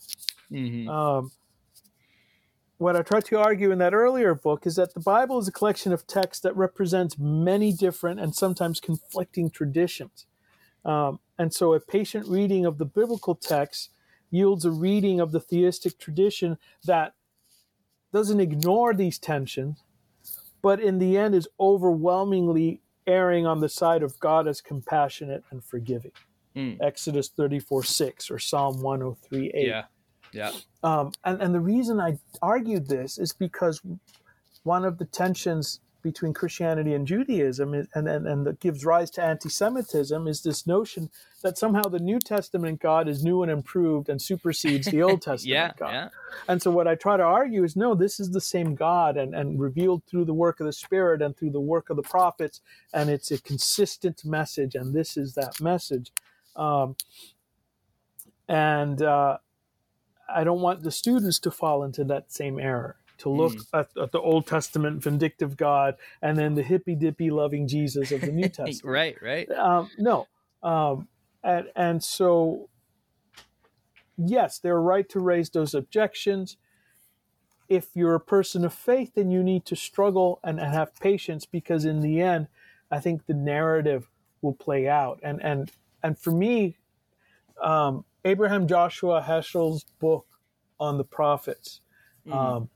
Mm-hmm. 0.52 0.90
Um, 0.90 1.32
what 2.82 2.96
I 2.96 3.04
tried 3.04 3.26
to 3.26 3.40
argue 3.40 3.70
in 3.70 3.78
that 3.78 3.94
earlier 3.94 4.34
book 4.34 4.66
is 4.66 4.76
that 4.76 4.96
the 4.96 5.00
Bible 5.00 5.38
is 5.38 5.48
a 5.48 5.52
collection 5.52 5.94
of 5.94 6.08
texts 6.08 6.42
that 6.42 6.58
represents 6.58 7.16
many 7.20 7.72
different 7.72 8.20
and 8.20 8.34
sometimes 8.34 8.80
conflicting 8.80 9.52
traditions. 9.52 10.26
Um, 10.84 11.20
and 11.38 11.54
so 11.54 11.76
a 11.76 11.80
patient 11.80 12.28
reading 12.28 12.66
of 12.66 12.80
the 12.80 12.86
biblical 12.86 13.36
text 13.36 13.92
yields 14.32 14.66
a 14.66 14.72
reading 14.72 15.20
of 15.20 15.32
the 15.32 15.40
theistic 15.40 16.00
tradition 16.00 16.58
that 16.84 17.14
doesn't 18.12 18.40
ignore 18.40 18.96
these 18.96 19.20
tensions, 19.20 19.84
but 20.64 20.80
in 20.80 20.98
the 20.98 21.20
end 21.20 21.36
is 21.36 21.48
overwhelmingly 21.60 22.82
erring 23.06 23.46
on 23.46 23.60
the 23.60 23.70
side 23.70 24.02
of 24.02 24.20
God 24.20 24.48
as 24.48 24.60
compassionate 24.60 25.44
and 25.52 25.64
forgiving. 25.64 26.14
Mm. 26.56 26.82
Exodus 26.82 27.30
34 27.30 27.84
6 27.84 28.32
or 28.32 28.40
Psalm 28.40 28.82
103 28.82 29.52
8. 29.54 29.68
Yeah. 29.68 29.84
Yeah. 30.32 30.52
Um, 30.84 31.12
and, 31.24 31.42
and 31.42 31.56
the 31.56 31.60
reason 31.60 32.00
I 32.00 32.20
argued 32.42 32.88
this 32.88 33.18
is 33.18 33.34
because 33.34 33.82
one 34.64 34.86
of 34.86 34.98
the 34.98 35.06
tensions 35.06 35.80
between 36.02 36.34
Christianity 36.34 36.94
and 36.94 37.06
Judaism 37.06 37.74
is, 37.74 37.88
and, 37.94 38.08
and, 38.08 38.28
and 38.28 38.46
that 38.46 38.60
gives 38.60 38.86
rise 38.86 39.10
to 39.12 39.24
anti 39.24 39.50
Semitism 39.50 40.28
is 40.28 40.42
this 40.42 40.66
notion 40.66 41.10
that 41.44 41.58
somehow 41.58 41.84
the 41.84 42.00
New 42.00 42.20
Testament 42.20 42.82
God 42.82 43.08
is 43.08 43.24
new 43.24 43.44
and 43.44 43.52
improved 43.52 44.10
and 44.10 44.22
supersedes 44.22 44.88
the 44.88 45.04
Old 45.04 45.22
Testament 45.22 45.46
yeah, 45.48 45.72
God. 45.78 45.92
Yeah. 45.92 46.10
And 46.48 46.62
so 46.62 46.72
what 46.72 46.88
I 46.88 46.96
try 46.96 47.18
to 47.18 47.24
argue 47.24 47.64
is 47.64 47.76
no, 47.76 47.96
this 47.96 48.20
is 48.20 48.32
the 48.32 48.42
same 48.42 48.76
God 48.76 49.18
and, 49.18 49.36
and 49.36 49.60
revealed 49.60 50.04
through 50.06 50.26
the 50.26 50.34
work 50.34 50.60
of 50.60 50.66
the 50.66 50.74
Spirit 50.74 51.22
and 51.22 51.36
through 51.36 51.52
the 51.52 51.62
work 51.62 51.90
of 51.90 51.98
the 51.98 52.04
prophets, 52.04 52.62
and 52.94 53.10
it's 53.10 53.32
a 53.32 53.42
consistent 53.42 54.24
message, 54.26 54.76
and 54.76 54.94
this 54.94 55.18
is 55.18 55.34
that 55.36 55.60
message. 55.62 56.12
Um, 56.56 56.96
and 58.48 59.02
uh, 59.02 59.38
I 60.34 60.44
don't 60.44 60.62
want 60.62 60.84
the 60.84 60.92
students 60.92 61.40
to 61.40 61.52
fall 61.52 61.84
into 61.84 62.04
that 62.06 62.32
same 62.32 62.60
error 62.60 62.98
to 63.22 63.30
look 63.30 63.54
mm. 63.54 63.66
at, 63.74 63.90
at, 64.02 64.12
the 64.12 64.20
Old 64.20 64.48
Testament 64.48 65.02
vindictive 65.02 65.56
God 65.56 65.96
and 66.22 66.38
then 66.38 66.56
the 66.56 66.64
hippy 66.64 66.96
dippy 66.96 67.30
loving 67.30 67.68
Jesus 67.68 68.12
of 68.12 68.22
the 68.22 68.32
New 68.32 68.50
Testament. 68.50 68.84
right, 68.84 69.16
right. 69.22 69.52
Um, 69.52 69.90
no. 69.98 70.28
Um, 70.64 71.08
and, 71.44 71.68
and 71.76 72.04
so, 72.04 72.70
yes, 74.18 74.58
they're 74.60 74.82
right 74.82 75.08
to 75.10 75.20
raise 75.20 75.52
those 75.52 75.76
objections. 75.76 76.58
If 77.70 77.90
you're 77.94 78.16
a 78.16 78.20
person 78.20 78.66
of 78.66 78.74
faith, 78.74 79.12
then 79.16 79.30
you 79.30 79.44
need 79.44 79.66
to 79.66 79.76
struggle 79.76 80.40
and, 80.44 80.60
and 80.60 80.74
have 80.74 81.00
patience 81.00 81.46
because 81.46 81.86
in 81.86 82.02
the 82.02 82.22
end, 82.22 82.48
I 82.90 83.00
think 83.00 83.28
the 83.28 83.34
narrative 83.34 84.10
will 84.42 84.54
play 84.54 84.88
out. 84.88 85.20
And, 85.22 85.42
and, 85.44 85.72
and 86.04 86.18
for 86.18 86.32
me, 86.32 86.78
um, 87.62 88.04
Abraham 88.26 88.68
Joshua 88.68 89.24
Heschel's 89.28 89.86
book 90.00 90.26
on 90.80 90.98
the 90.98 91.04
prophets. 91.04 91.82
Mm-hmm. 92.28 92.38
Um, 92.38 92.70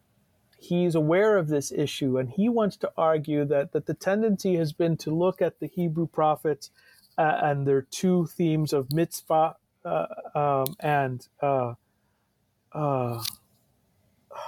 he's 0.57 0.95
aware 0.95 1.37
of 1.37 1.47
this 1.47 1.71
issue 1.71 2.17
and 2.17 2.29
he 2.29 2.49
wants 2.49 2.77
to 2.77 2.91
argue 2.97 3.45
that, 3.45 3.71
that 3.73 3.85
the 3.85 3.93
tendency 3.93 4.55
has 4.55 4.73
been 4.73 4.97
to 4.97 5.11
look 5.11 5.41
at 5.41 5.59
the 5.59 5.67
Hebrew 5.67 6.07
prophets 6.07 6.71
uh, 7.17 7.39
and 7.43 7.67
their 7.67 7.83
two 7.83 8.27
themes 8.27 8.73
of 8.73 8.91
mitzvah 8.91 9.55
uh, 9.83 10.05
um, 10.33 10.75
and 10.79 11.27
uh, 11.41 11.73
uh 12.73 13.23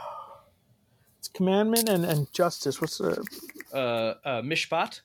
it's 1.19 1.27
commandment 1.27 1.87
and, 1.87 2.03
and 2.03 2.31
justice. 2.33 2.81
What's 2.81 2.97
the 2.97 3.23
uh, 3.73 3.77
uh, 3.77 4.41
mishpat? 4.41 5.01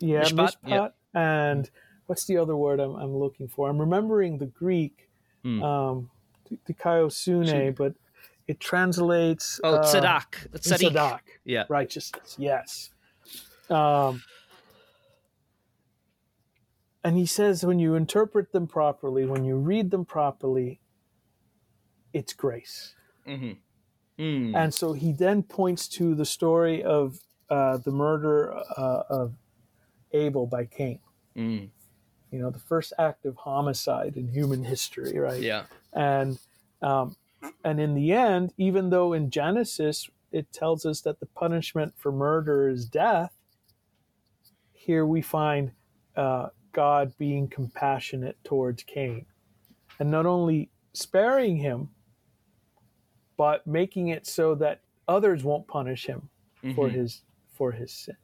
Yeah, 0.00 0.22
mishpat. 0.22 0.34
mishpat 0.34 0.56
yeah. 0.66 0.88
And 1.14 1.70
what's 2.06 2.24
the 2.24 2.36
other 2.36 2.56
word 2.56 2.80
I'm, 2.80 2.96
I'm 2.96 3.16
looking 3.16 3.48
for? 3.48 3.68
I'm 3.68 3.78
remembering 3.78 4.38
the 4.38 4.46
Greek, 4.46 5.08
mm. 5.44 5.62
um, 5.62 6.10
dikaiosune, 6.68 7.74
but 7.74 7.94
it 8.46 8.60
translates. 8.60 9.60
Oh, 9.64 9.76
uh, 9.76 9.84
tzadak. 9.84 10.48
Tzadak. 10.52 11.20
Yeah. 11.44 11.64
Righteousness. 11.68 12.36
Yes. 12.38 12.90
Um, 13.68 14.22
and 17.02 17.16
he 17.16 17.26
says 17.26 17.64
when 17.64 17.78
you 17.78 17.94
interpret 17.94 18.52
them 18.52 18.66
properly, 18.66 19.24
when 19.24 19.44
you 19.44 19.56
read 19.56 19.90
them 19.90 20.04
properly, 20.04 20.80
it's 22.12 22.32
grace. 22.32 22.94
Mm-hmm. 23.26 23.52
Mm. 24.22 24.56
And 24.56 24.72
so 24.72 24.92
he 24.92 25.12
then 25.12 25.42
points 25.42 25.88
to 25.88 26.14
the 26.14 26.24
story 26.24 26.82
of 26.82 27.20
uh, 27.50 27.78
the 27.78 27.90
murder 27.90 28.56
uh, 28.76 29.02
of 29.08 29.34
Abel 30.12 30.46
by 30.46 30.64
Cain. 30.64 31.00
Mm. 31.36 31.68
You 32.36 32.42
know, 32.42 32.50
the 32.50 32.58
first 32.58 32.92
act 32.98 33.24
of 33.24 33.34
homicide 33.36 34.16
in 34.16 34.28
human 34.28 34.62
history, 34.62 35.18
right? 35.18 35.40
Yeah. 35.40 35.64
And 35.94 36.38
um, 36.82 37.16
and 37.64 37.80
in 37.80 37.94
the 37.94 38.12
end, 38.12 38.52
even 38.58 38.90
though 38.90 39.14
in 39.14 39.30
Genesis 39.30 40.10
it 40.32 40.52
tells 40.52 40.84
us 40.84 41.00
that 41.00 41.18
the 41.18 41.26
punishment 41.26 41.94
for 41.96 42.12
murder 42.12 42.68
is 42.68 42.84
death, 42.84 43.32
here 44.74 45.06
we 45.06 45.22
find 45.22 45.72
uh, 46.14 46.48
God 46.72 47.14
being 47.16 47.48
compassionate 47.48 48.36
towards 48.44 48.82
Cain, 48.82 49.24
and 49.98 50.10
not 50.10 50.26
only 50.26 50.68
sparing 50.92 51.56
him, 51.56 51.88
but 53.38 53.66
making 53.66 54.08
it 54.08 54.26
so 54.26 54.54
that 54.56 54.82
others 55.08 55.42
won't 55.42 55.66
punish 55.66 56.04
him 56.04 56.28
mm-hmm. 56.62 56.74
for 56.74 56.90
his 56.90 57.22
for 57.54 57.72
his 57.72 57.90
sin. 57.92 58.16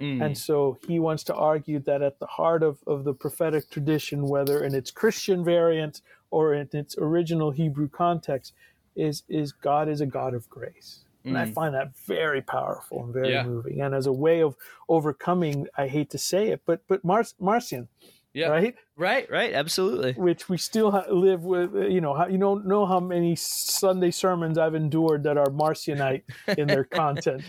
Mm. 0.00 0.24
And 0.24 0.38
so 0.38 0.78
he 0.86 0.98
wants 0.98 1.24
to 1.24 1.34
argue 1.34 1.80
that 1.80 2.02
at 2.02 2.18
the 2.18 2.26
heart 2.26 2.62
of, 2.62 2.78
of 2.86 3.04
the 3.04 3.12
prophetic 3.12 3.70
tradition, 3.70 4.28
whether 4.28 4.62
in 4.62 4.74
its 4.74 4.90
Christian 4.90 5.44
variant 5.44 6.02
or 6.30 6.54
in 6.54 6.68
its 6.72 6.96
original 6.98 7.50
Hebrew 7.50 7.88
context, 7.88 8.52
is 8.94 9.22
is 9.28 9.52
God 9.52 9.88
is 9.88 10.00
a 10.00 10.06
God 10.06 10.34
of 10.34 10.48
grace. 10.48 11.04
And 11.24 11.36
I 11.36 11.44
mm. 11.44 11.52
find 11.52 11.74
that 11.74 11.96
very 12.06 12.40
powerful 12.40 13.04
and 13.04 13.12
very 13.12 13.32
yeah. 13.32 13.42
moving. 13.42 13.82
And 13.82 13.94
as 13.94 14.06
a 14.06 14.12
way 14.12 14.40
of 14.40 14.56
overcoming, 14.88 15.66
I 15.76 15.86
hate 15.88 16.10
to 16.10 16.18
say 16.18 16.48
it, 16.48 16.62
but 16.64 16.80
but 16.88 17.04
Mar- 17.04 17.24
Marcion, 17.40 17.88
yeah. 18.34 18.48
Right. 18.48 18.74
Right. 18.96 19.30
Right. 19.30 19.52
Absolutely. 19.52 20.12
Which 20.12 20.48
we 20.48 20.58
still 20.58 20.90
ha- 20.90 21.06
live 21.10 21.42
with. 21.42 21.74
Uh, 21.74 21.86
you 21.86 22.00
know, 22.00 22.14
how, 22.14 22.28
you 22.28 22.38
don't 22.38 22.66
know 22.66 22.86
how 22.86 23.00
many 23.00 23.34
Sunday 23.36 24.10
sermons 24.10 24.58
I've 24.58 24.74
endured 24.74 25.24
that 25.24 25.36
are 25.36 25.48
Marcionite 25.48 26.22
in 26.56 26.68
their 26.68 26.84
content 27.02 27.42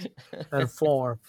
and 0.52 0.72
form. 0.72 1.20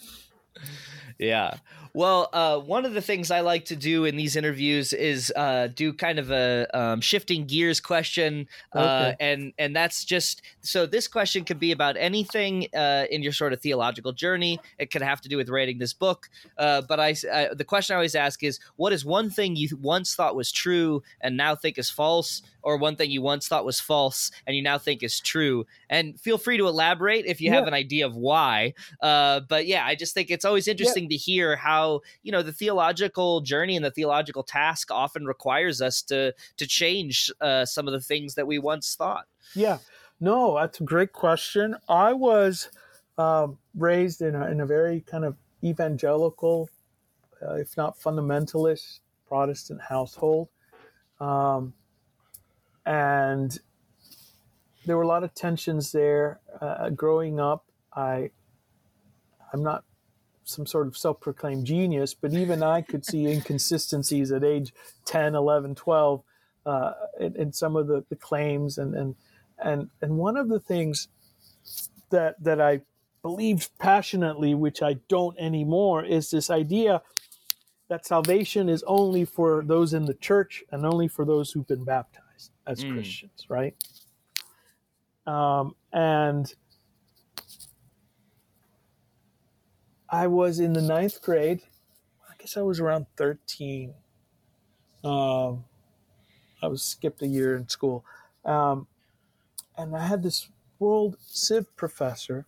Yeah. 1.19 1.59
Well, 1.93 2.29
uh, 2.33 2.59
one 2.59 2.85
of 2.85 2.95
the 2.95 3.01
things 3.01 3.31
I 3.31 3.41
like 3.41 3.65
to 3.67 3.77
do 3.77 4.05
in 4.05 4.17
these 4.17 4.37
interviews 4.37 4.93
is 4.93 5.33
uh, 5.35 5.69
do 5.75 5.93
kind 5.93 6.19
of 6.21 6.31
a 6.31 6.69
um, 6.73 7.01
shifting 7.01 7.47
gears 7.47 7.81
question, 7.81 8.47
uh, 8.75 9.13
okay. 9.13 9.17
and 9.19 9.53
and 9.59 9.75
that's 9.75 10.05
just 10.05 10.43
so. 10.61 10.87
This 10.87 11.09
question 11.09 11.45
could 11.45 11.59
be 11.59 11.73
about 11.73 11.97
anything 11.97 12.69
uh, 12.77 13.07
in 13.11 13.23
your 13.23 13.33
sort 13.33 13.53
of 13.53 13.61
theological 13.61 14.13
journey. 14.13 14.61
It 14.79 14.93
could 14.93 15.03
have 15.03 15.21
to 15.23 15.29
do 15.29 15.37
with 15.37 15.49
writing 15.49 15.79
this 15.79 15.93
book, 15.93 16.31
uh, 16.59 16.83
but 16.83 17.01
I, 17.01 17.17
I 17.33 17.49
the 17.55 17.65
question 17.65 17.95
I 17.95 17.97
always 17.97 18.15
ask 18.15 18.45
is, 18.45 18.61
what 18.77 18.93
is 18.93 19.05
one 19.05 19.29
thing 19.29 19.57
you 19.57 19.69
once 19.81 20.15
thought 20.15 20.37
was 20.37 20.53
true 20.53 21.03
and 21.21 21.37
now 21.37 21.57
think 21.57 21.77
is 21.77 21.91
false, 21.91 22.43
or 22.63 22.77
one 22.77 22.95
thing 22.95 23.11
you 23.11 23.23
once 23.23 23.49
thought 23.49 23.65
was 23.65 23.81
false 23.81 24.31
and 24.47 24.55
you 24.55 24.63
now 24.63 24.79
think 24.79 25.03
is 25.03 25.19
true? 25.19 25.67
And 25.89 26.21
feel 26.21 26.39
free 26.39 26.59
to 26.59 26.69
elaborate 26.69 27.27
if 27.27 27.41
you 27.41 27.51
yeah. 27.51 27.57
have 27.57 27.67
an 27.67 27.75
idea 27.75 28.07
of 28.07 28.15
why. 28.15 28.75
Uh, 29.01 29.41
but 29.49 29.67
yeah, 29.67 29.85
I 29.85 29.97
just 29.97 30.15
think 30.15 30.31
it's 30.31 30.45
always 30.45 30.69
interesting 30.69 31.05
yeah. 31.05 31.11
to 31.11 31.17
hear 31.17 31.57
how 31.57 31.80
how 31.81 32.01
you 32.23 32.33
know 32.33 32.43
the 32.43 32.53
theological 32.53 33.41
journey 33.41 33.77
and 33.77 33.85
the 33.85 33.91
theological 33.91 34.43
task 34.43 34.91
often 34.91 35.27
requires 35.27 35.81
us 35.81 36.03
to 36.03 36.33
to 36.57 36.67
change 36.67 37.31
uh, 37.41 37.65
some 37.65 37.87
of 37.89 37.93
the 37.93 38.01
things 38.01 38.35
that 38.35 38.47
we 38.47 38.59
once 38.59 38.95
thought. 38.95 39.27
Yeah, 39.55 39.79
no, 40.21 40.57
that's 40.57 40.81
a 40.81 40.85
great 40.85 41.13
question. 41.13 41.77
I 41.89 42.13
was 42.13 42.71
um, 43.19 43.59
raised 43.75 44.23
in 44.23 44.35
a, 44.35 44.51
in 44.51 44.61
a 44.61 44.67
very 44.67 45.01
kind 45.01 45.25
of 45.25 45.37
evangelical, 45.65 46.69
uh, 47.43 47.55
if 47.55 47.77
not 47.77 47.99
fundamentalist, 47.99 49.01
Protestant 49.27 49.81
household, 49.81 50.49
um, 51.21 51.73
and 52.87 53.59
there 54.87 54.97
were 54.97 55.03
a 55.03 55.09
lot 55.09 55.25
of 55.25 55.35
tensions 55.35 55.93
there. 55.93 56.41
Uh, 56.61 56.91
growing 56.91 57.39
up, 57.41 57.65
I 57.95 58.31
I'm 59.53 59.63
not 59.63 59.85
some 60.51 60.67
sort 60.67 60.87
of 60.87 60.97
self-proclaimed 60.97 61.65
genius, 61.65 62.15
but 62.15 62.33
even 62.33 62.63
I 62.63 62.81
could 62.81 63.05
see 63.05 63.27
inconsistencies 63.27 64.33
at 64.33 64.45
age 64.45 64.73
10, 65.07 65.35
11, 65.35 65.75
12 65.75 66.23
uh, 66.67 66.93
in, 67.19 67.37
in, 67.37 67.53
some 67.53 67.77
of 67.77 67.87
the, 67.87 68.05
the 68.09 68.17
claims. 68.17 68.79
And, 68.79 68.95
and, 68.95 69.15
and, 69.59 69.91
and 70.03 70.17
one 70.17 70.37
of 70.37 70.49
the 70.49 70.61
things 70.61 71.09
that, 72.11 72.43
that 72.43 72.61
I 72.61 72.81
believed 73.23 73.71
passionately, 73.79 74.55
which 74.55 74.83
I 74.83 74.95
don't 75.09 75.39
anymore, 75.39 76.05
is 76.05 76.31
this 76.31 76.51
idea 76.51 77.03
that 77.89 78.07
salvation 78.07 78.69
is 78.69 78.85
only 78.87 79.25
for 79.25 79.65
those 79.67 79.93
in 79.95 80.05
the 80.05 80.15
church 80.15 80.63
and 80.71 80.87
only 80.87 81.09
for 81.09 81.25
those 81.25 81.51
who've 81.51 81.67
been 81.67 81.85
baptized 81.85 82.53
as 82.67 82.85
mm. 82.85 82.93
Christians, 82.93 83.47
right? 83.49 83.75
Um, 85.27 85.75
and 85.93 86.53
I 90.11 90.27
was 90.27 90.59
in 90.59 90.73
the 90.73 90.83
ninth 90.83 91.23
grade. 91.23 91.61
I 92.29 92.35
guess 92.39 92.57
I 92.57 92.63
was 92.63 92.81
around 92.81 93.07
13. 93.17 93.95
Um, 95.05 95.65
I 96.63 96.67
was 96.67 96.83
skipped 96.83 97.23
a 97.23 97.27
year 97.27 97.57
in 97.57 97.69
school. 97.69 98.05
Um, 98.45 98.89
and 99.77 99.97
I 99.97 100.07
had 100.07 100.23
this 100.23 100.49
world 100.79 101.17
civ 101.21 101.75
professor 101.77 102.47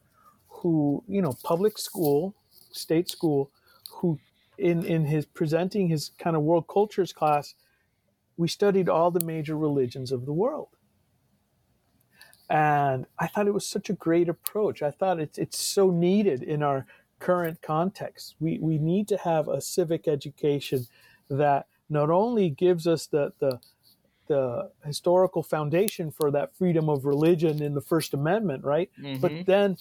who, 0.49 1.05
you 1.07 1.23
know, 1.23 1.35
public 1.45 1.79
school, 1.79 2.35
state 2.73 3.09
school, 3.09 3.51
who 3.91 4.19
in, 4.59 4.85
in 4.85 5.07
his 5.07 5.25
presenting 5.25 5.89
his 5.89 6.11
kind 6.19 6.37
of 6.37 6.43
world 6.43 6.67
cultures 6.69 7.13
class, 7.13 7.55
we 8.37 8.49
studied 8.49 8.89
all 8.89 9.11
the 9.11 9.25
major 9.25 9.57
religions 9.57 10.11
of 10.13 10.27
the 10.27 10.33
world. 10.33 10.69
And 12.51 13.07
I 13.19 13.29
thought 13.29 13.47
it 13.47 13.55
was 13.55 13.67
such 13.67 13.89
a 13.89 13.95
great 13.95 14.29
approach. 14.29 14.83
I 14.83 14.91
thought 14.91 15.21
it's 15.21 15.39
it's 15.39 15.59
so 15.59 15.91
needed 15.91 16.43
in 16.43 16.63
our 16.63 16.87
current 17.23 17.63
context. 17.63 18.35
We, 18.41 18.59
we 18.59 18.79
need 18.79 19.07
to 19.09 19.17
have 19.19 19.47
a 19.47 19.61
civic 19.61 20.09
education 20.09 20.85
that 21.31 21.67
not 21.89 22.11
only 22.11 22.51
gives 22.51 22.89
us 22.89 23.07
the, 23.07 23.33
the, 23.39 23.61
the 24.27 24.71
historical 24.85 25.43
foundation 25.43 26.11
for 26.11 26.33
that 26.33 26.57
freedom 26.57 26.89
of 26.89 27.05
religion 27.05 27.63
in 27.63 27.75
the 27.75 27.81
First 27.81 28.13
Amendment, 28.13 28.65
right? 28.65 28.91
Mm-hmm. 29.01 29.21
But 29.21 29.47
then 29.47 29.77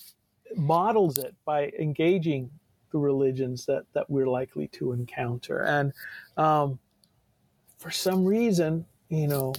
models 0.56 1.18
it 1.18 1.34
by 1.44 1.72
engaging 1.80 2.52
the 2.92 3.00
religions 3.00 3.66
that, 3.66 3.86
that 3.94 4.08
we're 4.08 4.30
likely 4.30 4.68
to 4.68 4.92
encounter. 4.92 5.64
And 5.64 5.94
um, 6.38 6.78
for 7.80 7.90
some 7.90 8.24
reason, 8.24 8.86
you 9.10 9.28
know, 9.28 9.54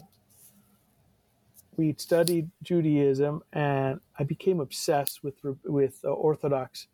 we 1.76 1.96
studied 1.98 2.48
Judaism, 2.62 3.42
and 3.54 3.98
I 4.18 4.24
became 4.24 4.60
obsessed 4.60 5.24
with 5.24 5.34
with 5.64 5.98
uh, 6.04 6.08
Orthodox 6.08 6.86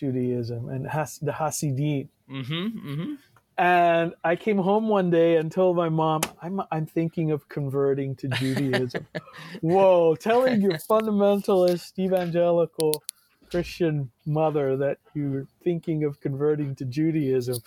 Judaism 0.00 0.70
and 0.70 0.88
Has- 0.88 1.18
the 1.18 1.32
Hasidim. 1.32 2.08
Mm-hmm, 2.30 2.88
mm-hmm. 2.88 3.14
And 3.58 4.14
I 4.24 4.36
came 4.36 4.56
home 4.56 4.88
one 4.88 5.10
day 5.10 5.36
and 5.36 5.52
told 5.52 5.76
my 5.76 5.90
mom, 5.90 6.22
I'm, 6.40 6.62
I'm 6.72 6.86
thinking 6.86 7.30
of 7.30 7.46
converting 7.50 8.16
to 8.16 8.28
Judaism. 8.28 9.06
Whoa, 9.60 10.14
telling 10.14 10.62
your 10.62 10.78
fundamentalist 10.78 11.98
evangelical 11.98 13.02
Christian 13.50 14.10
mother 14.24 14.78
that 14.78 14.98
you're 15.12 15.46
thinking 15.62 16.04
of 16.04 16.20
converting 16.20 16.74
to 16.76 16.86
Judaism. 16.86 17.58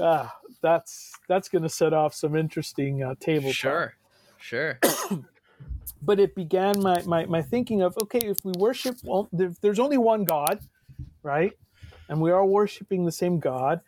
Ah, 0.00 0.34
that's 0.62 1.12
that's 1.28 1.48
going 1.48 1.62
to 1.62 1.68
set 1.68 1.92
off 1.92 2.12
some 2.12 2.34
interesting 2.34 3.04
uh, 3.04 3.14
table. 3.20 3.52
Sure, 3.52 3.94
sure. 4.38 4.80
but 6.02 6.18
it 6.18 6.34
began 6.34 6.80
my, 6.82 7.02
my, 7.02 7.26
my 7.26 7.42
thinking 7.42 7.82
of 7.82 7.96
okay, 8.02 8.20
if 8.22 8.38
we 8.44 8.52
worship, 8.58 8.96
well, 9.04 9.28
there, 9.32 9.52
there's 9.60 9.78
only 9.78 9.98
one 9.98 10.24
God 10.24 10.60
right? 11.22 11.52
And 12.08 12.20
we 12.20 12.30
are 12.30 12.44
worshiping 12.44 13.04
the 13.04 13.12
same 13.12 13.38
God, 13.38 13.80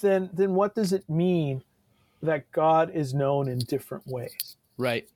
then 0.00 0.30
then 0.32 0.54
what 0.54 0.74
does 0.74 0.92
it 0.92 1.08
mean 1.08 1.62
that 2.22 2.50
God 2.52 2.90
is 2.94 3.12
known 3.14 3.48
in 3.48 3.58
different 3.58 4.06
ways? 4.06 4.56
Right. 4.76 5.08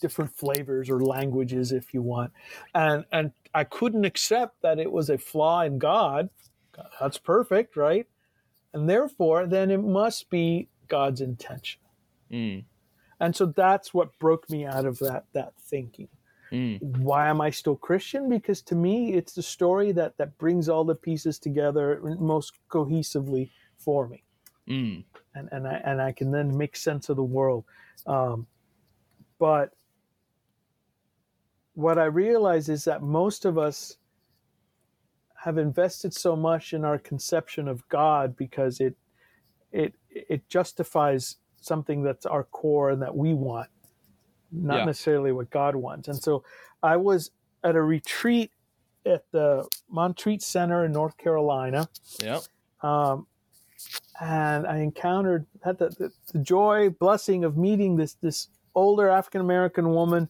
Different 0.00 0.36
flavors 0.36 0.90
or 0.90 1.00
languages 1.00 1.72
if 1.72 1.94
you 1.94 2.02
want. 2.02 2.32
And 2.74 3.04
and 3.12 3.32
I 3.54 3.64
couldn't 3.64 4.04
accept 4.04 4.62
that 4.62 4.78
it 4.78 4.92
was 4.92 5.08
a 5.08 5.18
flaw 5.18 5.62
in 5.62 5.78
God. 5.78 6.28
That's 7.00 7.18
perfect, 7.18 7.76
right? 7.76 8.06
And 8.74 8.88
therefore, 8.88 9.46
then 9.46 9.70
it 9.70 9.82
must 9.82 10.28
be 10.28 10.68
God's 10.88 11.22
intention. 11.22 11.80
Mm. 12.30 12.64
And 13.18 13.34
so 13.34 13.46
that's 13.46 13.94
what 13.94 14.18
broke 14.18 14.50
me 14.50 14.66
out 14.66 14.84
of 14.84 14.98
that 14.98 15.24
that 15.32 15.54
thinking. 15.58 16.08
Mm. 16.52 16.80
Why 16.98 17.28
am 17.28 17.40
I 17.40 17.50
still 17.50 17.76
Christian? 17.76 18.28
Because 18.28 18.62
to 18.62 18.74
me, 18.74 19.14
it's 19.14 19.32
the 19.32 19.42
story 19.42 19.92
that 19.92 20.16
that 20.18 20.38
brings 20.38 20.68
all 20.68 20.84
the 20.84 20.94
pieces 20.94 21.38
together 21.38 22.00
most 22.20 22.54
cohesively 22.68 23.50
for 23.78 24.08
me, 24.08 24.22
Mm. 24.68 25.04
and 25.34 25.48
and 25.52 25.66
I 25.66 25.74
and 25.84 26.00
I 26.00 26.12
can 26.12 26.30
then 26.30 26.56
make 26.56 26.76
sense 26.76 27.08
of 27.08 27.16
the 27.16 27.24
world. 27.24 27.64
Um, 28.06 28.46
but 29.38 29.74
what 31.74 31.98
I 31.98 32.04
realize 32.06 32.68
is 32.68 32.84
that 32.84 33.02
most 33.02 33.44
of 33.44 33.58
us 33.58 33.96
have 35.36 35.58
invested 35.58 36.14
so 36.14 36.34
much 36.34 36.72
in 36.72 36.84
our 36.84 36.98
conception 36.98 37.68
of 37.68 37.86
God 37.88 38.36
because 38.36 38.80
it 38.80 38.96
it 39.72 39.94
it 40.08 40.48
justifies 40.48 41.36
something 41.60 42.02
that's 42.02 42.26
our 42.26 42.44
core 42.44 42.90
and 42.90 43.02
that 43.02 43.14
we 43.16 43.34
want, 43.34 43.68
not 44.52 44.78
Yeah. 44.78 44.84
necessarily 44.86 45.32
what 45.32 45.50
God 45.50 45.76
wants. 45.76 46.08
And 46.08 46.16
so 46.22 46.44
I 46.82 46.96
was 46.96 47.30
at 47.64 47.76
a 47.76 47.82
retreat 47.82 48.50
at 49.04 49.24
the 49.32 49.68
Montreat 49.88 50.42
Center 50.42 50.84
in 50.84 50.92
North 50.92 51.16
Carolina, 51.16 51.88
Yep. 52.20 52.42
um, 52.82 53.26
and 54.20 54.66
I 54.66 54.78
encountered 54.78 55.46
had 55.64 55.78
the, 55.78 55.90
the, 55.90 56.12
the 56.32 56.38
joy 56.38 56.90
blessing 56.90 57.44
of 57.44 57.56
meeting 57.56 57.96
this 57.96 58.14
this 58.14 58.48
older 58.74 59.08
African 59.08 59.40
American 59.40 59.90
woman, 59.90 60.28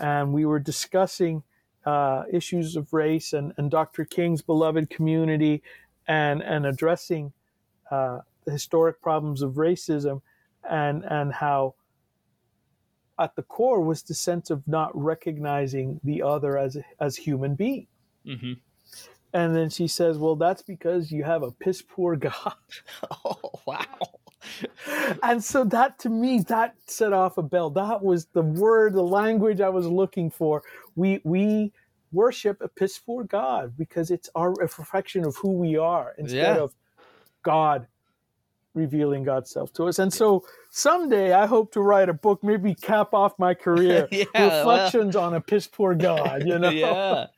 and 0.00 0.32
we 0.32 0.44
were 0.44 0.58
discussing 0.58 1.42
uh, 1.84 2.24
issues 2.32 2.76
of 2.76 2.92
race 2.92 3.32
and, 3.32 3.52
and 3.58 3.70
Dr. 3.70 4.04
King's 4.04 4.42
beloved 4.42 4.90
community, 4.90 5.62
and 6.08 6.42
and 6.42 6.66
addressing 6.66 7.32
uh, 7.90 8.20
the 8.44 8.52
historic 8.52 9.00
problems 9.02 9.42
of 9.42 9.52
racism, 9.54 10.20
and 10.68 11.04
and 11.04 11.32
how 11.32 11.74
at 13.18 13.36
the 13.36 13.42
core 13.42 13.80
was 13.80 14.02
the 14.02 14.14
sense 14.14 14.50
of 14.50 14.66
not 14.68 14.90
recognizing 14.94 16.00
the 16.04 16.22
other 16.22 16.58
as 16.58 16.76
as 17.00 17.16
human 17.16 17.54
being. 17.54 17.86
hmm 18.26 18.54
And 19.32 19.54
then 19.56 19.70
she 19.70 19.88
says, 19.88 20.18
"Well, 20.18 20.36
that's 20.36 20.62
because 20.62 21.12
you 21.12 21.24
have 21.24 21.42
a 21.42 21.52
piss 21.52 21.82
poor 21.82 22.16
God." 22.16 22.54
Oh 23.24 23.52
wow. 23.66 23.84
and 25.22 25.42
so 25.42 25.64
that 25.64 25.98
to 26.00 26.08
me 26.08 26.40
that 26.48 26.74
set 26.86 27.12
off 27.12 27.36
a 27.38 27.42
bell 27.42 27.70
that 27.70 28.02
was 28.02 28.26
the 28.26 28.42
word 28.42 28.94
the 28.94 29.02
language 29.02 29.60
i 29.60 29.68
was 29.68 29.86
looking 29.88 30.30
for 30.30 30.62
we 30.94 31.20
we 31.24 31.72
worship 32.12 32.60
a 32.60 32.68
piss 32.68 32.98
poor 32.98 33.24
god 33.24 33.76
because 33.76 34.10
it's 34.10 34.30
our 34.34 34.52
reflection 34.54 35.24
of 35.24 35.36
who 35.36 35.50
we 35.52 35.76
are 35.76 36.14
instead 36.18 36.56
Yeah. 36.56 36.62
of 36.62 36.74
god 37.42 37.86
revealing 38.76 39.24
god's 39.24 39.50
self 39.50 39.72
to 39.72 39.84
us 39.84 39.98
and 39.98 40.12
so 40.12 40.44
someday 40.70 41.32
i 41.32 41.46
hope 41.46 41.72
to 41.72 41.80
write 41.80 42.08
a 42.08 42.14
book 42.14 42.44
maybe 42.44 42.74
cap 42.74 43.14
off 43.14 43.32
my 43.38 43.54
career 43.54 44.06
Yeah, 44.12 44.24
well- 44.34 44.58
reflections 44.58 45.16
on 45.16 45.34
a 45.34 45.40
piss 45.40 45.66
poor 45.66 45.94
god 45.94 46.44
you 46.46 46.58
know 46.58 46.70
yeah. 46.70 47.26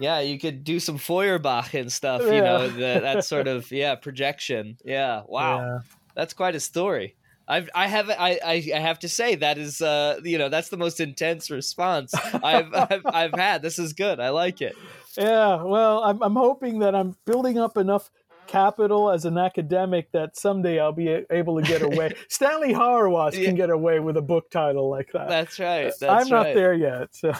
Yeah, 0.00 0.20
you 0.20 0.38
could 0.38 0.64
do 0.64 0.80
some 0.80 0.96
Feuerbach 0.96 1.74
and 1.74 1.92
stuff, 1.92 2.22
you 2.22 2.40
know, 2.40 2.68
the, 2.70 3.00
that 3.02 3.26
sort 3.26 3.46
of 3.46 3.70
yeah, 3.82 3.94
projection. 3.94 4.78
Yeah. 4.86 5.22
Wow. 5.26 5.58
Yeah. 5.58 5.78
That's 6.14 6.32
quite 6.32 6.54
a 6.54 6.60
story. 6.60 7.16
I've 7.46 7.68
I 7.74 7.86
have 7.88 8.08
I, 8.08 8.38
I 8.42 8.70
I 8.74 8.78
have 8.78 9.00
to 9.00 9.08
say 9.08 9.34
that 9.34 9.58
is 9.58 9.82
uh 9.82 10.20
you 10.22 10.38
know 10.38 10.48
that's 10.48 10.68
the 10.68 10.76
most 10.76 11.00
intense 11.00 11.50
response 11.50 12.14
I've 12.14 12.72
I've, 12.72 13.02
I've 13.04 13.34
had. 13.34 13.60
This 13.60 13.78
is 13.78 13.92
good. 13.92 14.18
I 14.20 14.30
like 14.30 14.62
it. 14.62 14.76
Yeah, 15.18 15.62
well, 15.64 16.04
I'm, 16.04 16.22
I'm 16.22 16.36
hoping 16.36 16.78
that 16.78 16.94
I'm 16.94 17.16
building 17.26 17.58
up 17.58 17.76
enough 17.76 18.10
capital 18.50 19.10
as 19.10 19.24
an 19.24 19.38
academic 19.38 20.10
that 20.12 20.36
someday 20.36 20.78
I'll 20.80 20.92
be 20.92 21.08
able 21.30 21.60
to 21.60 21.62
get 21.66 21.82
away. 21.82 22.14
Stanley 22.28 22.72
Hauerwas 22.74 23.32
Yeah. 23.38 23.46
can 23.46 23.54
get 23.54 23.70
away 23.70 24.00
with 24.00 24.16
a 24.16 24.22
book 24.22 24.50
title 24.50 24.90
like 24.90 25.10
that. 25.12 25.28
That's 25.28 25.58
right. 25.58 25.92
That's 26.00 26.24
I'm 26.24 26.28
not 26.28 26.46
right. 26.46 26.54
there 26.54 26.74
yet. 26.74 27.08
So. 27.14 27.32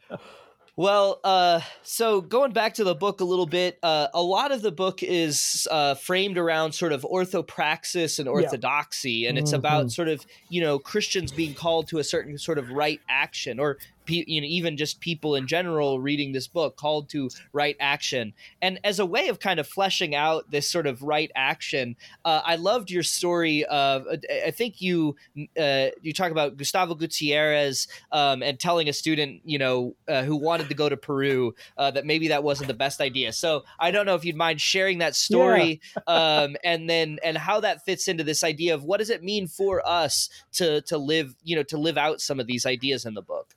Well, 0.78 1.22
uh, 1.24 1.62
so 1.84 2.20
going 2.20 2.51
back 2.51 2.74
to 2.74 2.84
the 2.84 2.93
book 2.95 3.22
a 3.22 3.24
little 3.24 3.45
bit, 3.45 3.80
uh, 3.82 4.08
a 4.14 4.22
lot 4.22 4.51
of 4.51 4.62
the 4.62 4.74
book 4.74 5.03
is 5.03 5.70
uh, 5.72 5.95
framed 5.95 6.38
around 6.38 6.74
sort 6.74 6.91
of 6.91 7.03
orthopraxis 7.10 8.20
and 8.20 8.28
orthodoxy, 8.28 9.26
and 9.26 9.38
it's 9.38 9.53
about 9.53 9.86
Mhm. 9.86 9.91
sort 9.93 10.08
of 10.10 10.26
you 10.49 10.60
know 10.60 10.78
Christians 10.78 11.32
being 11.32 11.53
called 11.53 11.88
to 11.88 11.99
a 11.99 12.03
certain 12.03 12.38
sort 12.38 12.58
of 12.58 12.72
right 12.72 12.99
action, 13.08 13.58
or 13.58 13.78
pe- 14.06 14.26
you 14.28 14.41
know 14.41 14.47
even 14.47 14.78
just 14.78 14.99
people 14.99 15.36
in 15.36 15.47
general 15.47 15.99
reading 15.99 16.32
this 16.32 16.47
book 16.47 16.78
called 16.78 17.10
to 17.10 17.30
right 17.53 17.76
action. 17.80 18.34
And 18.62 18.80
as 18.84 18.99
a 18.99 19.06
way 19.06 19.28
of 19.28 19.39
kind 19.39 19.60
of 19.60 19.68
fleshing 19.68 20.16
out 20.16 20.51
this 20.51 20.70
sort 20.70 20.88
of 20.88 21.01
right 21.01 21.32
action, 21.36 21.95
uh, 22.24 22.41
I 22.45 22.56
loved 22.56 22.91
your 22.91 23.03
story 23.03 23.66
of 23.66 24.06
I 24.45 24.51
think 24.51 24.82
you 24.82 25.16
uh, 25.60 25.88
you 26.01 26.14
talk 26.14 26.32
about 26.32 26.58
Gustavo 26.58 26.95
Gutierrez 26.95 27.88
um, 28.12 28.43
and 28.43 28.60
telling 28.60 28.89
a 28.89 28.93
student 28.93 29.41
you 29.45 29.58
know 29.58 29.95
uh, 30.08 30.24
who 30.24 30.36
wanted 30.36 30.70
to 30.70 30.76
go 30.76 30.89
to 30.89 30.97
Peru 30.97 31.56
uh, 31.78 31.91
that 31.91 32.06
maybe 32.06 32.30
that 32.30 32.43
wasn't 32.43 32.68
the 32.68 32.74
best 32.74 33.01
idea. 33.01 33.34
So 33.34 33.64
I 33.80 33.91
don't 33.91 34.06
know 34.06 34.16
if 34.16 34.26
you'd 34.26 34.36
mind 34.36 34.62
sharing 34.62 34.99
that 34.99 35.16
story 35.16 35.82
um, 36.08 36.56
and 36.64 36.89
then 36.89 37.20
and 37.24 37.38
how 37.38 37.60
that 37.62 37.86
fits 37.86 38.08
into 38.08 38.24
this 38.24 38.43
idea 38.43 38.74
of 38.74 38.84
what 38.84 38.97
does 38.97 39.10
it 39.10 39.24
mean 39.24 39.47
for 39.47 39.86
us 39.88 40.30
to 40.53 40.82
to 40.82 40.97
live 40.97 41.36
you 41.43 41.56
know 41.56 41.64
to 41.64 41.78
live 41.78 41.97
out 41.97 42.22
some 42.22 42.39
of 42.39 42.47
these 42.47 42.66
ideas 42.66 43.06
in 43.06 43.14
the 43.14 43.22
book. 43.22 43.56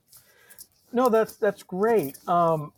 No, 0.93 1.09
that's 1.09 1.37
that's 1.37 1.63
great. 1.63 2.17
Um, 2.29 2.73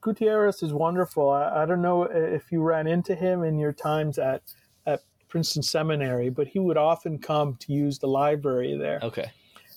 Gutierrez 0.00 0.62
is 0.62 0.72
wonderful. 0.72 1.30
I, 1.30 1.62
I 1.62 1.66
don't 1.66 1.82
know 1.82 2.04
if 2.04 2.50
you 2.50 2.62
ran 2.62 2.86
into 2.86 3.14
him 3.14 3.42
in 3.42 3.58
your 3.58 3.72
times 3.72 4.18
at 4.18 4.42
at 4.86 5.00
Princeton 5.28 5.62
Seminary, 5.62 6.30
but 6.30 6.46
he 6.46 6.58
would 6.58 6.76
often 6.76 7.18
come 7.18 7.56
to 7.60 7.72
use 7.72 7.98
the 7.98 8.08
library 8.08 8.76
there. 8.76 8.98
Okay. 9.02 9.30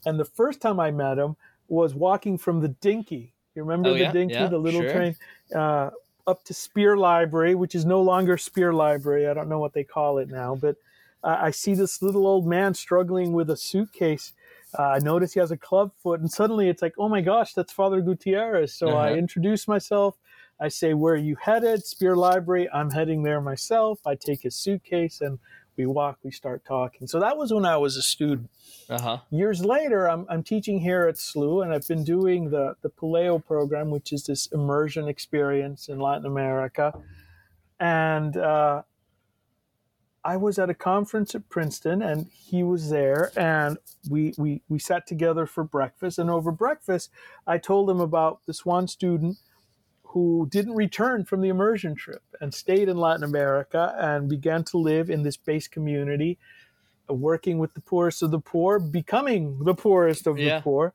And 0.06 0.20
the 0.20 0.26
first 0.26 0.62
time 0.62 0.80
I 0.80 0.92
met 0.92 1.18
him 1.18 1.36
was 1.68 1.94
walking 1.94 2.38
from 2.38 2.62
the 2.62 2.70
Dinky. 2.70 3.34
You 3.56 3.64
remember 3.64 3.90
Oh, 3.90 3.94
the 3.94 4.00
yeah, 4.00 4.12
Dinky, 4.12 4.36
yeah, 4.36 4.48
the 4.48 4.58
little 4.58 4.82
sure. 4.82 4.92
train, 4.94 5.16
uh, 5.54 5.90
up 6.28 6.44
to 6.46 6.54
Speer 6.54 6.96
Library, 6.96 7.56
which 7.56 7.76
is 7.76 7.86
no 7.86 8.02
longer 8.02 8.38
Speer 8.38 8.74
Library. 8.74 9.28
I 9.28 9.34
don't 9.34 9.50
know 9.50 9.60
what 9.60 9.74
they 9.74 9.84
call 9.84 10.20
it 10.20 10.30
now, 10.30 10.56
but 10.56 10.76
uh, 11.24 11.38
I 11.42 11.52
see 11.52 11.74
this 11.74 12.02
little 12.02 12.28
old 12.28 12.46
man 12.48 12.74
struggling 12.74 13.34
with 13.34 13.50
a 13.50 13.58
suitcase. 13.58 14.34
Uh, 14.78 14.84
I 14.90 15.00
notice 15.00 15.34
he 15.34 15.40
has 15.40 15.52
a 15.52 15.58
club 15.58 15.92
foot, 16.02 16.20
and 16.22 16.32
suddenly 16.32 16.70
it's 16.70 16.82
like, 16.82 16.94
oh 17.00 17.10
my 17.10 17.22
gosh, 17.22 17.54
that's 17.54 17.74
Father 17.74 18.02
Gutierrez. 18.02 18.74
So 18.74 18.96
I 18.96 19.10
Uh-huh. 19.10 19.18
introduce 19.18 19.68
myself. 19.68 20.18
I 20.60 20.70
say, 20.70 20.94
where 20.94 21.16
are 21.16 21.18
you 21.18 21.36
headed? 21.42 21.86
Speer 21.86 22.16
Library. 22.16 22.70
I'm 22.74 22.92
heading 22.92 23.24
there 23.24 23.42
myself. 23.42 24.00
I 24.06 24.16
take 24.16 24.44
his 24.44 24.56
suitcase 24.56 25.22
and 25.22 25.40
we 25.78 25.86
walk, 25.86 26.20
we 26.24 26.32
start 26.32 26.66
talking. 26.66 27.08
So 27.08 27.20
that 27.20 27.38
was 27.38 27.54
when 27.54 27.66
I 27.66 27.78
was 27.78 27.98
a 27.98 28.02
student 28.04 28.50
Uh 28.90 29.00
huh. 29.00 29.18
years 29.30 29.64
later, 29.66 30.10
I'm, 30.10 30.26
I'm 30.30 30.44
teaching 30.44 30.80
here 30.80 31.08
at 31.08 31.16
SLU, 31.16 31.64
and 31.64 31.74
I've 31.74 31.88
been 31.88 32.04
doing 32.04 32.50
the, 32.50 32.76
the 32.82 32.90
Paleo 32.90 33.44
program, 33.44 33.92
which 33.92 34.14
is 34.14 34.26
this 34.26 34.48
immersion 34.48 35.08
experience 35.08 35.90
in 35.90 36.00
Latin 36.00 36.26
America. 36.26 36.94
And 37.80 38.38
uh, 38.38 38.84
I 40.28 40.36
was 40.36 40.60
at 40.60 40.70
a 40.70 40.74
conference 40.74 41.34
at 41.36 41.48
Princeton, 41.48 42.02
and 42.02 42.28
he 42.34 42.62
was 42.62 42.90
there, 42.90 43.32
and 43.38 43.78
we, 44.10 44.34
we, 44.38 44.62
we 44.68 44.78
sat 44.78 45.08
together 45.08 45.46
for 45.46 45.64
breakfast. 45.64 46.20
And 46.20 46.30
over 46.30 46.52
breakfast, 46.52 47.10
I 47.48 47.58
told 47.58 47.90
him 47.90 48.02
about 48.02 48.42
this 48.46 48.66
one 48.66 48.90
student 48.90 49.38
who 50.04 50.46
didn't 50.52 50.76
return 50.76 51.24
from 51.24 51.40
the 51.40 51.48
immersion 51.48 51.96
trip 51.96 52.24
and 52.42 52.54
stayed 52.54 52.90
in 52.90 52.98
Latin 52.98 53.24
America 53.24 53.96
and 53.98 54.28
began 54.28 54.66
to 54.66 54.78
live 54.78 55.10
in 55.10 55.24
this 55.24 55.38
base 55.38 55.70
community 55.70 56.38
working 57.08 57.58
with 57.58 57.74
the 57.74 57.80
poorest 57.80 58.22
of 58.22 58.32
the 58.32 58.40
poor, 58.40 58.80
becoming 58.80 59.64
the 59.64 59.74
poorest 59.74 60.28
of 60.28 60.38
Yeah. 60.38 60.58
the 60.58 60.62
poor. 60.62 60.94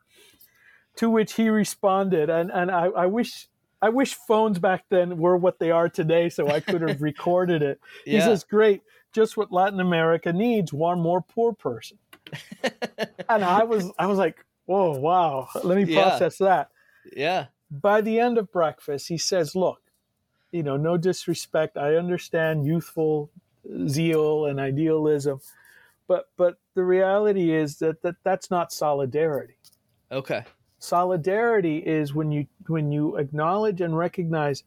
To 0.97 1.09
which 1.09 1.33
he 1.35 1.49
responded, 1.49 2.29
and, 2.29 2.51
and 2.53 2.71
I, 2.71 2.85
I 2.89 3.07
wish 3.07 3.49
I 3.81 3.89
wish 3.89 4.15
phones 4.15 4.59
back 4.59 4.85
then 4.91 5.17
were 5.17 5.37
what 5.39 5.59
they 5.59 5.71
are 5.71 5.89
today, 5.89 6.29
so 6.29 6.49
I 6.49 6.61
could 6.61 6.83
have 6.83 7.01
recorded 7.11 7.63
it. 7.63 7.81
He 8.05 8.21
says, 8.21 8.45
"Great, 8.45 8.83
just 9.13 9.37
what 9.37 9.53
Latin 9.53 9.81
America 9.81 10.33
needs: 10.33 10.73
one 10.73 11.01
more 11.01 11.21
poor 11.23 11.53
person." 11.53 11.99
and 13.29 13.45
I 13.45 13.65
was 13.65 13.91
I 13.99 14.07
was 14.07 14.19
like, 14.19 14.45
"Whoa, 14.67 14.99
wow! 14.99 15.49
Let 15.65 15.77
me 15.79 15.85
Yeah. 15.93 16.03
process 16.11 16.39
that." 16.39 16.71
yeah. 17.17 17.47
by 17.71 18.01
the 18.01 18.21
end 18.21 18.39
of 18.39 18.53
breakfast, 18.53 19.09
he 19.09 19.19
says, 19.19 19.57
Look, 19.57 19.81
you 20.53 20.63
know, 20.63 20.77
no 20.77 20.97
disrespect. 20.97 21.77
I 21.77 21.97
understand 21.97 22.67
youthful 22.67 23.31
zeal 23.89 24.47
and 24.47 24.61
idealism, 24.61 25.41
but 26.07 26.29
but 26.37 26.59
the 26.75 26.85
reality 26.85 27.53
is 27.55 27.79
that, 27.79 28.03
that 28.03 28.17
that's 28.25 28.51
not 28.51 28.73
solidarity. 28.73 29.57
Okay. 30.11 30.45
Solidarity 30.79 31.79
is 31.79 32.15
when 32.15 32.31
you 32.31 32.47
when 32.67 32.93
you 32.93 33.17
acknowledge 33.17 33.81
and 33.81 33.97
recognize 33.97 34.63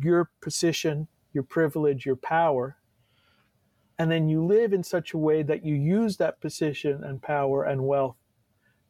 your 0.00 0.30
position, 0.40 1.08
your 1.32 1.42
privilege, 1.44 2.06
your 2.06 2.16
power, 2.16 2.77
and 3.98 4.10
then 4.10 4.28
you 4.28 4.44
live 4.44 4.72
in 4.72 4.82
such 4.82 5.12
a 5.12 5.18
way 5.18 5.42
that 5.42 5.64
you 5.64 5.74
use 5.74 6.16
that 6.18 6.40
position 6.40 7.02
and 7.04 7.20
power 7.20 7.64
and 7.64 7.82
wealth 7.86 8.16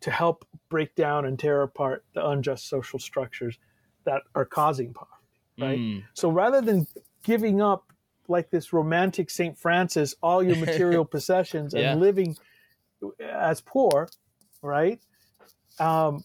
to 0.00 0.10
help 0.10 0.46
break 0.68 0.94
down 0.94 1.24
and 1.24 1.38
tear 1.38 1.62
apart 1.62 2.04
the 2.14 2.26
unjust 2.26 2.68
social 2.68 2.98
structures 2.98 3.58
that 4.04 4.22
are 4.34 4.44
causing 4.44 4.92
poverty, 4.94 5.14
right? 5.60 5.78
Mm. 5.78 6.04
So 6.14 6.30
rather 6.30 6.60
than 6.60 6.86
giving 7.24 7.60
up 7.60 7.92
like 8.28 8.50
this 8.50 8.72
romantic 8.72 9.30
St. 9.30 9.58
Francis 9.58 10.14
all 10.22 10.42
your 10.42 10.56
material 10.60 11.04
possessions 11.04 11.74
and 11.74 11.82
Yeah. 11.82 11.94
living 11.94 12.36
as 13.20 13.60
poor, 13.60 14.08
right? 14.62 15.00
Um, 15.80 16.24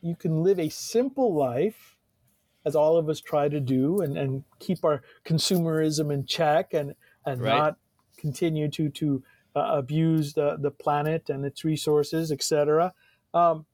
you 0.00 0.16
can 0.16 0.42
live 0.42 0.58
a 0.58 0.68
simple 0.68 1.34
life, 1.34 1.96
as 2.64 2.76
all 2.76 2.96
of 2.96 3.08
us 3.08 3.20
try 3.20 3.48
to 3.48 3.60
do, 3.60 4.00
and, 4.00 4.16
and 4.16 4.44
keep 4.58 4.84
our 4.84 5.02
consumerism 5.24 6.12
in 6.12 6.26
check 6.26 6.74
and, 6.74 6.94
and 7.26 7.40
Right. 7.40 7.52
not 7.52 7.78
continue 8.16 8.68
to, 8.70 8.88
to 8.90 9.22
uh, 9.56 9.60
abuse 9.74 10.34
the, 10.34 10.56
the 10.60 10.70
planet 10.70 11.28
and 11.30 11.44
its 11.44 11.64
resources, 11.64 12.32
etc. 12.32 12.94
Um, 13.34 13.66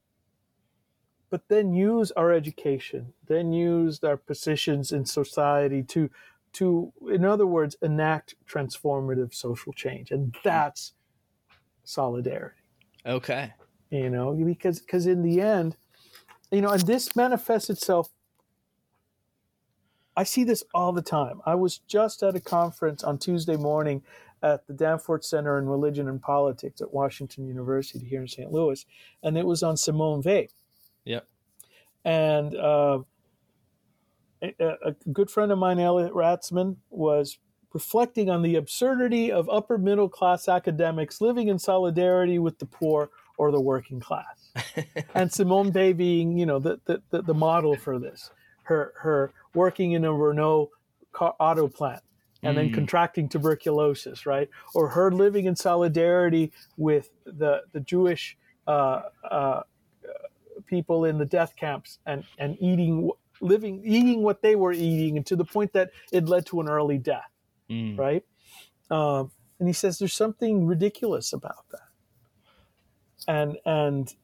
but 1.30 1.48
then 1.48 1.72
use 1.74 2.10
our 2.12 2.32
education, 2.32 3.14
then 3.26 3.52
use 3.52 4.02
our 4.02 4.16
positions 4.16 4.92
in 4.92 5.04
society 5.04 5.82
to, 5.82 6.10
to, 6.54 6.92
in 7.10 7.24
other 7.24 7.46
words, 7.46 7.76
enact 7.82 8.34
transformative 8.46 9.34
social 9.34 9.72
change, 9.72 10.10
and 10.10 10.34
that's 10.42 10.94
solidarity 11.84 12.60
Okay. 13.06 13.54
you 13.90 14.10
know 14.10 14.34
because 14.34 14.80
because 14.80 15.06
in 15.06 15.22
the 15.22 15.40
end 15.40 15.76
you 16.50 16.60
know 16.60 16.70
and 16.70 16.86
this 16.86 17.16
manifests 17.16 17.70
itself 17.70 18.10
i 20.18 20.24
see 20.24 20.44
this 20.44 20.62
all 20.74 20.92
the 20.92 21.02
time 21.02 21.40
i 21.46 21.54
was 21.54 21.78
just 21.78 22.22
at 22.22 22.36
a 22.36 22.40
conference 22.40 23.02
on 23.04 23.18
tuesday 23.18 23.56
morning 23.56 24.02
at 24.42 24.66
the 24.66 24.72
danforth 24.72 25.24
center 25.24 25.58
in 25.58 25.66
religion 25.66 26.08
and 26.08 26.20
politics 26.20 26.80
at 26.80 26.92
washington 26.92 27.46
university 27.46 28.06
here 28.06 28.20
in 28.20 28.28
st 28.28 28.52
louis 28.52 28.84
and 29.22 29.38
it 29.38 29.46
was 29.46 29.62
on 29.62 29.76
simone 29.76 30.22
weil 30.24 30.46
Yep. 31.04 31.26
and 32.04 32.54
uh, 32.56 32.98
a, 34.42 34.52
a 34.84 34.92
good 35.12 35.30
friend 35.30 35.50
of 35.52 35.58
mine 35.58 35.78
elliot 35.78 36.12
ratzman 36.12 36.76
was 36.90 37.38
reflecting 37.72 38.30
on 38.30 38.42
the 38.42 38.56
absurdity 38.56 39.30
of 39.32 39.48
upper 39.50 39.78
middle 39.78 40.08
class 40.08 40.48
academics 40.48 41.20
living 41.20 41.48
in 41.48 41.58
solidarity 41.58 42.38
with 42.38 42.58
the 42.58 42.66
poor 42.66 43.10
or 43.38 43.50
the 43.52 43.60
working 43.60 44.00
class 44.00 44.52
and 45.14 45.32
Simone 45.32 45.72
Weil 45.72 45.92
being, 45.94 46.36
you 46.38 46.46
know, 46.46 46.58
the, 46.58 46.80
the, 46.86 47.02
the, 47.10 47.22
the 47.22 47.34
model 47.34 47.76
for 47.76 47.98
this. 47.98 48.30
Her 48.64 48.92
her 48.98 49.32
working 49.54 49.92
in 49.92 50.04
a 50.04 50.12
Renault 50.12 50.70
car, 51.12 51.34
auto 51.40 51.68
plant 51.68 52.02
and 52.42 52.56
then 52.56 52.70
Mm. 52.70 52.74
contracting 52.74 53.28
tuberculosis, 53.28 54.26
right? 54.26 54.48
Or 54.74 54.88
her 54.90 55.10
living 55.10 55.46
in 55.46 55.56
solidarity 55.56 56.52
with 56.76 57.10
the 57.24 57.62
the 57.72 57.80
Jewish 57.80 58.36
uh, 58.66 59.02
uh, 59.28 59.62
people 60.66 61.04
in 61.04 61.18
the 61.18 61.26
death 61.26 61.56
camps 61.56 61.98
and 62.06 62.24
and 62.38 62.56
eating 62.60 63.10
living 63.40 63.82
eating 63.84 64.22
what 64.22 64.42
they 64.42 64.56
were 64.56 64.72
eating 64.72 65.16
and 65.16 65.26
to 65.26 65.36
the 65.36 65.44
point 65.44 65.72
that 65.72 65.90
it 66.12 66.28
led 66.28 66.46
to 66.46 66.60
an 66.60 66.68
early 66.68 66.98
death 66.98 67.30
Mm. 67.70 67.98
right? 67.98 68.24
Um, 68.90 69.30
and 69.58 69.68
he 69.68 69.72
says 69.74 69.98
there's 69.98 70.14
something 70.14 70.66
ridiculous 70.66 71.32
about 71.32 71.68
that, 71.70 71.88
and 73.26 73.58
and 73.66 74.14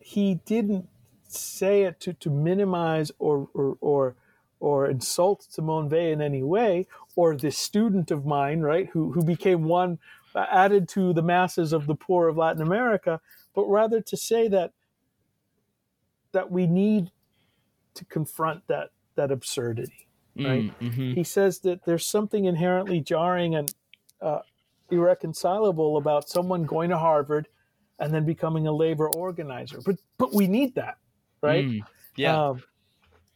he 0.00 0.36
didn't 0.46 0.88
say 1.28 1.82
it 1.82 2.00
to, 2.00 2.12
to 2.14 2.30
minimize 2.30 3.10
or 3.18 3.48
or 3.54 3.76
or 3.80 4.16
or 4.58 4.86
insult 4.88 5.46
Simone 5.50 5.88
Weil 5.88 6.12
in 6.12 6.22
any 6.22 6.42
way, 6.42 6.86
or 7.14 7.36
this 7.36 7.58
student 7.58 8.10
of 8.10 8.24
mine, 8.24 8.60
right, 8.60 8.88
who 8.92 9.12
who 9.12 9.22
became 9.22 9.64
one 9.64 9.98
uh, 10.34 10.46
added 10.50 10.88
to 10.90 11.12
the 11.12 11.22
masses 11.22 11.72
of 11.72 11.86
the 11.86 11.94
poor 11.94 12.28
of 12.28 12.36
Latin 12.36 12.62
America, 12.62 13.20
but 13.54 13.64
rather 13.64 14.00
to 14.00 14.16
say 14.16 14.48
that 14.48 14.72
that 16.32 16.50
we 16.50 16.66
need 16.66 17.10
to 17.94 18.04
confront 18.04 18.66
that 18.66 18.90
that 19.14 19.30
absurdity 19.30 20.06
right? 20.44 20.80
Mm, 20.80 20.92
mhm. 20.92 21.14
he 21.14 21.24
says 21.24 21.60
that 21.60 21.84
there's 21.84 22.06
something 22.06 22.44
inherently 22.44 23.00
jarring 23.00 23.54
and 23.54 23.72
uh, 24.20 24.40
irreconcilable 24.90 25.96
about 25.96 26.28
someone 26.28 26.64
going 26.64 26.90
to 26.90 26.98
Harvard 26.98 27.48
and 27.98 28.12
then 28.12 28.24
becoming 28.24 28.66
a 28.66 28.72
labor 28.72 29.08
organizer. 29.08 29.78
But 29.84 29.96
but 30.18 30.34
we 30.34 30.46
need 30.46 30.74
that, 30.74 30.98
right? 31.42 31.64
Mm. 31.64 31.80
Yeah. 32.16 32.48
Um, 32.48 32.62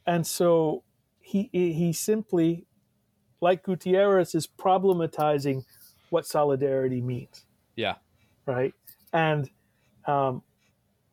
and 0.06 0.26
so 0.26 0.82
he 1.20 1.48
he 1.52 1.92
simply, 1.92 2.66
like 3.40 3.62
Gutierrez, 3.62 4.34
is 4.34 4.46
problematizing 4.46 5.64
what 6.10 6.26
solidarity 6.26 7.00
means, 7.00 7.46
yeah. 7.76 7.94
right? 8.46 8.74
And 9.12 9.48
um, 10.06 10.42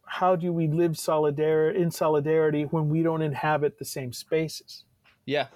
how 0.05 0.35
do 0.35 0.51
we 0.51 0.67
live 0.67 0.93
solidar- 0.93 1.75
in 1.75 1.91
solidarity 1.91 2.63
when 2.63 2.89
we 2.89 3.03
don't 3.03 3.21
inhabit 3.21 3.77
the 3.77 3.85
same 3.85 4.11
spaces? 4.11 4.85
Yeah. 5.25 5.47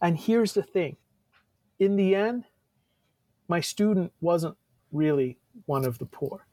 And 0.00 0.18
here's 0.18 0.54
the 0.54 0.62
thing 0.62 0.96
in 1.78 1.96
the 1.96 2.14
end, 2.14 2.44
my 3.48 3.60
student 3.60 4.12
wasn't 4.20 4.56
really 4.92 5.38
one 5.66 5.84
of 5.84 5.98
the 5.98 6.06
poor 6.06 6.46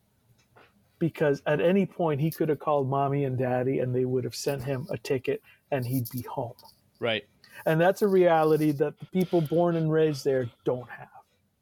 because 0.99 1.41
at 1.45 1.61
any 1.61 1.85
point 1.85 2.19
he 2.21 2.31
could 2.31 2.49
have 2.49 2.59
called 2.59 2.89
mommy 2.89 3.25
and 3.25 3.37
daddy 3.37 3.79
and 3.79 3.93
they 3.93 4.05
would 4.05 4.23
have 4.23 4.35
sent 4.35 4.63
him 4.63 4.87
a 4.89 4.97
ticket 4.97 5.41
and 5.71 5.85
he'd 5.85 6.09
be 6.09 6.21
home. 6.23 6.53
Right. 6.99 7.25
And 7.65 7.79
that's 7.79 8.01
a 8.01 8.07
reality 8.07 8.71
that 8.71 8.99
the 8.99 9.05
people 9.07 9.41
born 9.41 9.75
and 9.75 9.91
raised 9.91 10.23
there 10.23 10.49
don't 10.63 10.89
have. 10.89 11.09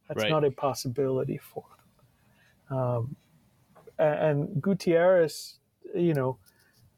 That's 0.07 0.23
Right. 0.23 0.29
not 0.29 0.43
a 0.43 0.51
possibility 0.51 1.37
for 1.37 1.63
them. 2.69 2.77
Um, 2.77 3.15
and 3.97 4.61
Gutierrez, 4.61 5.59
you 5.93 6.13
know, 6.13 6.37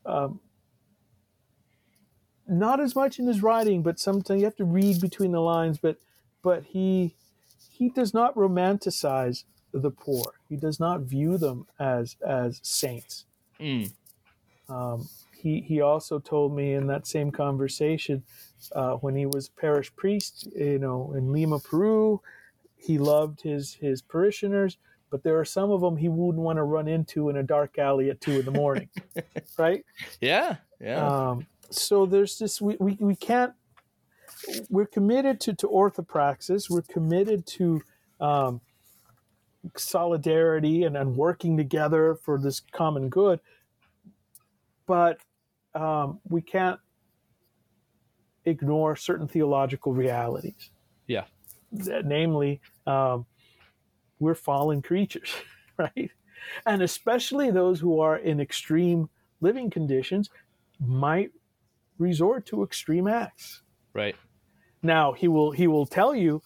um, 0.06 0.40
not 2.48 2.80
as 2.80 2.96
much 2.96 3.20
in 3.20 3.28
his 3.28 3.44
writing, 3.44 3.84
but 3.84 4.00
sometimes 4.00 4.40
you 4.40 4.46
have 4.46 4.56
to 4.56 4.66
read 4.66 5.02
between 5.02 5.32
the 5.32 5.42
lines. 5.42 5.78
But 5.78 5.98
but 6.42 6.64
he 6.64 7.16
he 7.70 7.90
does 7.90 8.14
not 8.14 8.36
romanticize 8.36 9.44
the 9.82 9.92
poor. 9.92 10.34
He 10.50 10.56
does 10.56 10.80
not 10.80 11.02
view 11.02 11.38
them 11.38 11.68
as 11.80 12.16
as 12.26 12.60
saints. 12.64 13.26
Mm. 13.60 13.92
Um, 14.70 15.10
he 15.36 15.62
he 15.62 15.82
also 15.82 16.20
told 16.20 16.56
me 16.56 16.74
in 16.74 16.88
that 16.88 17.08
same 17.08 17.32
conversation 17.32 18.24
uh, 18.74 18.94
when 18.96 19.16
he 19.16 19.26
was 19.26 19.50
parish 19.50 19.96
priest, 19.96 20.48
you 20.56 20.80
know, 20.80 21.14
in 21.16 21.32
Lima, 21.32 21.60
Peru, 21.60 22.22
he 22.76 22.98
loved 22.98 23.42
his 23.42 23.74
his 23.74 24.02
parishioners, 24.02 24.78
but 25.10 25.24
there 25.24 25.40
are 25.40 25.46
some 25.46 25.72
of 25.72 25.82
them 25.82 25.98
he 25.98 26.10
wouldn't 26.10 26.44
want 26.44 26.58
to 26.58 26.64
run 26.64 26.88
into 26.88 27.30
in 27.30 27.38
a 27.38 27.44
dark 27.44 27.78
alley 27.78 28.10
at 28.10 28.22
two 28.22 28.40
in 28.40 28.46
the 28.46 28.52
morning, 28.52 28.90
right? 29.58 29.86
Yeah. 30.22 30.58
Yeah. 30.80 31.06
Um, 31.06 31.48
so 31.70 32.06
there's 32.06 32.38
this 32.38 32.62
we, 32.62 32.78
we, 32.80 32.98
we 33.00 33.16
can't 33.16 33.54
we're 34.70 34.86
committed 34.86 35.40
to, 35.42 35.54
to 35.54 35.68
orthopraxis 35.68 36.70
we're 36.70 36.82
committed 36.84 37.46
to 37.46 37.82
um, 38.20 38.62
solidarity 39.76 40.84
and, 40.84 40.96
and 40.96 41.16
working 41.16 41.58
together 41.58 42.16
for 42.24 42.40
this 42.40 42.62
common 42.72 43.10
good 43.10 43.40
but 44.86 45.20
um, 45.76 46.20
we 46.30 46.42
can't 46.42 46.80
ignore 48.46 48.96
certain 48.96 49.28
theological 49.28 49.94
realities 49.94 50.72
Yeah. 51.72 52.02
Namely 52.06 52.62
um, 52.86 53.26
we're 54.20 54.36
fallen 54.36 54.82
creatures 54.82 55.34
right 55.78 56.12
and 56.66 56.82
especially 56.82 57.52
those 57.52 57.80
who 57.80 58.00
are 58.00 58.18
in 58.18 58.40
extreme 58.40 59.10
living 59.42 59.70
conditions 59.70 60.30
might 60.80 61.32
resort 61.98 62.46
to 62.48 62.64
extreme 62.64 63.08
acts. 63.08 63.62
right. 63.94 64.16
Now 64.84 65.14
he 65.14 65.28
will 65.28 65.52
he 65.52 65.68
will 65.68 65.86
tell 65.86 66.14
you 66.16 66.42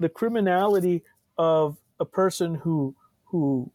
the 0.00 0.08
criminality 0.08 1.04
of 1.36 1.78
a 2.00 2.04
person 2.04 2.54
who 2.54 2.94
who 3.24 3.70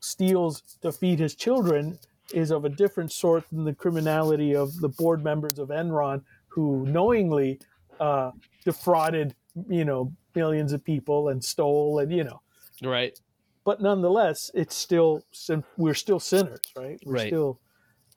steals 0.00 0.62
to 0.82 0.92
feed 0.92 1.18
his 1.18 1.34
children 1.34 1.98
is 2.32 2.50
of 2.50 2.64
a 2.64 2.68
different 2.68 3.12
sort 3.12 3.44
than 3.50 3.64
the 3.64 3.74
criminality 3.74 4.54
of 4.54 4.74
the 4.80 4.88
board 4.88 5.22
members 5.24 5.58
of 5.58 5.68
Enron 5.68 6.22
who 6.48 6.84
knowingly 6.86 7.60
uh, 7.98 8.30
defrauded 8.64 9.34
you 9.68 9.84
know 9.84 10.12
millions 10.34 10.72
of 10.72 10.82
people 10.84 11.28
and 11.28 11.42
stole 11.44 11.98
and 11.98 12.12
you 12.12 12.24
know 12.24 12.40
Right. 12.82 13.18
but 13.64 13.80
nonetheless 13.82 14.50
it's 14.54 14.74
still 14.76 15.22
sin- 15.32 15.64
we're 15.76 15.94
still 15.94 16.20
sinners 16.20 16.60
right 16.76 16.98
we're 17.04 17.14
Right. 17.14 17.26
still 17.26 17.60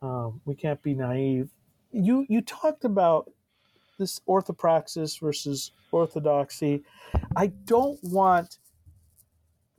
um, 0.02 0.42
we 0.46 0.56
can't 0.56 0.82
be 0.84 0.94
naive 0.94 1.50
you 1.92 2.26
you 2.30 2.42
talked 2.42 2.86
about 2.86 3.32
this 4.00 4.20
orthopraxis 4.28 5.20
versus 5.20 5.72
orthodoxy 5.92 6.84
i 7.36 7.48
don't 7.48 8.00
want 8.04 8.60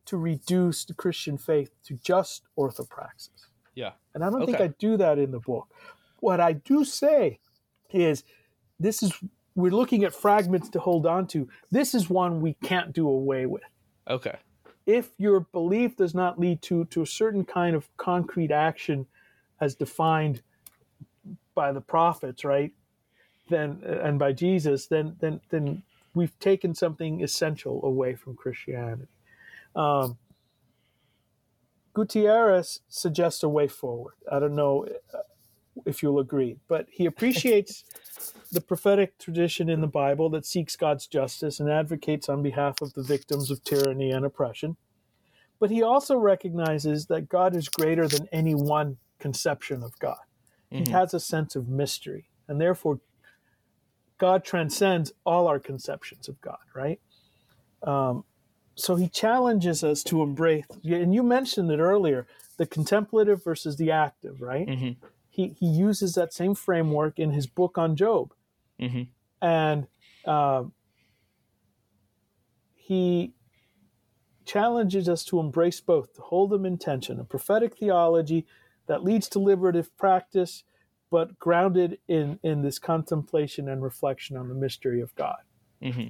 to 0.06 0.16
reduce 0.16 0.84
the 0.84 0.94
christian 0.94 1.36
faith 1.38 1.70
to 1.84 1.94
just 1.94 2.42
orthopraxis. 2.58 3.46
Yeah. 3.74 3.92
and 4.14 4.24
i 4.24 4.30
don't 4.30 4.46
think 4.46 4.60
i 4.60 4.68
do 4.78 4.96
that 4.96 5.18
in 5.18 5.30
the 5.30 5.40
book. 5.40 5.68
What 6.20 6.40
i 6.40 6.52
do 6.52 6.84
say 6.84 7.38
is 7.90 8.24
this 8.80 9.02
is 9.02 9.12
we're 9.56 9.70
looking 9.72 10.02
at 10.04 10.12
fragments 10.14 10.68
to 10.70 10.80
hold 10.80 11.06
on 11.06 11.28
to. 11.28 11.48
This 11.70 11.94
is 11.94 12.10
one 12.10 12.40
we 12.40 12.54
can't 12.54 12.92
do 12.92 13.08
away 13.08 13.46
with. 13.46 13.62
Okay. 14.08 14.36
if 14.86 15.10
your 15.16 15.40
belief 15.52 15.96
does 15.96 16.14
not 16.14 16.38
lead 16.38 16.60
to 16.62 16.84
to 16.86 17.02
a 17.02 17.06
certain 17.06 17.44
kind 17.44 17.74
of 17.74 17.88
concrete 17.96 18.50
action 18.50 19.06
as 19.60 19.74
defined 19.74 20.42
by 21.54 21.72
the 21.72 21.80
prophets 21.80 22.44
right 22.44 22.72
then 23.48 23.80
and 23.84 24.18
by 24.18 24.30
jesus 24.32 24.86
then 24.86 25.16
then 25.20 25.40
then 25.50 25.82
we've 26.14 26.38
taken 26.38 26.74
something 26.74 27.22
essential 27.22 27.80
away 27.84 28.14
from 28.14 28.34
christianity 28.36 29.08
um, 29.74 30.18
Gutierrez 31.94 32.80
suggests 32.88 33.42
a 33.42 33.48
way 33.48 33.68
forward. 33.68 34.14
I 34.30 34.38
don't 34.40 34.56
know 34.56 34.86
uh, 35.12 35.18
if 35.86 36.02
you'll 36.02 36.18
agree, 36.18 36.58
but 36.68 36.86
he 36.90 37.06
appreciates 37.06 37.84
the 38.52 38.60
prophetic 38.60 39.18
tradition 39.18 39.68
in 39.68 39.80
the 39.80 39.86
Bible 39.86 40.28
that 40.30 40.44
seeks 40.44 40.76
God's 40.76 41.06
justice 41.06 41.60
and 41.60 41.70
advocates 41.70 42.28
on 42.28 42.42
behalf 42.42 42.80
of 42.80 42.94
the 42.94 43.02
victims 43.02 43.50
of 43.50 43.62
tyranny 43.64 44.10
and 44.10 44.24
oppression. 44.24 44.76
But 45.60 45.70
he 45.70 45.82
also 45.82 46.16
recognizes 46.16 47.06
that 47.06 47.28
God 47.28 47.54
is 47.54 47.68
greater 47.68 48.08
than 48.08 48.28
any 48.32 48.54
one 48.54 48.98
conception 49.18 49.82
of 49.82 49.98
God. 49.98 50.18
Mm-hmm. 50.72 50.84
He 50.84 50.90
has 50.90 51.14
a 51.14 51.20
sense 51.20 51.54
of 51.54 51.68
mystery, 51.68 52.28
and 52.48 52.60
therefore, 52.60 53.00
God 54.18 54.44
transcends 54.44 55.12
all 55.24 55.48
our 55.48 55.58
conceptions 55.58 56.28
of 56.28 56.40
God, 56.40 56.58
right? 56.74 57.00
Um, 57.82 58.24
so 58.74 58.96
he 58.96 59.08
challenges 59.08 59.84
us 59.84 60.02
to 60.04 60.22
embrace, 60.22 60.66
and 60.84 61.14
you 61.14 61.22
mentioned 61.22 61.70
it 61.70 61.78
earlier, 61.78 62.26
the 62.56 62.66
contemplative 62.66 63.42
versus 63.42 63.76
the 63.76 63.90
active, 63.90 64.40
right? 64.40 64.66
Mm-hmm. 64.66 65.06
He, 65.28 65.56
he 65.58 65.66
uses 65.66 66.14
that 66.14 66.32
same 66.32 66.54
framework 66.54 67.18
in 67.18 67.32
his 67.32 67.46
book 67.46 67.76
on 67.76 67.96
Job. 67.96 68.32
Mm-hmm. 68.80 69.02
And 69.42 69.86
uh, 70.24 70.64
he 72.74 73.34
challenges 74.44 75.08
us 75.08 75.24
to 75.24 75.40
embrace 75.40 75.80
both, 75.80 76.14
to 76.14 76.22
hold 76.22 76.50
them 76.50 76.64
in 76.64 76.78
tension, 76.78 77.18
a 77.18 77.24
prophetic 77.24 77.76
theology 77.76 78.46
that 78.86 79.02
leads 79.02 79.28
to 79.30 79.38
liberative 79.38 79.96
practice, 79.96 80.64
but 81.10 81.38
grounded 81.38 81.98
in, 82.06 82.38
in 82.42 82.62
this 82.62 82.78
contemplation 82.78 83.68
and 83.68 83.82
reflection 83.82 84.36
on 84.36 84.48
the 84.48 84.54
mystery 84.54 85.00
of 85.00 85.14
God. 85.14 85.38
Mm-hmm. 85.84 86.08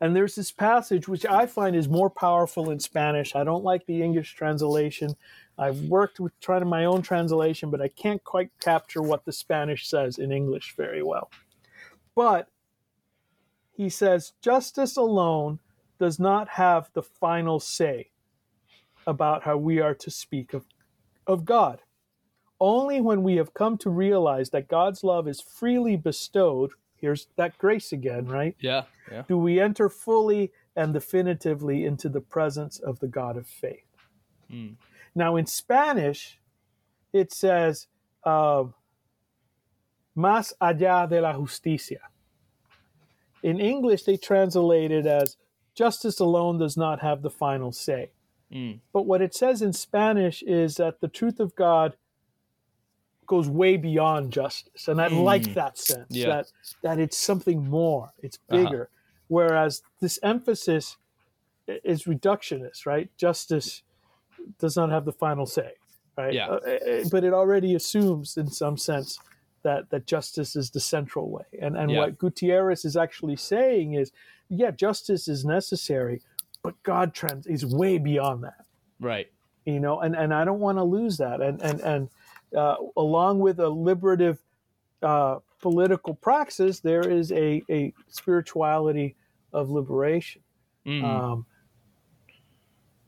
And 0.00 0.14
there's 0.14 0.36
this 0.36 0.52
passage 0.52 1.08
which 1.08 1.26
I 1.26 1.46
find 1.46 1.74
is 1.74 1.88
more 1.88 2.10
powerful 2.10 2.70
in 2.70 2.78
Spanish. 2.78 3.34
I 3.34 3.44
don't 3.44 3.64
like 3.64 3.84
the 3.86 4.02
English 4.02 4.34
translation. 4.34 5.16
I've 5.58 5.80
worked 5.82 6.20
with 6.20 6.38
trying 6.40 6.68
my 6.68 6.84
own 6.84 7.02
translation, 7.02 7.70
but 7.70 7.80
I 7.80 7.88
can't 7.88 8.22
quite 8.22 8.50
capture 8.60 9.02
what 9.02 9.24
the 9.24 9.32
Spanish 9.32 9.88
says 9.88 10.18
in 10.18 10.30
English 10.30 10.74
very 10.76 11.02
well. 11.02 11.30
But 12.14 12.48
he 13.72 13.88
says, 13.88 14.32
justice 14.40 14.96
alone 14.96 15.58
does 15.98 16.18
not 16.18 16.48
have 16.50 16.90
the 16.92 17.02
final 17.02 17.58
say 17.58 18.10
about 19.06 19.42
how 19.42 19.56
we 19.56 19.80
are 19.80 19.94
to 19.94 20.10
speak 20.10 20.52
of, 20.54 20.66
of 21.26 21.44
God. 21.44 21.80
Only 22.60 23.00
when 23.00 23.22
we 23.22 23.36
have 23.36 23.54
come 23.54 23.76
to 23.78 23.90
realize 23.90 24.50
that 24.50 24.68
God's 24.68 25.04
love 25.04 25.28
is 25.28 25.40
freely 25.40 25.96
bestowed, 25.96 26.72
here's 27.00 27.28
that 27.36 27.58
grace 27.58 27.92
again, 27.92 28.26
right? 28.26 28.56
Yeah, 28.60 28.84
yeah. 29.10 29.22
Do 29.28 29.38
we 29.38 29.60
enter 29.60 29.88
fully 29.88 30.52
and 30.74 30.92
definitively 30.92 31.84
into 31.84 32.08
the 32.08 32.20
presence 32.20 32.78
of 32.78 33.00
the 33.00 33.08
God 33.08 33.36
of 33.36 33.46
faith? 33.46 33.86
Mm. 34.50 34.76
Now, 35.14 35.36
in 35.36 35.46
Spanish, 35.46 36.38
it 37.12 37.32
says, 37.32 37.86
uh, 38.24 38.64
más 40.16 40.52
allá 40.60 41.08
de 41.08 41.20
la 41.20 41.32
justicia. 41.32 42.00
In 43.42 43.60
English, 43.60 44.04
they 44.04 44.16
translate 44.16 44.90
it 44.90 45.06
as 45.06 45.36
justice 45.74 46.18
alone 46.18 46.58
does 46.58 46.76
not 46.76 47.00
have 47.00 47.22
the 47.22 47.30
final 47.30 47.70
say. 47.72 48.10
Mm. 48.52 48.80
But 48.92 49.06
what 49.06 49.22
it 49.22 49.34
says 49.34 49.62
in 49.62 49.72
Spanish 49.72 50.42
is 50.42 50.76
that 50.76 51.00
the 51.00 51.08
truth 51.08 51.40
of 51.40 51.54
God 51.54 51.96
goes 53.26 53.48
way 53.48 53.76
beyond 53.76 54.32
justice. 54.32 54.88
And 54.88 55.00
I 55.00 55.08
mm. 55.08 55.22
like 55.22 55.54
that 55.54 55.78
sense 55.78 56.06
yeah. 56.10 56.26
that, 56.28 56.46
that 56.82 56.98
it's 56.98 57.16
something 57.16 57.68
more, 57.68 58.12
it's 58.22 58.38
uh-huh. 58.48 58.62
bigger. 58.62 58.82
Uh-huh. 58.82 58.92
Whereas 59.28 59.82
this 60.00 60.18
emphasis 60.22 60.96
is 61.66 62.04
reductionist, 62.04 62.86
right? 62.86 63.10
Justice 63.16 63.82
does 64.58 64.76
not 64.76 64.90
have 64.90 65.04
the 65.04 65.12
final 65.12 65.46
say, 65.46 65.72
right? 66.16 66.32
Yeah. 66.32 66.48
Uh, 66.48 66.60
eh, 66.66 66.78
eh, 66.86 67.04
but 67.10 67.24
it 67.24 67.32
already 67.32 67.74
assumes, 67.74 68.36
in 68.36 68.50
some 68.50 68.76
sense, 68.76 69.18
that 69.62 69.90
that 69.90 70.06
justice 70.06 70.54
is 70.54 70.70
the 70.70 70.80
central 70.80 71.28
way. 71.28 71.44
And 71.60 71.76
and 71.76 71.90
yeah. 71.90 71.98
what 71.98 72.18
Gutierrez 72.18 72.84
is 72.84 72.96
actually 72.96 73.36
saying 73.36 73.94
is, 73.94 74.12
yeah, 74.48 74.70
justice 74.70 75.26
is 75.26 75.44
necessary, 75.44 76.22
but 76.62 76.80
God 76.84 77.14
trends 77.14 77.46
is 77.46 77.66
way 77.66 77.98
beyond 77.98 78.44
that. 78.44 78.64
Right. 79.00 79.26
You 79.64 79.80
know, 79.80 80.00
and 80.00 80.14
and 80.14 80.32
I 80.32 80.44
don't 80.44 80.60
want 80.60 80.78
to 80.78 80.84
lose 80.84 81.16
that. 81.16 81.40
And 81.40 81.60
and 81.60 81.80
and 81.80 82.08
uh, 82.56 82.76
along 82.96 83.38
with 83.38 83.60
a 83.60 83.68
liberative 83.68 84.42
uh, 85.02 85.38
political 85.60 86.14
praxis, 86.14 86.80
there 86.80 87.08
is 87.08 87.30
a, 87.32 87.62
a 87.70 87.92
spirituality 88.08 89.14
of 89.52 89.70
liberation. 89.70 90.42
Mm. 90.86 91.04
Um, 91.04 91.46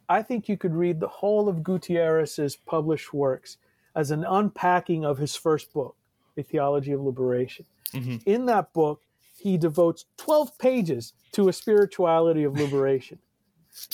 I 0.09 0.22
think 0.22 0.49
you 0.49 0.57
could 0.57 0.74
read 0.74 1.01
the 1.01 1.09
whole 1.09 1.49
of 1.49 1.62
Gutierrez's 1.62 2.57
published 2.57 3.12
works 3.12 3.59
as 3.94 4.11
an 4.11 4.24
unpacking 4.24 5.05
of 5.05 5.18
his 5.18 5.36
first 5.36 5.72
book, 5.72 5.96
A 6.36 6.42
Theology 6.42 6.92
of 6.92 7.01
Liberation. 7.01 7.66
Mm-hmm. 7.92 8.16
In 8.26 8.46
that 8.46 8.72
book, 8.72 9.03
he 9.36 9.57
devotes 9.57 10.07
12 10.16 10.59
pages 10.59 11.12
to 11.32 11.49
a 11.49 11.53
spirituality 11.53 12.44
of 12.44 12.59
liberation. 12.59 13.18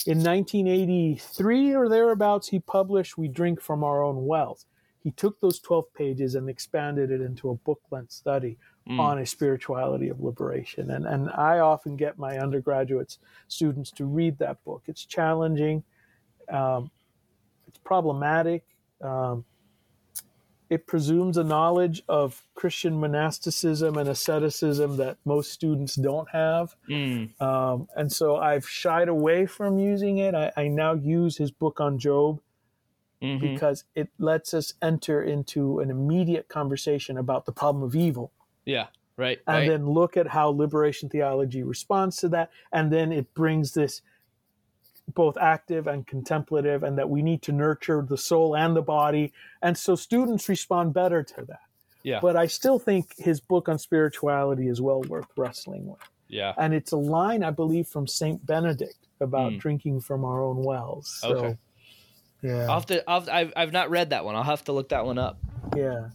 In 0.06 0.22
1983 0.22 1.74
or 1.74 1.88
thereabouts, 1.88 2.48
he 2.48 2.60
published 2.60 3.18
We 3.18 3.28
Drink 3.28 3.60
from 3.60 3.84
Our 3.84 4.02
Own 4.02 4.24
Wells 4.24 4.66
he 5.04 5.10
took 5.10 5.38
those 5.40 5.60
12 5.60 5.92
pages 5.92 6.34
and 6.34 6.48
expanded 6.48 7.10
it 7.10 7.20
into 7.20 7.50
a 7.50 7.54
book 7.54 7.80
length 7.90 8.10
study 8.10 8.56
mm. 8.88 8.98
on 8.98 9.18
a 9.18 9.26
spirituality 9.26 10.08
of 10.08 10.20
liberation. 10.20 10.90
And, 10.90 11.06
and 11.06 11.30
I 11.30 11.58
often 11.58 11.94
get 11.94 12.18
my 12.18 12.38
undergraduate 12.38 13.18
students 13.46 13.90
to 13.92 14.06
read 14.06 14.38
that 14.38 14.64
book. 14.64 14.82
It's 14.86 15.04
challenging, 15.04 15.84
um, 16.50 16.90
it's 17.68 17.78
problematic. 17.78 18.64
Um, 19.02 19.44
it 20.70 20.86
presumes 20.86 21.36
a 21.36 21.44
knowledge 21.44 22.02
of 22.08 22.42
Christian 22.54 22.98
monasticism 22.98 23.98
and 23.98 24.08
asceticism 24.08 24.96
that 24.96 25.18
most 25.26 25.52
students 25.52 25.94
don't 25.94 26.28
have. 26.30 26.74
Mm. 26.88 27.38
Um, 27.42 27.88
and 27.94 28.10
so 28.10 28.36
I've 28.36 28.66
shied 28.66 29.08
away 29.08 29.44
from 29.44 29.78
using 29.78 30.16
it. 30.18 30.34
I, 30.34 30.50
I 30.56 30.68
now 30.68 30.94
use 30.94 31.36
his 31.36 31.50
book 31.50 31.80
on 31.80 31.98
Job 31.98 32.40
mm-hmm. 33.22 33.54
because 33.54 33.84
it 33.94 34.08
lets 34.18 34.54
us 34.54 34.74
enter 34.82 35.22
into 35.22 35.80
an 35.80 35.90
immediate 35.90 36.48
conversation 36.48 37.18
about 37.18 37.46
the 37.46 37.52
problem 37.52 37.82
of 37.82 37.94
evil. 37.94 38.32
Yeah, 38.64 38.86
right. 39.16 39.38
And 39.46 39.56
right. 39.56 39.68
then 39.68 39.88
look 39.88 40.16
at 40.16 40.28
how 40.28 40.48
liberation 40.48 41.08
theology 41.08 41.62
responds 41.62 42.16
to 42.18 42.28
that. 42.30 42.50
And 42.72 42.92
then 42.92 43.12
it 43.12 43.32
brings 43.34 43.72
this 43.72 44.02
both 45.12 45.36
active 45.36 45.86
and 45.86 46.06
contemplative, 46.06 46.82
and 46.82 46.96
that 46.96 47.10
we 47.10 47.20
need 47.20 47.42
to 47.42 47.52
nurture 47.52 48.04
the 48.08 48.16
soul 48.16 48.56
and 48.56 48.74
the 48.74 48.82
body. 48.82 49.32
And 49.60 49.76
so 49.76 49.96
students 49.96 50.48
respond 50.48 50.94
better 50.94 51.22
to 51.22 51.44
that. 51.46 51.60
Yeah. 52.02 52.20
But 52.20 52.36
I 52.36 52.46
still 52.46 52.78
think 52.78 53.14
his 53.18 53.40
book 53.40 53.68
on 53.68 53.78
spirituality 53.78 54.68
is 54.68 54.80
well 54.80 55.02
worth 55.02 55.26
wrestling 55.36 55.86
with. 55.86 56.00
Yeah. 56.28 56.54
And 56.56 56.72
it's 56.72 56.92
a 56.92 56.96
line, 56.96 57.42
I 57.42 57.50
believe, 57.50 57.86
from 57.86 58.06
St. 58.06 58.44
Benedict 58.46 59.08
about 59.20 59.52
mm. 59.52 59.60
drinking 59.60 60.00
from 60.00 60.24
our 60.24 60.42
own 60.42 60.62
wells. 60.62 61.18
So, 61.20 61.28
okay. 61.28 61.58
Yeah. 62.44 62.66
I'll 62.66 62.74
have 62.74 62.86
to. 62.86 63.10
I'll, 63.10 63.28
I've 63.30 63.52
I've 63.56 63.72
not 63.72 63.88
read 63.88 64.10
that 64.10 64.24
one. 64.24 64.36
I'll 64.36 64.42
have 64.42 64.64
to 64.64 64.72
look 64.72 64.90
that 64.90 65.06
one 65.06 65.18
up. 65.18 65.38
Yeah. 65.74 66.10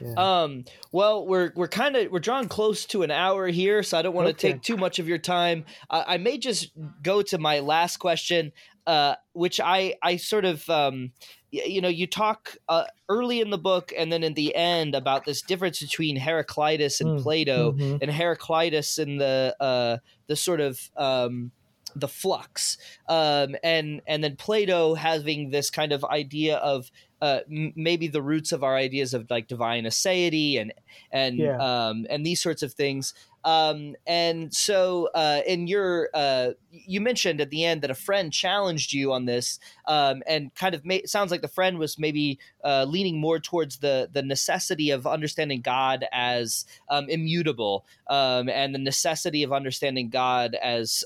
Yeah. 0.00 0.14
Um, 0.16 0.64
well, 0.90 1.24
we're 1.24 1.52
we're 1.54 1.68
kind 1.68 1.94
of 1.94 2.10
we're 2.10 2.18
drawing 2.18 2.48
close 2.48 2.86
to 2.86 3.02
an 3.02 3.12
hour 3.12 3.46
here, 3.46 3.84
so 3.84 3.96
I 3.96 4.02
don't 4.02 4.14
want 4.14 4.26
to 4.26 4.32
okay. 4.32 4.54
take 4.54 4.62
too 4.62 4.76
much 4.76 4.98
of 4.98 5.06
your 5.06 5.18
time. 5.18 5.64
Uh, 5.88 6.02
I 6.04 6.16
may 6.16 6.38
just 6.38 6.72
go 7.02 7.22
to 7.22 7.38
my 7.38 7.60
last 7.60 7.98
question, 7.98 8.50
uh, 8.88 9.14
which 9.32 9.60
I 9.60 9.94
I 10.02 10.16
sort 10.16 10.44
of 10.44 10.68
um, 10.68 11.12
you 11.52 11.80
know 11.80 11.88
you 11.88 12.08
talk 12.08 12.56
uh, 12.68 12.84
early 13.08 13.40
in 13.40 13.50
the 13.50 13.58
book 13.58 13.92
and 13.96 14.10
then 14.10 14.24
in 14.24 14.34
the 14.34 14.56
end 14.56 14.96
about 14.96 15.24
this 15.24 15.40
difference 15.40 15.80
between 15.80 16.16
Heraclitus 16.16 17.00
and 17.00 17.20
mm. 17.20 17.22
Plato, 17.22 17.72
mm-hmm. 17.72 17.98
and 18.02 18.10
Heraclitus 18.10 18.98
and 18.98 19.20
the 19.20 19.54
uh, 19.60 19.98
the 20.26 20.34
sort 20.34 20.60
of 20.60 20.80
um, 20.96 21.52
the 21.94 22.08
flux 22.08 22.78
um, 23.08 23.56
and 23.62 24.00
and 24.06 24.22
then 24.22 24.36
plato 24.36 24.94
having 24.94 25.50
this 25.50 25.70
kind 25.70 25.92
of 25.92 26.04
idea 26.04 26.56
of 26.56 26.90
uh, 27.22 27.40
m- 27.50 27.72
maybe 27.76 28.08
the 28.08 28.22
roots 28.22 28.52
of 28.52 28.64
our 28.64 28.76
ideas 28.76 29.14
of 29.14 29.30
like 29.30 29.46
divine 29.46 29.84
aseity 29.84 30.60
and 30.60 30.72
and 31.12 31.38
yeah. 31.38 31.56
um, 31.58 32.06
and 32.08 32.24
these 32.24 32.42
sorts 32.42 32.62
of 32.62 32.72
things 32.72 33.14
um, 33.44 33.96
and 34.06 34.52
so, 34.52 35.08
uh, 35.14 35.40
in 35.46 35.66
your, 35.66 36.10
uh, 36.12 36.50
you 36.70 37.00
mentioned 37.00 37.40
at 37.40 37.50
the 37.50 37.64
end 37.64 37.82
that 37.82 37.90
a 37.90 37.94
friend 37.94 38.32
challenged 38.32 38.92
you 38.92 39.12
on 39.12 39.24
this, 39.24 39.58
um, 39.86 40.22
and 40.26 40.54
kind 40.54 40.74
of 40.74 40.84
ma- 40.84 41.06
sounds 41.06 41.30
like 41.30 41.40
the 41.40 41.48
friend 41.48 41.78
was 41.78 41.98
maybe 41.98 42.38
uh, 42.64 42.84
leaning 42.84 43.18
more 43.18 43.38
towards 43.38 43.78
the 43.78 44.08
the 44.12 44.22
necessity 44.22 44.90
of 44.90 45.06
understanding 45.06 45.62
God 45.62 46.04
as 46.12 46.66
um, 46.90 47.08
immutable, 47.08 47.86
um, 48.08 48.48
and 48.48 48.74
the 48.74 48.78
necessity 48.78 49.42
of 49.42 49.52
understanding 49.52 50.10
God 50.10 50.54
as 50.62 51.04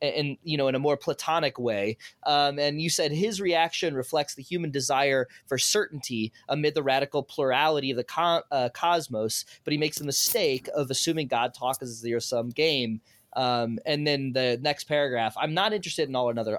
in 0.00 0.36
you 0.42 0.56
know 0.56 0.68
in 0.68 0.74
a 0.74 0.78
more 0.78 0.96
platonic 0.96 1.58
way. 1.58 1.96
Um, 2.24 2.58
and 2.58 2.80
you 2.80 2.90
said 2.90 3.12
his 3.12 3.40
reaction 3.40 3.94
reflects 3.94 4.34
the 4.34 4.42
human 4.42 4.70
desire 4.70 5.28
for 5.46 5.58
certainty 5.58 6.32
amid 6.48 6.74
the 6.74 6.82
radical 6.82 7.22
plurality 7.22 7.90
of 7.90 7.96
the 7.96 8.04
co- 8.04 8.42
uh, 8.50 8.68
cosmos 8.70 9.44
but 9.64 9.72
he 9.72 9.78
makes 9.78 9.98
the 9.98 10.04
mistake 10.04 10.68
of 10.74 10.90
assuming 10.90 11.26
god 11.26 11.54
talks 11.54 11.82
as 11.82 11.90
a 11.90 11.94
zero 11.94 12.18
sum 12.18 12.50
game. 12.50 13.00
Um, 13.34 13.78
and 13.84 14.06
then 14.06 14.32
the 14.32 14.58
next 14.62 14.84
paragraph 14.84 15.34
i'm 15.36 15.52
not 15.52 15.74
interested 15.74 16.08
in 16.08 16.16
all 16.16 16.30
another 16.30 16.58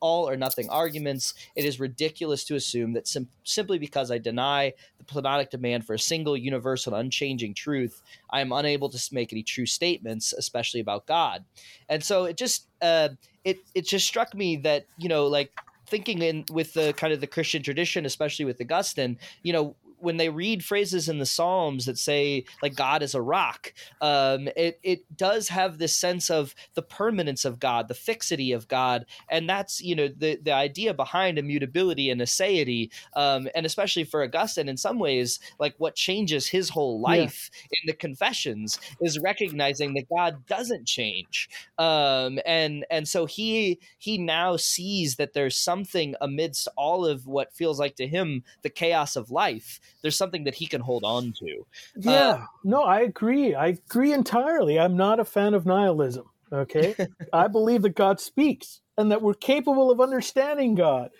all 0.00 0.28
or 0.28 0.36
nothing 0.36 0.68
arguments. 0.70 1.34
It 1.54 1.64
is 1.64 1.80
ridiculous 1.80 2.44
to 2.44 2.54
assume 2.54 2.92
that 2.94 3.08
sim- 3.08 3.28
simply 3.44 3.78
because 3.78 4.10
I 4.10 4.18
deny 4.18 4.72
the 4.98 5.04
Platonic 5.04 5.50
demand 5.50 5.86
for 5.86 5.94
a 5.94 5.98
single, 5.98 6.36
universal, 6.36 6.94
unchanging 6.94 7.54
truth, 7.54 8.02
I 8.30 8.40
am 8.40 8.52
unable 8.52 8.88
to 8.90 9.14
make 9.14 9.32
any 9.32 9.42
true 9.42 9.66
statements, 9.66 10.32
especially 10.32 10.80
about 10.80 11.06
God. 11.06 11.44
And 11.88 12.02
so 12.02 12.24
it 12.24 12.36
just 12.36 12.66
uh, 12.82 13.10
it 13.44 13.58
it 13.74 13.86
just 13.86 14.06
struck 14.06 14.34
me 14.34 14.56
that 14.58 14.86
you 14.98 15.08
know 15.08 15.26
like 15.26 15.52
thinking 15.86 16.20
in 16.22 16.44
with 16.50 16.74
the 16.74 16.92
kind 16.94 17.12
of 17.12 17.20
the 17.20 17.26
Christian 17.26 17.62
tradition, 17.62 18.04
especially 18.06 18.44
with 18.44 18.60
Augustine, 18.60 19.18
you 19.42 19.52
know, 19.52 19.76
when 19.98 20.16
they 20.16 20.28
read 20.28 20.64
phrases 20.64 21.08
in 21.08 21.18
the 21.18 21.26
Psalms 21.26 21.86
that 21.86 21.98
say 21.98 22.44
like 22.62 22.74
God 22.74 23.02
is 23.02 23.14
a 23.14 23.22
rock, 23.22 23.72
um, 24.00 24.48
it 24.56 24.78
it 24.82 25.16
does 25.16 25.48
have 25.48 25.78
this 25.78 25.94
sense 25.94 26.30
of 26.30 26.54
the 26.74 26.82
permanence 26.82 27.44
of 27.44 27.58
God, 27.58 27.88
the 27.88 27.94
fixity 27.94 28.52
of 28.52 28.68
God, 28.68 29.06
and 29.30 29.48
that's 29.48 29.80
you 29.80 29.94
know 29.94 30.08
the 30.08 30.36
the 30.36 30.52
idea 30.52 30.94
behind 30.94 31.38
immutability 31.38 32.10
and 32.10 32.20
aseity, 32.20 32.90
um, 33.14 33.48
and 33.54 33.66
especially 33.66 34.04
for 34.04 34.22
Augustine, 34.22 34.68
in 34.68 34.76
some 34.76 34.98
ways, 34.98 35.38
like 35.58 35.74
what 35.78 35.94
changes 35.94 36.46
his 36.46 36.70
whole 36.70 37.00
life 37.00 37.50
yeah. 37.54 37.80
in 37.82 37.86
the 37.86 37.94
Confessions 37.94 38.78
is 39.00 39.18
recognizing 39.18 39.94
that 39.94 40.08
God 40.14 40.46
doesn't 40.46 40.86
change, 40.86 41.48
um, 41.78 42.38
and 42.44 42.84
and 42.90 43.08
so 43.08 43.26
he 43.26 43.80
he 43.98 44.18
now 44.18 44.56
sees 44.56 45.16
that 45.16 45.32
there's 45.32 45.56
something 45.56 46.14
amidst 46.20 46.68
all 46.76 47.06
of 47.06 47.26
what 47.26 47.52
feels 47.52 47.78
like 47.78 47.96
to 47.96 48.06
him 48.06 48.44
the 48.62 48.70
chaos 48.70 49.16
of 49.16 49.30
life 49.30 49.80
there's 50.02 50.16
something 50.16 50.44
that 50.44 50.54
he 50.54 50.66
can 50.66 50.80
hold 50.80 51.04
on 51.04 51.32
to. 51.40 51.66
Yeah, 51.96 52.28
uh, 52.28 52.46
no, 52.64 52.82
I 52.82 53.00
agree. 53.00 53.54
I 53.54 53.68
agree 53.68 54.12
entirely. 54.12 54.78
I'm 54.78 54.96
not 54.96 55.20
a 55.20 55.24
fan 55.24 55.54
of 55.54 55.66
nihilism. 55.66 56.26
Okay, 56.52 56.94
I 57.32 57.48
believe 57.48 57.82
that 57.82 57.96
God 57.96 58.20
speaks 58.20 58.80
and 58.96 59.10
that 59.10 59.22
we're 59.22 59.34
capable 59.34 59.90
of 59.90 60.00
understanding 60.00 60.74
God. 60.74 61.10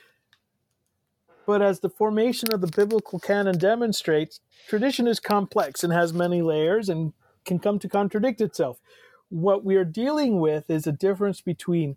But 1.46 1.62
as 1.62 1.80
the 1.80 1.90
formation 1.90 2.52
of 2.52 2.60
the 2.60 2.66
biblical 2.66 3.20
canon 3.20 3.56
demonstrates, 3.56 4.40
tradition 4.68 5.06
is 5.06 5.20
complex 5.20 5.84
and 5.84 5.92
has 5.92 6.12
many 6.12 6.42
layers 6.42 6.88
and 6.88 7.12
can 7.44 7.60
come 7.60 7.78
to 7.78 7.88
contradict 7.88 8.40
itself. 8.40 8.80
What 9.28 9.64
we 9.64 9.76
are 9.76 9.84
dealing 9.84 10.40
with 10.40 10.68
is 10.70 10.86
a 10.86 10.92
difference 10.92 11.40
between 11.40 11.96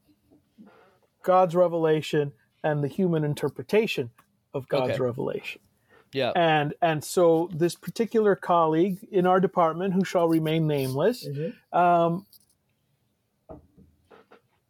God's 1.24 1.55
revelation 1.55 2.34
and 2.63 2.84
the 2.84 2.88
human 2.88 3.24
interpretation 3.24 4.11
of 4.53 4.67
God's 4.67 4.93
okay. 4.93 5.03
revelation. 5.03 5.61
Yeah. 6.12 6.32
And 6.36 6.74
and 6.82 7.03
so 7.03 7.49
this 7.53 7.76
particular 7.76 8.36
colleague 8.36 8.99
in 9.12 9.26
our 9.26 9.39
department, 9.39 9.93
who 9.93 10.03
shall 10.03 10.28
remain 10.28 10.68
nameless, 10.68 11.28
mm-hmm. 11.28 11.78
um, 11.78 12.26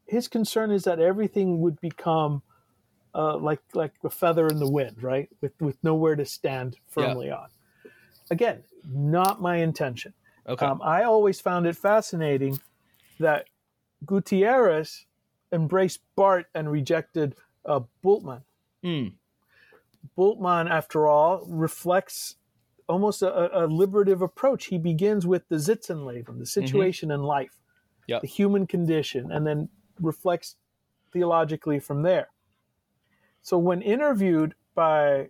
his 0.05 0.27
concern 0.27 0.71
is 0.71 0.83
that 0.83 0.99
everything 0.99 1.61
would 1.61 1.79
become 1.79 2.41
uh, 3.15 3.37
like 3.37 3.61
like 3.73 3.93
a 4.03 4.09
feather 4.09 4.47
in 4.47 4.59
the 4.59 4.69
wind, 4.69 5.01
right? 5.01 5.29
With 5.41 5.53
with 5.59 5.77
nowhere 5.83 6.15
to 6.15 6.25
stand 6.25 6.77
firmly 6.87 7.27
yeah. 7.27 7.37
on. 7.37 7.47
Again, 8.31 8.63
not 8.91 9.41
my 9.41 9.57
intention. 9.57 10.13
Okay. 10.47 10.65
Um, 10.65 10.81
I 10.83 11.03
always 11.03 11.39
found 11.39 11.67
it 11.67 11.77
fascinating 11.77 12.59
that 13.19 13.45
Gutierrez 14.05 15.05
embraced 15.51 16.01
Barth 16.15 16.45
and 16.53 16.71
rejected 16.71 17.35
uh, 17.65 17.81
Bultmann. 18.03 18.41
Mm. 18.83 19.13
Bultmann, 20.17 20.69
after 20.69 21.07
all, 21.07 21.45
reflects 21.47 22.35
almost 22.87 23.21
a, 23.21 23.63
a, 23.63 23.67
liberative 23.67 24.21
approach. 24.21 24.65
He 24.65 24.77
begins 24.77 25.27
with 25.27 25.47
the 25.47 25.59
Sitz 25.59 25.89
im 25.89 26.05
Leben, 26.05 26.39
the 26.39 26.45
mm-hmm. 26.45 26.65
situation 26.65 27.09
mm-hmm. 27.09 27.21
in 27.21 27.23
life, 27.23 27.59
yep. 28.07 28.21
the 28.21 28.27
human 28.27 28.65
condition, 28.65 29.31
and 29.31 29.45
then 29.45 29.69
reflects 30.01 30.55
theologically 31.13 31.79
from 31.79 32.01
there. 32.01 32.29
So 33.41 33.57
when 33.57 33.81
interviewed 33.81 34.55
by 34.75 35.29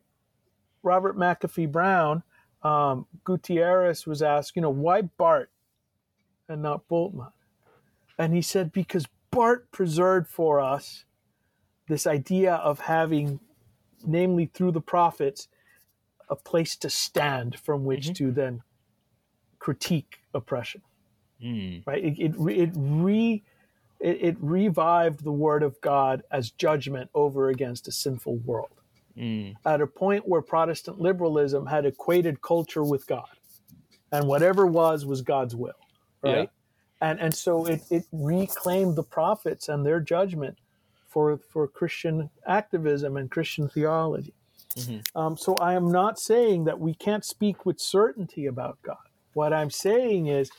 Robert 0.83 1.17
McAfee 1.17 1.71
Brown, 1.71 2.23
um, 2.63 3.05
Gutierrez 3.23 4.05
was 4.05 4.21
asked, 4.21 4.55
you 4.55 4.61
know, 4.61 4.69
why 4.69 5.01
Barth 5.03 5.49
and 6.47 6.61
not 6.61 6.87
Bultmann? 6.87 7.31
And 8.17 8.33
he 8.33 8.41
said, 8.41 8.71
because 8.71 9.05
Barth 9.31 9.71
preserved 9.71 10.27
for 10.27 10.59
us 10.59 11.05
this 11.87 12.05
idea 12.05 12.55
of 12.55 12.79
having 12.81 13.39
namely 14.05 14.49
through 14.53 14.71
the 14.71 14.81
prophets, 14.81 15.47
a 16.29 16.35
place 16.35 16.75
to 16.77 16.89
stand 16.89 17.59
from 17.59 17.85
which 17.85 18.05
mm-hmm. 18.05 18.25
to 18.25 18.31
then 18.31 18.61
critique 19.59 20.19
oppression. 20.33 20.81
Mm. 21.43 21.85
Right? 21.85 22.03
It, 22.03 22.19
it, 22.19 22.35
it 22.49 22.71
re 22.75 23.43
it, 23.99 24.17
it, 24.21 24.37
revived 24.39 25.23
the 25.23 25.31
word 25.31 25.61
of 25.61 25.79
God 25.81 26.23
as 26.31 26.51
judgment 26.51 27.09
over 27.13 27.49
against 27.49 27.87
a 27.87 27.91
sinful 27.91 28.37
world. 28.37 28.69
Mm. 29.17 29.55
At 29.65 29.81
a 29.81 29.87
point 29.87 30.27
where 30.27 30.41
Protestant 30.41 30.99
liberalism 31.01 31.65
had 31.65 31.85
equated 31.85 32.41
culture 32.41 32.83
with 32.83 33.05
God, 33.07 33.27
and 34.11 34.27
whatever 34.27 34.65
was 34.65 35.05
was 35.05 35.21
God's 35.21 35.55
will, 35.55 35.73
right? 36.21 36.49
Yeah. 37.01 37.07
And 37.09 37.19
and 37.19 37.33
so 37.33 37.65
it, 37.65 37.81
it 37.89 38.05
reclaimed 38.11 38.95
the 38.95 39.03
prophets 39.03 39.69
and 39.69 39.85
their 39.85 39.99
judgment 39.99 40.57
for 41.09 41.37
for 41.37 41.67
Christian 41.67 42.29
activism 42.47 43.17
and 43.17 43.29
Christian 43.29 43.67
theology. 43.67 44.33
Mm-hmm. 44.75 45.17
Um, 45.19 45.35
so 45.35 45.55
I 45.55 45.73
am 45.73 45.91
not 45.91 46.19
saying 46.19 46.65
that 46.65 46.79
we 46.79 46.93
can't 46.93 47.25
speak 47.25 47.65
with 47.65 47.79
certainty 47.79 48.45
about 48.45 48.77
God. 48.83 48.97
What 49.33 49.51
I'm 49.53 49.71
saying 49.71 50.27
is 50.27 50.51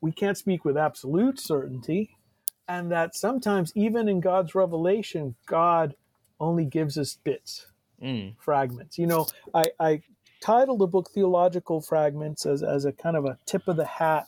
we 0.00 0.12
can't 0.12 0.36
speak 0.36 0.64
with 0.64 0.76
absolute 0.76 1.40
certainty, 1.40 2.16
and 2.68 2.90
that 2.92 3.14
sometimes 3.14 3.72
even 3.74 4.08
in 4.08 4.20
God's 4.20 4.54
revelation, 4.54 5.34
God 5.46 5.94
only 6.38 6.64
gives 6.64 6.98
us 6.98 7.18
bits, 7.24 7.66
mm. 8.02 8.34
fragments. 8.38 8.98
You 8.98 9.06
know, 9.06 9.26
I, 9.54 9.64
I 9.78 10.02
titled 10.40 10.80
the 10.80 10.86
book 10.86 11.10
Theological 11.14 11.80
Fragments 11.80 12.46
as, 12.46 12.62
as 12.62 12.84
a 12.84 12.92
kind 12.92 13.16
of 13.16 13.24
a 13.24 13.38
tip 13.46 13.68
of 13.68 13.76
the 13.76 13.86
hat 13.86 14.26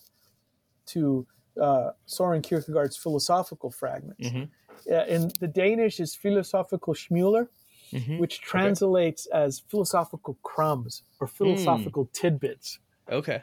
to 0.87 1.27
uh, 1.61 1.91
Soren 2.07 2.41
Kierkegaard's 2.41 2.97
philosophical 2.97 3.71
fragments. 3.71 4.29
Mm-hmm 4.29 4.45
uh, 4.91 5.05
in 5.07 5.31
the 5.41 5.49
Danish 5.49 6.01
is 6.01 6.15
philosophical 6.15 6.95
Smuler, 6.95 7.51
mm-hmm. 7.93 8.19
which 8.19 8.41
translates 8.41 9.27
okay. 9.31 9.45
as 9.45 9.63
philosophical 9.69 10.39
crumbs 10.43 11.03
or 11.21 11.27
philosophical 11.27 12.07
mm. 12.07 12.13
tidbits. 12.13 12.79
Okay. 13.11 13.43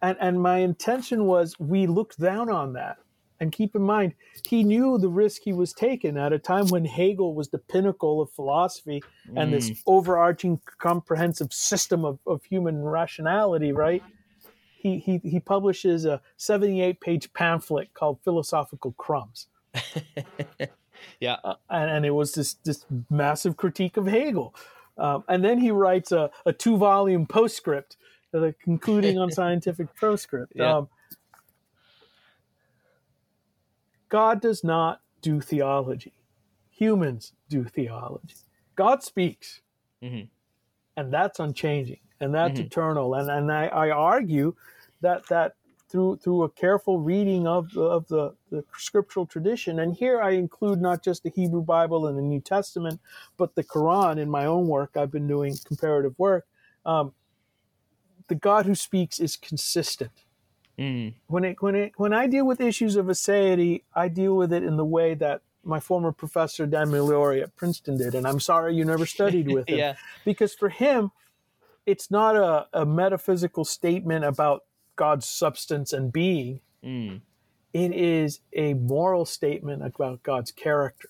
And 0.00 0.16
and 0.20 0.42
my 0.42 0.58
intention 0.58 1.26
was 1.26 1.58
we 1.58 1.86
looked 1.86 2.20
down 2.20 2.50
on 2.50 2.72
that. 2.74 2.96
And 3.40 3.50
keep 3.50 3.74
in 3.74 3.82
mind, 3.82 4.14
he 4.48 4.62
knew 4.62 4.98
the 4.98 5.08
risk 5.08 5.42
he 5.44 5.52
was 5.52 5.72
taking 5.72 6.16
at 6.16 6.32
a 6.32 6.38
time 6.38 6.68
when 6.68 6.84
Hegel 6.84 7.34
was 7.34 7.48
the 7.48 7.58
pinnacle 7.58 8.22
of 8.22 8.30
philosophy 8.30 9.02
and 9.34 9.50
mm. 9.50 9.54
this 9.54 9.82
overarching 9.84 10.60
comprehensive 10.78 11.52
system 11.52 12.04
of, 12.04 12.20
of 12.24 12.44
human 12.44 12.84
rationality, 12.84 13.72
right? 13.72 14.00
He, 14.76 15.00
he, 15.00 15.18
he 15.24 15.40
publishes 15.40 16.04
a 16.04 16.20
78 16.36 17.00
page 17.00 17.32
pamphlet 17.32 17.92
called 17.94 18.20
Philosophical 18.22 18.92
Crumbs. 18.92 19.48
yeah, 21.20 21.36
uh, 21.44 21.54
and, 21.70 21.90
and, 21.90 22.06
it 22.06 22.10
was 22.10 22.32
this 22.32 22.54
this 22.64 22.84
massive 23.10 23.56
critique 23.56 23.96
of 23.96 24.06
Hegel, 24.06 24.54
um, 24.98 25.24
and 25.28 25.44
then 25.44 25.58
he 25.58 25.70
writes 25.70 26.12
a, 26.12 26.30
a 26.44 26.52
two 26.52 26.76
volume 26.76 27.26
postscript, 27.26 27.96
uh, 28.34 28.52
concluding 28.62 29.18
on 29.18 29.30
scientific 29.32 29.94
proscript. 29.94 30.52
Yeah. 30.54 30.78
Um, 30.78 30.88
God 34.08 34.40
does 34.40 34.62
not 34.62 35.00
do 35.22 35.40
theology; 35.40 36.12
humans 36.70 37.32
do 37.48 37.64
theology. 37.64 38.36
God 38.74 39.02
speaks, 39.02 39.60
mm-hmm. 40.02 40.26
and 40.96 41.12
that's 41.12 41.40
unchanging, 41.40 42.00
and 42.20 42.34
that's 42.34 42.54
mm-hmm. 42.54 42.66
eternal. 42.66 43.14
And 43.14 43.30
and 43.30 43.50
I, 43.50 43.66
I 43.66 43.90
argue 43.90 44.54
that 45.00 45.26
that 45.28 45.54
through 45.92 46.16
through 46.16 46.42
a 46.42 46.48
careful 46.48 46.98
reading 46.98 47.46
of 47.46 47.70
the, 47.72 47.82
of 47.82 48.08
the, 48.08 48.34
the 48.50 48.64
scriptural 48.76 49.26
tradition. 49.26 49.78
And 49.78 49.94
here 49.94 50.20
I 50.20 50.30
include 50.30 50.80
not 50.80 51.04
just 51.04 51.22
the 51.22 51.30
Hebrew 51.30 51.62
Bible 51.62 52.06
and 52.06 52.16
the 52.16 52.22
New 52.22 52.40
Testament, 52.40 52.98
but 53.36 53.54
the 53.54 53.62
Quran 53.62 54.18
in 54.18 54.30
my 54.30 54.46
own 54.46 54.66
work. 54.66 54.96
I've 54.96 55.12
been 55.12 55.28
doing 55.28 55.54
comparative 55.64 56.18
work. 56.18 56.46
Um, 56.86 57.12
the 58.28 58.34
God 58.34 58.64
who 58.64 58.74
speaks 58.74 59.20
is 59.20 59.36
consistent. 59.36 60.10
Mm. 60.78 61.14
When 61.26 61.44
it 61.44 61.60
when 61.60 61.74
it 61.74 61.92
when 61.98 62.14
I 62.14 62.26
deal 62.26 62.46
with 62.46 62.60
issues 62.60 62.96
of 62.96 63.06
aseity, 63.06 63.82
I 63.94 64.08
deal 64.08 64.34
with 64.34 64.52
it 64.52 64.62
in 64.62 64.78
the 64.78 64.86
way 64.86 65.14
that 65.14 65.42
my 65.62 65.78
former 65.78 66.10
professor 66.10 66.66
Dan 66.66 66.88
Migliore 66.88 67.42
at 67.42 67.54
Princeton 67.54 67.98
did, 67.98 68.14
and 68.14 68.26
I'm 68.26 68.40
sorry 68.40 68.74
you 68.74 68.84
never 68.86 69.04
studied 69.04 69.52
with 69.52 69.68
him 69.68 69.78
yeah. 69.78 69.94
because 70.24 70.54
for 70.54 70.70
him, 70.70 71.12
it's 71.84 72.10
not 72.10 72.36
a, 72.36 72.66
a 72.72 72.86
metaphysical 72.86 73.66
statement 73.66 74.24
about 74.24 74.64
God's 74.96 75.26
substance 75.26 75.92
and 75.92 76.12
being. 76.12 76.60
Mm. 76.84 77.20
It 77.72 77.94
is 77.94 78.40
a 78.52 78.74
moral 78.74 79.24
statement 79.24 79.84
about 79.84 80.22
God's 80.22 80.50
character. 80.50 81.08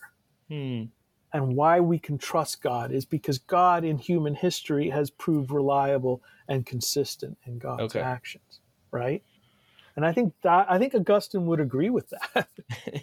Mm. 0.50 0.88
And 1.32 1.56
why 1.56 1.80
we 1.80 1.98
can 1.98 2.18
trust 2.18 2.62
God 2.62 2.92
is 2.92 3.04
because 3.06 3.38
God 3.38 3.84
in 3.84 3.98
human 3.98 4.34
history 4.34 4.90
has 4.90 5.10
proved 5.10 5.50
reliable 5.50 6.22
and 6.46 6.66
consistent 6.66 7.38
in 7.46 7.58
God's 7.58 7.82
okay. 7.82 8.00
actions, 8.00 8.60
right? 8.90 9.22
And 9.96 10.04
I 10.04 10.12
think 10.12 10.34
that 10.42 10.66
I 10.70 10.78
think 10.78 10.94
Augustine 10.94 11.46
would 11.46 11.60
agree 11.60 11.90
with 11.90 12.10
that. 12.10 12.48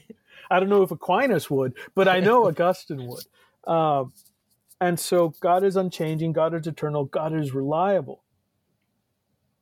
I 0.52 0.60
don't 0.60 0.70
know 0.70 0.84
if 0.84 0.92
Aquinas 0.92 1.50
would, 1.50 1.74
but 1.96 2.08
I 2.08 2.20
know 2.20 2.48
Augustine 2.48 3.08
would. 3.08 3.72
Um, 3.72 4.14
and 4.82 5.00
so 5.00 5.34
God 5.42 5.64
is 5.64 5.76
unchanging, 5.76 6.34
God 6.34 6.54
is 6.54 6.66
eternal, 6.66 7.06
God 7.06 7.34
is 7.34 7.54
reliable. 7.54 8.24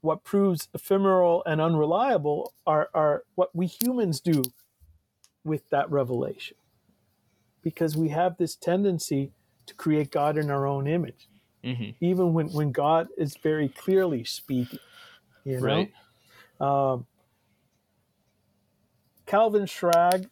What 0.02 0.24
proves 0.24 0.68
ephemeral 0.74 1.44
and 1.46 1.60
unreliable 1.60 2.54
are, 2.66 2.90
are 2.94 3.24
what 3.36 3.56
we 3.56 3.68
humans 3.68 4.20
do 4.20 4.44
with 5.44 5.70
that 5.70 5.90
revelation. 5.90 6.58
Because 7.62 7.98
we 7.98 8.10
have 8.10 8.38
this 8.38 8.56
tendency 8.56 9.32
to 9.66 9.74
create 9.74 10.12
God 10.12 10.38
in 10.38 10.50
our 10.50 10.66
own 10.66 10.88
image, 10.88 11.28
mm-hmm. 11.64 11.92
even 12.00 12.34
when, 12.34 12.48
when 12.50 12.72
God 12.72 13.08
is 13.18 13.36
very 13.36 13.68
clearly 13.68 14.24
speaking. 14.24 14.80
You 15.44 15.60
know? 15.60 15.66
Right. 15.66 15.92
Um, 16.60 17.06
Calvin 19.26 19.66
Schrag 19.66 20.30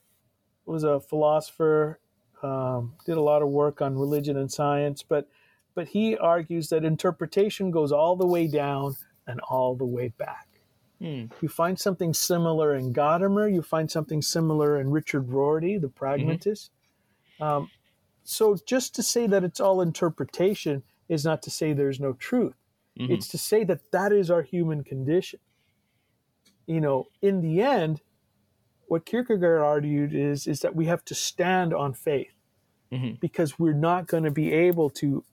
was 0.65 0.83
a 0.83 0.99
philosopher, 0.99 1.99
um, 2.41 2.93
did 3.05 3.17
a 3.17 3.21
lot 3.21 3.41
of 3.41 3.49
work 3.49 3.81
on 3.81 3.97
religion 3.97 4.37
and 4.37 4.51
science, 4.51 5.03
but 5.03 5.27
but 5.75 5.89
he 5.89 6.17
argues 6.17 6.69
that 6.69 6.85
interpretation 6.85 7.69
goes 7.69 7.91
all 7.91 8.15
the 8.15 8.25
way 8.25 8.47
down 8.47 8.95
and 9.27 9.39
all 9.41 9.75
the 9.75 9.85
way 9.85 10.09
back. 10.17 10.47
Mm. 11.01 11.31
You 11.41 11.49
find 11.49 11.79
something 11.79 12.13
similar 12.13 12.75
in 12.75 12.93
Gadamer, 12.93 13.53
you 13.53 13.61
find 13.61 13.89
something 13.91 14.21
similar 14.21 14.79
in 14.79 14.91
Richard 14.91 15.29
Rorty, 15.29 15.77
the 15.77 15.89
pragmatist. 15.89 16.71
Mm-hmm. 17.39 17.43
Um, 17.43 17.69
so 18.23 18.57
just 18.65 18.95
to 18.95 19.03
say 19.03 19.27
that 19.27 19.43
it's 19.43 19.59
all 19.59 19.81
interpretation 19.81 20.83
is 21.09 21.25
not 21.25 21.41
to 21.43 21.51
say 21.51 21.73
there's 21.73 21.99
no 21.99 22.13
truth. 22.13 22.55
Mm-hmm. 22.99 23.13
It's 23.13 23.27
to 23.29 23.37
say 23.37 23.63
that 23.65 23.91
that 23.91 24.11
is 24.11 24.31
our 24.31 24.41
human 24.41 24.83
condition. 24.83 25.39
You 26.65 26.81
know, 26.81 27.07
in 27.21 27.41
the 27.41 27.61
end, 27.61 28.01
what 28.87 29.05
Kierkegaard 29.05 29.61
argued 29.61 30.13
is 30.13 30.47
is 30.47 30.61
that 30.61 30.75
we 30.75 30.85
have 30.85 31.03
to 31.05 31.15
stand 31.15 31.73
on 31.73 31.93
faith 31.93 32.33
mm-hmm. 32.91 33.15
because 33.19 33.59
we're 33.59 33.73
not 33.73 34.07
going 34.07 34.23
to 34.23 34.31
be 34.31 34.53
able 34.53 34.89
to 34.91 35.23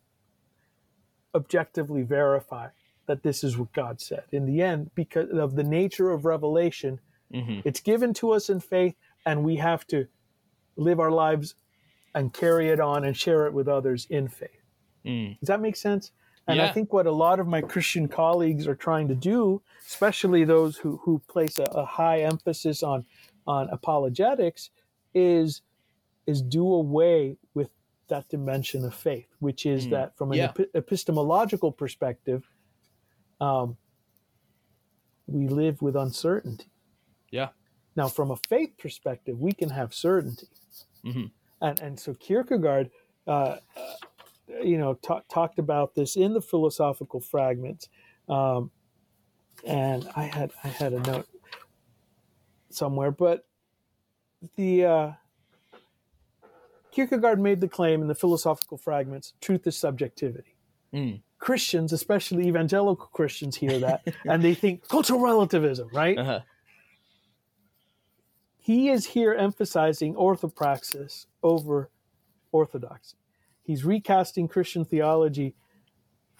objectively 1.34 2.02
verify 2.02 2.68
that 3.06 3.22
this 3.22 3.42
is 3.42 3.58
what 3.58 3.72
God 3.72 4.00
said. 4.00 4.24
In 4.30 4.46
the 4.46 4.62
end, 4.62 4.90
because 4.94 5.30
of 5.30 5.54
the 5.56 5.64
nature 5.64 6.10
of 6.10 6.24
revelation, 6.24 7.00
mm-hmm. 7.32 7.60
it's 7.64 7.80
given 7.80 8.14
to 8.14 8.32
us 8.32 8.50
in 8.50 8.60
faith, 8.60 8.94
and 9.26 9.44
we 9.44 9.56
have 9.56 9.86
to 9.88 10.06
live 10.76 11.00
our 11.00 11.10
lives 11.10 11.54
and 12.14 12.32
carry 12.32 12.68
it 12.68 12.80
on 12.80 13.04
and 13.04 13.16
share 13.16 13.46
it 13.46 13.52
with 13.52 13.68
others 13.68 14.06
in 14.10 14.28
faith. 14.28 14.50
Mm. 15.04 15.38
Does 15.40 15.48
that 15.48 15.60
make 15.60 15.76
sense? 15.76 16.12
And 16.48 16.58
yeah. 16.58 16.66
I 16.66 16.72
think 16.72 16.92
what 16.92 17.06
a 17.06 17.12
lot 17.12 17.40
of 17.40 17.46
my 17.46 17.60
Christian 17.60 18.08
colleagues 18.08 18.66
are 18.66 18.74
trying 18.74 19.08
to 19.08 19.14
do, 19.14 19.62
especially 19.86 20.44
those 20.44 20.76
who, 20.76 21.00
who 21.04 21.20
place 21.28 21.58
a, 21.58 21.64
a 21.64 21.84
high 21.84 22.20
emphasis 22.20 22.82
on 22.82 23.04
on 23.46 23.68
apologetics 23.70 24.70
is 25.14 25.62
is 26.26 26.42
do 26.42 26.72
away 26.72 27.36
with 27.54 27.70
that 28.08 28.28
dimension 28.28 28.84
of 28.84 28.94
faith, 28.94 29.26
which 29.40 29.66
is 29.66 29.86
mm. 29.86 29.90
that 29.90 30.16
from 30.16 30.32
an 30.32 30.38
yeah. 30.38 30.52
ep- 30.58 30.68
epistemological 30.74 31.72
perspective, 31.72 32.48
um, 33.42 33.76
we 35.26 35.48
live 35.48 35.82
with 35.82 35.96
uncertainty. 35.96 36.70
Yeah. 37.30 37.48
Now, 37.96 38.08
from 38.08 38.30
a 38.30 38.36
faith 38.48 38.78
perspective, 38.78 39.38
we 39.38 39.52
can 39.52 39.68
have 39.68 39.92
certainty, 39.92 40.46
mm-hmm. 41.04 41.26
and 41.60 41.80
and 41.80 42.00
so 42.00 42.14
Kierkegaard, 42.14 42.90
uh, 43.26 43.56
you 44.62 44.78
know, 44.78 44.94
t- 44.94 45.20
talked 45.30 45.58
about 45.58 45.94
this 45.94 46.16
in 46.16 46.32
the 46.32 46.40
philosophical 46.40 47.20
fragments, 47.20 47.88
um, 48.30 48.70
and 49.66 50.08
I 50.16 50.22
had 50.22 50.52
I 50.64 50.68
had 50.68 50.94
a 50.94 51.00
note 51.00 51.26
somewhere, 52.70 53.10
but 53.10 53.44
the 54.56 54.84
uh, 54.86 55.12
Kierkegaard 56.92 57.40
made 57.40 57.60
the 57.60 57.68
claim 57.68 58.00
in 58.00 58.08
the 58.08 58.14
philosophical 58.14 58.78
fragments: 58.78 59.34
truth 59.42 59.66
is 59.66 59.76
subjectivity. 59.76 60.56
Mm. 60.94 61.20
Christians, 61.42 61.92
especially 61.92 62.46
evangelical 62.46 63.08
Christians, 63.12 63.56
hear 63.56 63.76
that 63.80 64.06
and 64.24 64.44
they 64.44 64.54
think 64.54 64.86
cultural 64.88 65.18
relativism, 65.18 65.88
right? 65.92 66.16
Uh-huh. 66.16 66.40
He 68.58 68.90
is 68.90 69.06
here 69.06 69.34
emphasizing 69.34 70.14
orthopraxis 70.14 71.26
over 71.42 71.90
orthodoxy. 72.52 73.16
He's 73.64 73.84
recasting 73.84 74.46
Christian 74.46 74.84
theology 74.84 75.56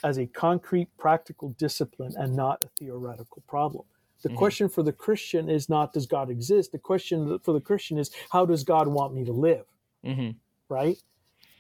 as 0.05 0.19
a 0.19 0.27
concrete, 0.27 0.89
practical 0.99 1.49
discipline 1.59 2.13
and 2.17 2.37
not 2.37 2.63
a 2.63 2.69
theoretical 2.79 3.43
problem. 3.49 3.85
The 4.23 4.29
mm-hmm. 4.29 4.39
question 4.39 4.69
for 4.69 4.85
the 4.85 4.93
Christian 4.93 5.51
is 5.51 5.69
not 5.69 5.93
does 5.93 6.07
God 6.07 6.31
exist? 6.31 6.71
The 6.71 6.79
question 6.79 7.41
for 7.41 7.53
the 7.53 7.61
Christian 7.61 7.99
is 7.99 8.13
how 8.31 8.47
does 8.47 8.63
God 8.63 8.87
want 8.87 9.15
me 9.15 9.25
to 9.25 9.33
live? 9.33 9.65
Mm-hmm. 10.07 10.31
Right? 10.69 11.03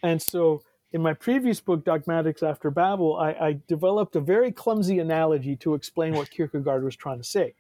And 0.04 0.22
so 0.22 0.62
in 0.92 1.00
my 1.00 1.14
previous 1.14 1.60
book, 1.60 1.84
Dogmatics 1.84 2.42
After 2.42 2.70
Babel, 2.70 3.16
I, 3.16 3.30
I, 3.30 3.60
developed 3.66 4.14
a 4.16 4.20
very 4.20 4.52
clumsy 4.52 4.98
analogy 4.98 5.56
to 5.56 5.74
explain 5.74 6.14
what 6.14 6.30
Kierkegaard 6.30 6.84
was 6.84 6.96
trying 6.96 7.18
to 7.18 7.24
say. 7.24 7.54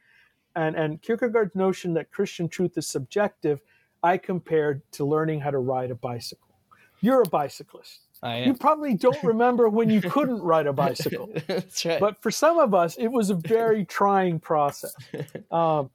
And, 0.54 0.76
and 0.76 1.00
Kierkegaard's 1.00 1.54
notion 1.54 1.94
that 1.94 2.10
Christian 2.10 2.48
truth 2.48 2.76
is 2.76 2.86
subjective, 2.86 3.60
I 4.02 4.18
compared 4.18 4.82
to 4.92 5.04
learning 5.04 5.40
how 5.40 5.50
to 5.50 5.58
ride 5.58 5.90
a 5.90 5.94
bicycle. 5.94 6.54
You're 7.00 7.22
a 7.22 7.28
bicyclist. 7.28 8.00
I 8.22 8.36
am. 8.36 8.48
You 8.48 8.54
probably 8.54 8.94
don't 8.94 9.22
remember 9.22 9.68
when 9.68 9.88
you 9.90 10.00
couldn't 10.00 10.42
ride 10.42 10.66
a 10.66 10.72
bicycle. 10.72 11.30
That's 11.46 11.84
right. 11.84 11.98
But 11.98 12.22
for 12.22 12.30
some 12.30 12.58
of 12.58 12.74
us, 12.74 12.96
it 12.96 13.08
was 13.08 13.30
a 13.30 13.34
very 13.34 13.84
trying 13.84 14.40
process. 14.40 14.94
Um, 15.50 15.90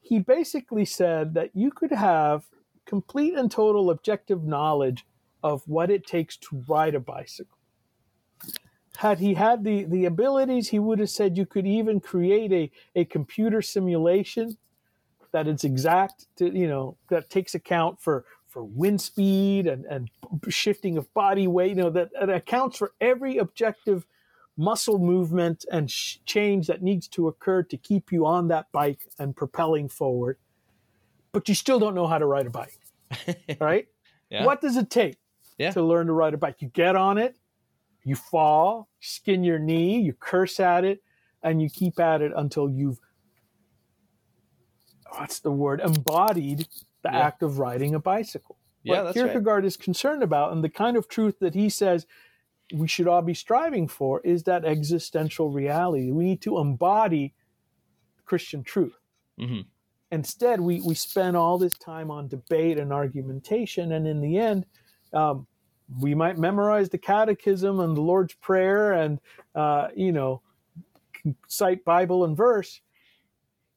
he 0.00 0.18
basically 0.18 0.84
said 0.84 1.34
that 1.34 1.50
you 1.54 1.70
could 1.70 1.90
have 1.90 2.44
complete 2.86 3.34
and 3.34 3.50
total 3.50 3.90
objective 3.90 4.44
knowledge 4.44 5.04
of 5.44 5.62
what 5.66 5.90
it 5.90 6.06
takes 6.06 6.38
to 6.38 6.64
ride 6.66 6.94
a 6.94 7.00
bicycle. 7.00 7.58
Had 8.96 9.18
he 9.18 9.34
had 9.34 9.62
the, 9.62 9.84
the 9.84 10.06
abilities, 10.06 10.70
he 10.70 10.78
would 10.78 10.98
have 10.98 11.10
said 11.10 11.36
you 11.36 11.44
could 11.44 11.66
even 11.66 12.00
create 12.00 12.50
a, 12.50 12.70
a 12.98 13.04
computer 13.04 13.60
simulation 13.60 14.56
that 15.32 15.46
is 15.46 15.62
exact 15.62 16.26
to, 16.36 16.50
you 16.56 16.66
know, 16.66 16.96
that 17.10 17.28
takes 17.28 17.54
account 17.54 18.00
for 18.00 18.24
for 18.48 18.62
wind 18.62 19.00
speed 19.00 19.66
and, 19.66 19.84
and 19.86 20.08
shifting 20.48 20.96
of 20.96 21.12
body 21.12 21.48
weight, 21.48 21.70
you 21.70 21.74
know, 21.74 21.90
that, 21.90 22.08
that 22.12 22.30
accounts 22.30 22.78
for 22.78 22.92
every 23.00 23.38
objective 23.38 24.06
muscle 24.56 25.00
movement 25.00 25.64
and 25.72 25.90
sh- 25.90 26.18
change 26.24 26.68
that 26.68 26.80
needs 26.80 27.08
to 27.08 27.26
occur 27.26 27.64
to 27.64 27.76
keep 27.76 28.12
you 28.12 28.24
on 28.24 28.46
that 28.46 28.70
bike 28.70 29.08
and 29.18 29.34
propelling 29.34 29.88
forward. 29.88 30.38
But 31.32 31.48
you 31.48 31.56
still 31.56 31.80
don't 31.80 31.96
know 31.96 32.06
how 32.06 32.18
to 32.18 32.26
ride 32.26 32.46
a 32.46 32.50
bike. 32.50 32.78
right? 33.60 33.88
Yeah. 34.30 34.44
What 34.44 34.60
does 34.60 34.76
it 34.76 34.88
take 34.88 35.18
yeah. 35.58 35.70
to 35.70 35.82
learn 35.82 36.06
to 36.06 36.12
ride 36.12 36.34
a 36.34 36.38
bike? 36.38 36.56
You 36.60 36.68
get 36.68 36.96
on 36.96 37.18
it, 37.18 37.36
you 38.04 38.16
fall, 38.16 38.88
skin 39.00 39.44
your 39.44 39.58
knee, 39.58 40.00
you 40.00 40.12
curse 40.12 40.60
at 40.60 40.84
it, 40.84 41.02
and 41.42 41.60
you 41.60 41.68
keep 41.68 41.98
at 42.00 42.22
it 42.22 42.32
until 42.36 42.68
you've 42.68 42.98
what's 45.16 45.40
the 45.40 45.52
word 45.52 45.80
embodied 45.80 46.66
the 47.02 47.10
yeah. 47.12 47.20
act 47.20 47.42
of 47.42 47.58
riding 47.58 47.94
a 47.94 48.00
bicycle. 48.00 48.58
Yeah, 48.82 49.04
what 49.04 49.14
Kierkegaard 49.14 49.62
right. 49.62 49.66
is 49.66 49.76
concerned 49.76 50.22
about, 50.22 50.52
and 50.52 50.62
the 50.62 50.68
kind 50.68 50.96
of 50.96 51.08
truth 51.08 51.38
that 51.38 51.54
he 51.54 51.68
says 51.68 52.06
we 52.72 52.88
should 52.88 53.06
all 53.06 53.22
be 53.22 53.34
striving 53.34 53.88
for, 53.88 54.20
is 54.22 54.42
that 54.44 54.64
existential 54.64 55.50
reality. 55.50 56.10
We 56.10 56.24
need 56.24 56.42
to 56.42 56.58
embody 56.58 57.34
Christian 58.24 58.62
truth. 58.62 58.98
Mm-hmm. 59.40 59.60
Instead, 60.10 60.60
we, 60.60 60.80
we 60.80 60.94
spend 60.94 61.36
all 61.36 61.58
this 61.58 61.76
time 61.78 62.10
on 62.10 62.28
debate 62.28 62.78
and 62.78 62.92
argumentation, 62.92 63.92
and 63.92 64.06
in 64.06 64.20
the 64.20 64.38
end, 64.38 64.66
um, 65.14 65.46
we 66.00 66.14
might 66.14 66.38
memorize 66.38 66.88
the 66.88 66.98
catechism 66.98 67.80
and 67.80 67.96
the 67.96 68.00
Lord's 68.00 68.34
Prayer 68.34 68.92
and, 68.92 69.20
uh, 69.54 69.88
you 69.94 70.12
know, 70.12 70.40
cite 71.46 71.84
Bible 71.84 72.24
and 72.24 72.36
verse. 72.36 72.80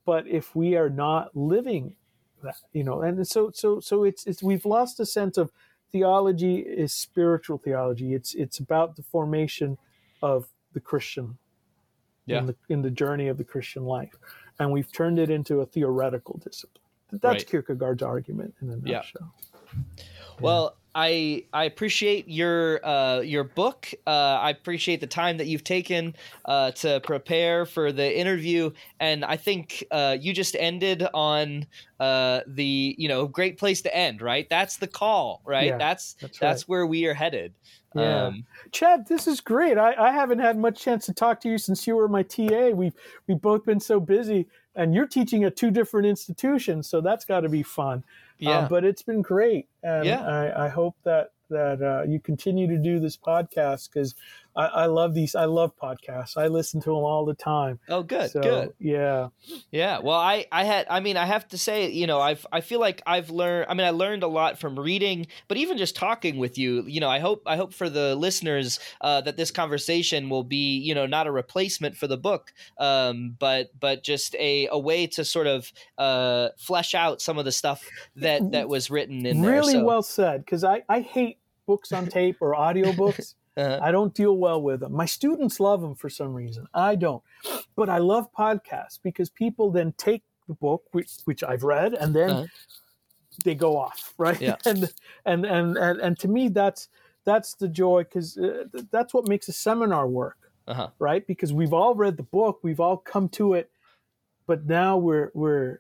But 0.06 0.28
if 0.28 0.56
we 0.56 0.76
are 0.76 0.90
not 0.90 1.36
living 1.36 1.96
that 2.44 2.56
you 2.74 2.84
know 2.84 3.02
and 3.02 3.28
so 3.28 3.52
so 3.54 3.80
so 3.80 4.04
it's 4.04 4.26
it's 4.26 4.44
we've 4.44 4.66
lost 4.66 5.00
a 5.00 5.06
sense 5.06 5.38
of 5.38 5.52
theology 5.92 6.58
is 6.58 6.94
spiritual 6.94 7.58
theology 7.58 8.14
it's 8.14 8.34
it's 8.36 8.60
about 8.60 8.96
the 8.96 9.04
formation 9.04 9.78
of 10.22 10.48
the 10.74 10.80
christian 10.80 11.38
yeah. 12.26 12.40
in 12.40 12.46
the 12.46 12.56
in 12.70 12.82
the 12.82 12.92
journey 12.92 13.28
of 13.28 13.38
the 13.38 13.44
christian 13.44 13.86
life 13.86 14.16
and 14.60 14.72
we've 14.72 14.92
turned 14.92 15.20
it 15.20 15.30
into 15.30 15.62
a 15.62 15.66
theoretical 15.66 16.40
discipline 16.44 16.84
that's 17.12 17.24
right. 17.24 17.48
kierkegaard's 17.48 18.04
argument 18.04 18.54
in 18.62 18.70
a 18.70 18.76
nutshell 18.78 19.34
yeah. 19.98 20.04
Well 20.40 20.76
I 20.98 21.44
I 21.54 21.66
appreciate 21.66 22.28
your 22.28 22.84
uh, 22.84 23.20
your 23.20 23.44
book. 23.44 23.88
Uh, 24.08 24.10
I 24.10 24.50
appreciate 24.50 25.00
the 25.00 25.06
time 25.06 25.38
that 25.38 25.46
you've 25.46 25.64
taken 25.64 26.16
uh, 26.46 26.72
to 26.72 27.00
prepare 27.02 27.68
for 27.68 27.92
the 27.92 28.18
interview, 28.18 28.72
and 29.00 29.24
I 29.24 29.38
think 29.38 29.84
uh, 29.92 30.18
you 30.20 30.34
just 30.34 30.56
ended 30.56 31.08
on 31.14 31.68
uh, 32.00 32.42
the 32.48 32.96
you 32.98 33.08
know 33.08 33.28
great 33.28 33.60
place 33.60 33.84
to 33.84 33.96
end. 33.96 34.24
Right, 34.24 34.50
that's 34.50 34.78
the 34.78 34.88
call. 34.88 35.44
Right, 35.46 35.68
yeah, 35.68 35.78
that's 35.78 36.14
that's, 36.14 36.42
right. 36.42 36.48
that's, 36.48 36.68
where 36.68 36.88
we 36.88 37.06
are 37.06 37.14
headed. 37.14 37.54
Yeah. 37.94 38.26
Um, 38.26 38.46
Chad, 38.72 39.08
this 39.08 39.28
is 39.28 39.40
great. 39.40 39.78
I, 39.78 39.94
I 39.94 40.12
haven't 40.12 40.40
had 40.40 40.58
much 40.58 40.82
chance 40.82 41.06
to 41.06 41.14
talk 41.14 41.40
to 41.42 41.50
you 41.50 41.60
since 41.60 41.86
you 41.86 41.96
were 41.96 42.08
my 42.08 42.24
TA. 42.24 42.70
We've 42.70 42.96
we've 43.28 43.42
both 43.42 43.64
been 43.66 43.80
so 43.80 44.00
busy 44.00 44.48
and 44.76 44.96
you're 44.96 45.08
teaching 45.08 45.44
at 45.44 45.56
two 45.56 45.70
different 45.70 46.08
institutions, 46.08 46.88
so 46.88 47.02
that's 47.02 47.26
got 47.26 47.42
to 47.42 47.50
be 47.50 47.62
fun. 47.62 48.04
Yeah. 48.40 48.60
Uh, 48.60 48.70
but 48.70 48.84
it's 48.84 49.02
been 49.02 49.22
great, 49.22 49.68
and 49.84 50.06
Yeah. 50.06 50.26
I, 50.26 50.66
I 50.66 50.70
hope 50.70 50.96
that 51.04 51.32
that 51.50 51.82
uh, 51.82 52.04
you 52.04 52.20
continue 52.20 52.68
to 52.68 52.78
do 52.78 53.00
this 53.00 53.16
podcast 53.16 53.90
because 53.92 54.16
I, 54.58 54.66
I 54.66 54.86
love 54.88 55.14
these. 55.14 55.36
I 55.36 55.46
love 55.46 55.72
podcasts. 55.78 56.36
I 56.36 56.48
listen 56.48 56.82
to 56.82 56.90
them 56.90 56.98
all 56.98 57.26
the 57.26 57.36
time. 57.36 57.80
oh, 57.90 58.02
good, 58.02 58.32
so, 58.32 58.42
good. 58.42 58.74
Yeah. 58.80 59.30
Yeah, 59.70 60.00
well, 60.00 60.18
I, 60.18 60.48
I 60.52 60.64
had, 60.64 60.88
I 60.90 61.00
mean, 61.00 61.16
I 61.16 61.26
have 61.26 61.48
to 61.50 61.58
say, 61.60 61.92
you 61.92 62.08
know, 62.08 62.20
I've, 62.20 62.46
I 62.52 62.62
feel 62.62 62.80
like 62.80 63.04
I've 63.06 63.30
learned. 63.30 63.68
I 63.70 63.76
mean, 63.76 63.86
I 63.86 63.92
learned 63.92 64.24
a 64.24 64.28
lot 64.28 64.58
from 64.60 64.80
reading, 64.80 65.28
but 65.48 65.58
even 65.58 65.78
just 65.78 65.96
talking 65.96 66.38
with 66.38 66.58
you, 66.58 66.84
you 66.88 67.00
know, 67.00 67.10
I 67.10 67.20
hope, 67.20 67.44
I 67.46 67.56
hope 67.56 67.74
for 67.74 67.88
the 67.88 68.16
listeners 68.16 68.80
uh, 69.02 69.22
that 69.22 69.38
this 69.38 69.52
conversation 69.52 70.28
will 70.30 70.44
be, 70.44 70.80
you 70.80 70.96
know, 70.96 71.06
not 71.06 71.28
a 71.28 71.32
replacement 71.32 71.96
for 71.96 72.08
the 72.08 72.18
book, 72.18 72.52
um, 72.80 73.36
but, 73.38 73.70
but 73.80 74.04
just 74.04 74.34
a, 74.36 74.68
a 74.72 74.80
way 74.80 75.06
to 75.06 75.24
sort 75.24 75.46
of 75.46 75.72
uh, 76.00 76.50
flesh 76.58 76.96
out 76.96 77.22
some 77.22 77.38
of 77.38 77.46
the 77.46 77.52
stuff 77.52 77.88
that 78.16 78.52
that 78.52 78.70
was 78.70 78.90
written 78.90 79.26
in 79.26 79.42
there. 79.42 79.52
really 79.52 79.74
So, 79.74 79.84
well 79.84 80.02
said 80.02 80.44
because 80.44 80.64
I, 80.64 80.84
I 80.90 81.02
hate 81.02 81.38
books 81.66 81.92
on 81.92 82.08
tape 82.08 82.38
or 82.42 82.56
audiobooks 82.56 83.36
uh, 83.58 83.80
i 83.82 83.92
don't 83.92 84.14
deal 84.14 84.38
well 84.38 84.62
with 84.62 84.80
them 84.82 84.94
my 84.94 85.06
students 85.06 85.60
love 85.60 85.82
them 85.82 85.96
for 85.96 86.10
some 86.10 86.34
reason 86.34 86.68
i 86.74 86.96
don't 86.96 87.24
but 87.76 87.90
i 87.90 87.98
love 87.98 88.32
podcasts 88.34 89.00
because 89.04 89.30
people 89.30 89.72
then 89.72 89.94
take 89.98 90.24
the 90.48 90.54
book 90.54 90.84
which, 90.92 91.12
which 91.26 91.44
i've 91.44 91.64
read 91.64 91.94
and 91.94 92.16
then 92.16 92.30
Uh-huh. 92.30 92.46
they 93.44 93.56
go 93.56 93.78
off 93.78 94.14
right 94.18 94.42
Yeah. 94.42 94.56
and, 94.66 94.92
and 95.26 95.46
and 95.46 95.78
and 95.78 96.00
and 96.00 96.20
to 96.20 96.28
me 96.28 96.48
that's 96.50 96.90
that's 97.26 97.56
the 97.56 97.68
joy 97.68 98.04
because 98.04 98.38
uh, 98.38 98.64
that's 98.92 99.14
what 99.14 99.28
makes 99.28 99.48
a 99.50 99.54
seminar 99.54 100.08
work 100.08 100.38
uh-huh. 100.68 100.90
right? 101.00 101.26
Because 101.26 101.54
we've 101.54 101.74
all 101.74 101.96
read 101.96 102.18
the 102.18 102.24
book, 102.24 102.60
we've 102.62 102.80
all 102.82 102.98
come 102.98 103.30
to 103.30 103.54
it, 103.54 103.72
but 104.48 104.66
now 104.66 104.98
we're 104.98 105.32
we're 105.34 105.80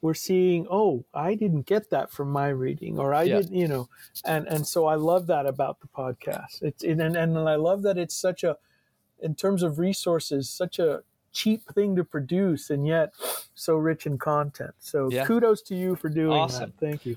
we're 0.00 0.14
seeing, 0.14 0.66
oh, 0.70 1.04
I 1.12 1.34
didn't 1.34 1.66
get 1.66 1.90
that 1.90 2.10
from 2.10 2.30
my 2.30 2.48
reading, 2.48 2.98
or 2.98 3.12
I 3.14 3.24
Yeah. 3.24 3.36
didn't, 3.40 3.54
you 3.56 3.68
know, 3.68 3.88
and 4.24 4.46
and 4.46 4.66
so 4.66 4.86
I 4.86 4.94
love 4.94 5.26
that 5.26 5.46
about 5.46 5.80
the 5.80 5.88
podcast. 5.88 6.62
It's 6.62 6.84
and 6.84 7.00
and 7.02 7.38
I 7.38 7.56
love 7.56 7.82
that 7.82 7.98
it's 7.98 8.16
such 8.16 8.44
a, 8.44 8.56
in 9.20 9.34
terms 9.34 9.62
of 9.62 9.78
resources, 9.78 10.48
such 10.48 10.78
a 10.78 11.02
cheap 11.32 11.62
thing 11.74 11.96
to 11.96 12.04
produce, 12.04 12.70
and 12.70 12.86
yet 12.86 13.12
so 13.54 13.76
rich 13.76 14.06
in 14.06 14.18
content. 14.18 14.74
So 14.78 15.10
Yeah. 15.10 15.24
kudos 15.26 15.62
to 15.62 15.74
you 15.74 15.96
for 15.96 16.08
doing 16.08 16.30
Awesome. 16.42 16.70
that. 16.70 16.80
Thank 16.80 17.04
you. 17.06 17.14